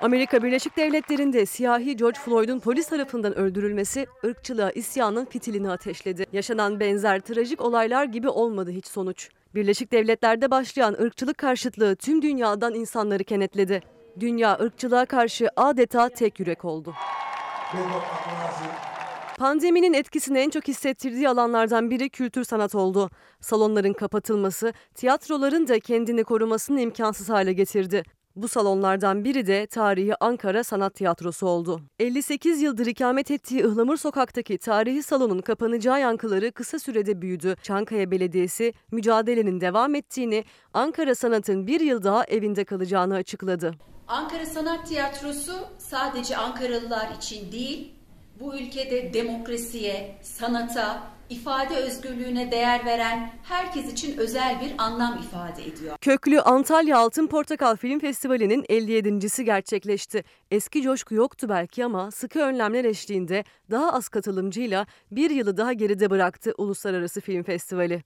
[0.00, 6.26] Amerika Birleşik Devletleri'nde siyahi George Floyd'un polis tarafından öldürülmesi ırkçılığa isyanın fitilini ateşledi.
[6.32, 9.28] Yaşanan benzer trajik olaylar gibi olmadı hiç sonuç.
[9.54, 13.82] Birleşik Devletler'de başlayan ırkçılık karşıtlığı tüm dünyadan insanları kenetledi.
[14.20, 16.94] Dünya ırkçılığa karşı adeta tek yürek oldu.
[19.40, 23.10] Pandeminin etkisini en çok hissettirdiği alanlardan biri kültür sanat oldu.
[23.40, 28.02] Salonların kapatılması, tiyatroların da kendini korumasını imkansız hale getirdi.
[28.36, 31.80] Bu salonlardan biri de tarihi Ankara Sanat Tiyatrosu oldu.
[31.98, 37.56] 58 yıldır ikamet ettiği Ihlamur Sokak'taki tarihi salonun kapanacağı yankıları kısa sürede büyüdü.
[37.62, 40.44] Çankaya Belediyesi mücadelenin devam ettiğini,
[40.74, 43.74] Ankara Sanat'ın bir yıl daha evinde kalacağını açıkladı.
[44.08, 47.99] Ankara Sanat Tiyatrosu sadece Ankaralılar için değil,
[48.40, 55.96] bu ülkede demokrasiye, sanata, ifade özgürlüğüne değer veren herkes için özel bir anlam ifade ediyor.
[56.00, 60.24] Köklü Antalya Altın Portakal Film Festivali'nin 57.si gerçekleşti.
[60.50, 66.10] Eski coşku yoktu belki ama sıkı önlemler eşliğinde daha az katılımcıyla bir yılı daha geride
[66.10, 68.02] bıraktı Uluslararası Film Festivali.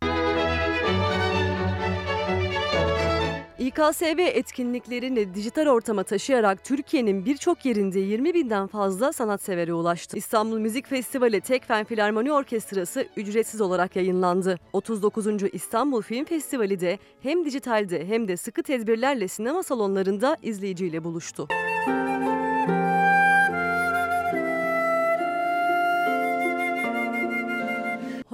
[3.65, 10.17] İKSV etkinliklerini dijital ortama taşıyarak Türkiye'nin birçok yerinde 20 binden fazla sanatsever'e ulaştı.
[10.17, 14.59] İstanbul Müzik Festivali Tekfen Filarmoni Orkestrası ücretsiz olarak yayınlandı.
[14.73, 15.27] 39.
[15.53, 21.49] İstanbul Film Festivali de hem dijitalde hem de sıkı tedbirlerle sinema salonlarında izleyiciyle buluştu.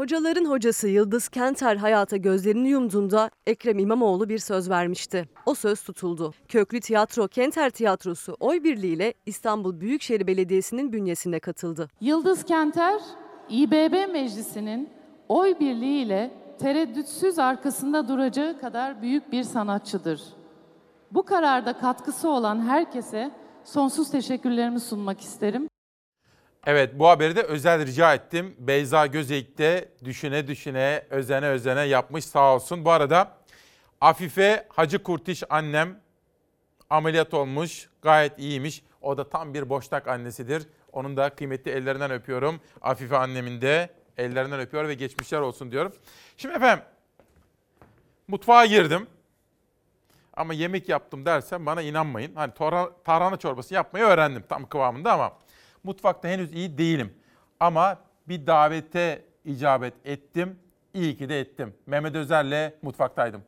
[0.01, 5.28] Hocaların hocası Yıldız Kenter hayata gözlerini yumduğunda Ekrem İmamoğlu bir söz vermişti.
[5.47, 6.32] O söz tutuldu.
[6.48, 11.89] Köklü Tiyatro Kenter Tiyatrosu oy birliğiyle İstanbul Büyükşehir Belediyesi'nin bünyesine katıldı.
[12.01, 13.01] Yıldız Kenter,
[13.51, 14.89] İBB Meclisi'nin
[15.28, 20.22] oy birliğiyle tereddütsüz arkasında duracağı kadar büyük bir sanatçıdır.
[21.10, 23.31] Bu kararda katkısı olan herkese
[23.64, 25.69] sonsuz teşekkürlerimi sunmak isterim.
[26.66, 28.57] Evet bu haberi de özel rica ettim.
[28.59, 32.85] Beyza Gözeyik de düşüne düşüne, özene özene yapmış sağ olsun.
[32.85, 33.37] Bu arada
[34.01, 36.01] Afife Hacı Kurtiş annem
[36.91, 37.89] ameliyat olmuş.
[38.03, 38.82] Gayet iyiymiş.
[39.03, 40.66] O da tam bir boşnak annesidir.
[40.93, 42.61] Onun da kıymetli ellerinden öpüyorum.
[42.81, 45.93] Afife annemin de ellerinden öpüyor ve geçmişler olsun diyorum.
[46.37, 46.85] Şimdi efendim
[48.28, 49.07] mutfağa girdim.
[50.35, 52.35] Ama yemek yaptım dersem bana inanmayın.
[52.35, 52.53] Hani
[53.05, 55.32] tarhana çorbası yapmayı öğrendim tam kıvamında ama
[55.85, 57.12] mutfakta henüz iyi değilim.
[57.61, 57.98] Ama
[58.28, 60.57] bir davete icabet ettim.
[60.94, 61.74] İyi ki de ettim.
[61.86, 63.43] Mehmet Özer'le mutfaktaydım.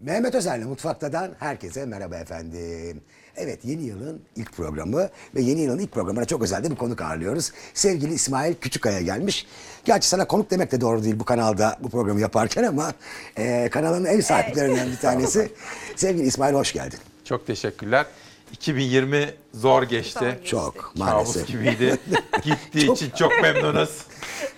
[0.00, 3.02] Mehmet Özer'le Mutfakta'dan herkese merhaba efendim.
[3.36, 7.00] Evet yeni yılın ilk programı ve yeni yılın ilk programına çok özel de bir konuk
[7.00, 7.52] ağırlıyoruz.
[7.74, 9.46] Sevgili İsmail Küçükaya gelmiş.
[9.84, 12.92] Gerçi sana konuk demek de doğru değil bu kanalda bu programı yaparken ama
[13.36, 15.52] e, kanalın ev sahiplerinden bir tanesi.
[15.96, 16.98] Sevgili İsmail hoş geldin.
[17.24, 18.06] Çok teşekkürler.
[18.52, 20.38] 2020 zor geçti.
[20.44, 21.46] Çok Kabus maalesef.
[21.46, 21.96] gibiydi.
[22.44, 23.90] Gittiği için çok memnunuz.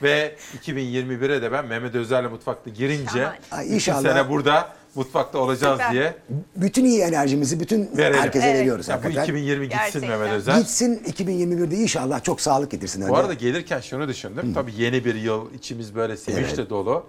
[0.03, 0.37] Ve
[0.67, 4.03] 2021'e de ben Mehmet Özer'le mutfakta girince Ay, inşallah.
[4.03, 5.93] sene burada mutfakta olacağız Süper.
[5.93, 6.15] diye
[6.57, 8.21] Bütün iyi enerjimizi bütün verelim.
[8.21, 8.89] herkese veriyoruz.
[8.89, 9.23] Ya bu hakikaten.
[9.25, 10.57] 2020 gitsin Mehmet Özer.
[10.59, 13.09] Gitsin 2021'de inşallah çok sağlık getirsin.
[13.09, 14.55] Bu arada gelirken şunu düşündüm.
[14.55, 16.71] Tabii yeni bir yıl, içimiz böyle sevinçle Evet.
[16.71, 17.07] dolu.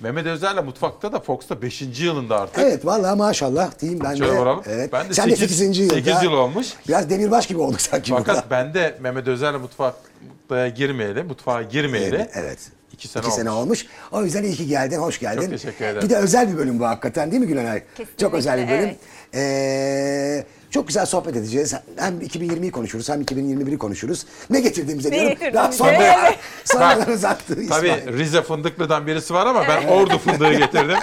[0.00, 1.82] Mehmet Özer'le mutfakta da Fox'ta 5.
[2.00, 2.58] yılında artık.
[2.58, 4.38] Evet vallahi maşallah diyeyim ben Şöyle de.
[4.38, 4.62] vuralım.
[4.66, 4.92] Evet.
[4.92, 5.78] Ben de Sen de sekiz- 8.
[5.82, 5.94] yılda.
[5.94, 6.66] sekiz yıl olmuş.
[6.88, 8.24] Biraz demirbaş gibi olduk sanki burada.
[8.24, 12.14] Fakat ben de Mehmet Özer'le mutfakta girmeyeli, mutfağa girmeyeli.
[12.16, 12.58] Evet, evet.
[12.92, 13.84] İki sene, İki sene olmuş.
[13.84, 13.86] olmuş.
[14.12, 15.40] O yüzden iyi ki geldin, hoş geldin.
[15.40, 16.02] Çok teşekkür ederim.
[16.02, 17.82] Bir de özel bir bölüm bu hakikaten değil mi Gülenay?
[17.96, 18.78] Kesinlikle, Çok özel bir bölüm.
[18.84, 18.96] evet.
[19.34, 20.44] Ee,
[20.74, 21.74] çok güzel sohbet edeceğiz.
[21.96, 24.26] Hem 2020'yi konuşuruz hem 2021'i konuşuruz.
[24.50, 25.54] Ne getirdiğimize Ne diyorum.
[25.54, 26.38] Daha sonra, evet.
[26.64, 28.18] sonradan uzattı Tabii.
[28.18, 30.98] Rize fındıklıdan birisi var ama ben Ordu fındığı getirdim.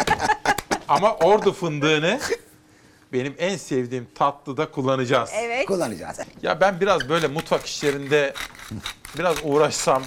[0.88, 2.19] ama Ordu fındığını
[3.14, 5.30] benim en sevdiğim tatlıda kullanacağız.
[5.34, 5.65] Evet.
[5.65, 6.18] Kullanacağız.
[6.41, 8.34] Ya ben biraz böyle mutfak işlerinde
[9.18, 10.03] biraz uğraşsam,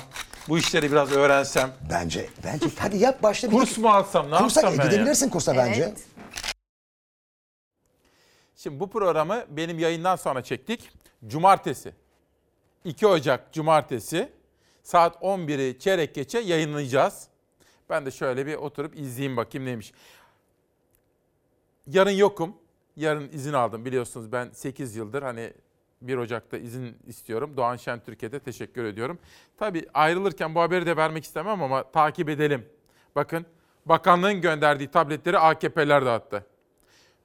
[0.48, 1.70] bu işleri biraz öğrensem.
[1.90, 3.50] Bence, bence hadi yap başla.
[3.50, 4.90] bir- Kurs mu alsam, ne Kursa yapsam ben ya?
[4.90, 5.82] gidebilirsin kursa bence.
[5.82, 5.98] Evet.
[8.64, 10.90] Şimdi bu programı benim yayından sonra çektik.
[11.26, 11.94] Cumartesi.
[12.84, 14.32] 2 Ocak Cumartesi
[14.82, 17.28] saat 11'i çeyrek geçe yayınlayacağız.
[17.90, 19.92] Ben de şöyle bir oturup izleyeyim bakayım neymiş.
[21.86, 22.56] Yarın yokum.
[22.96, 25.52] Yarın izin aldım biliyorsunuz ben 8 yıldır hani
[26.02, 27.56] 1 Ocak'ta izin istiyorum.
[27.56, 29.18] Doğan Şen Türkiye'de teşekkür ediyorum.
[29.58, 32.66] Tabii ayrılırken bu haberi de vermek istemem ama takip edelim.
[33.16, 33.46] Bakın
[33.86, 36.53] bakanlığın gönderdiği tabletleri AKP'ler dağıttı.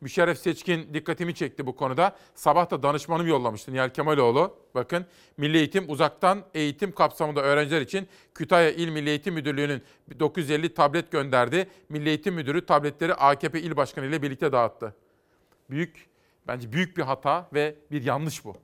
[0.02, 2.16] Müşerref Seçkin dikkatimi çekti bu konuda.
[2.36, 4.58] Sabah da danışmanım yollamıştı Nihal Kemaloğlu.
[4.76, 5.06] Bakın
[5.38, 9.84] Milli Eğitim uzaktan eğitim kapsamında öğrenciler için Kütahya İl Milli Eğitim Müdürlüğü'nün
[10.20, 11.70] 950 tablet gönderdi.
[11.90, 14.96] Milli Eğitim Müdürü tabletleri AKP İl Başkanı ile birlikte dağıttı.
[15.70, 16.10] Büyük
[16.50, 18.56] Bence büyük bir hata ve bir yanlış bu.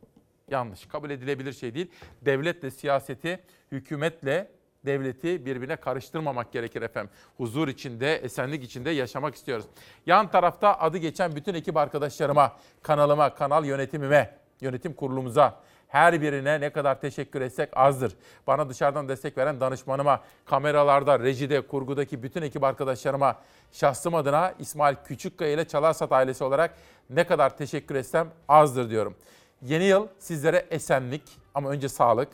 [0.51, 0.85] Yanlış.
[0.85, 1.91] Kabul edilebilir şey değil.
[2.21, 3.39] Devletle siyaseti,
[3.71, 4.51] hükümetle
[4.85, 7.11] devleti birbirine karıştırmamak gerekir efendim.
[7.37, 9.65] Huzur içinde, esenlik içinde yaşamak istiyoruz.
[10.05, 16.69] Yan tarafta adı geçen bütün ekip arkadaşlarıma, kanalıma, kanal yönetimime, yönetim kurulumuza, her birine ne
[16.69, 18.15] kadar teşekkür etsek azdır.
[18.47, 23.39] Bana dışarıdan destek veren danışmanıma, kameralarda, rejide, kurgudaki bütün ekip arkadaşlarıma,
[23.71, 26.75] şahsım adına İsmail Küçükkaya ile Çalarsat ailesi olarak
[27.09, 29.15] ne kadar teşekkür etsem azdır diyorum.
[29.61, 32.29] Yeni yıl sizlere esenlik ama önce sağlık,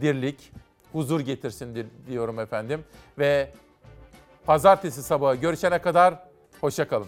[0.00, 0.52] dirlik,
[0.92, 2.84] huzur getirsin di- diyorum efendim.
[3.18, 3.50] Ve
[4.46, 6.14] pazartesi sabahı görüşene kadar
[6.60, 7.06] hoşçakalın.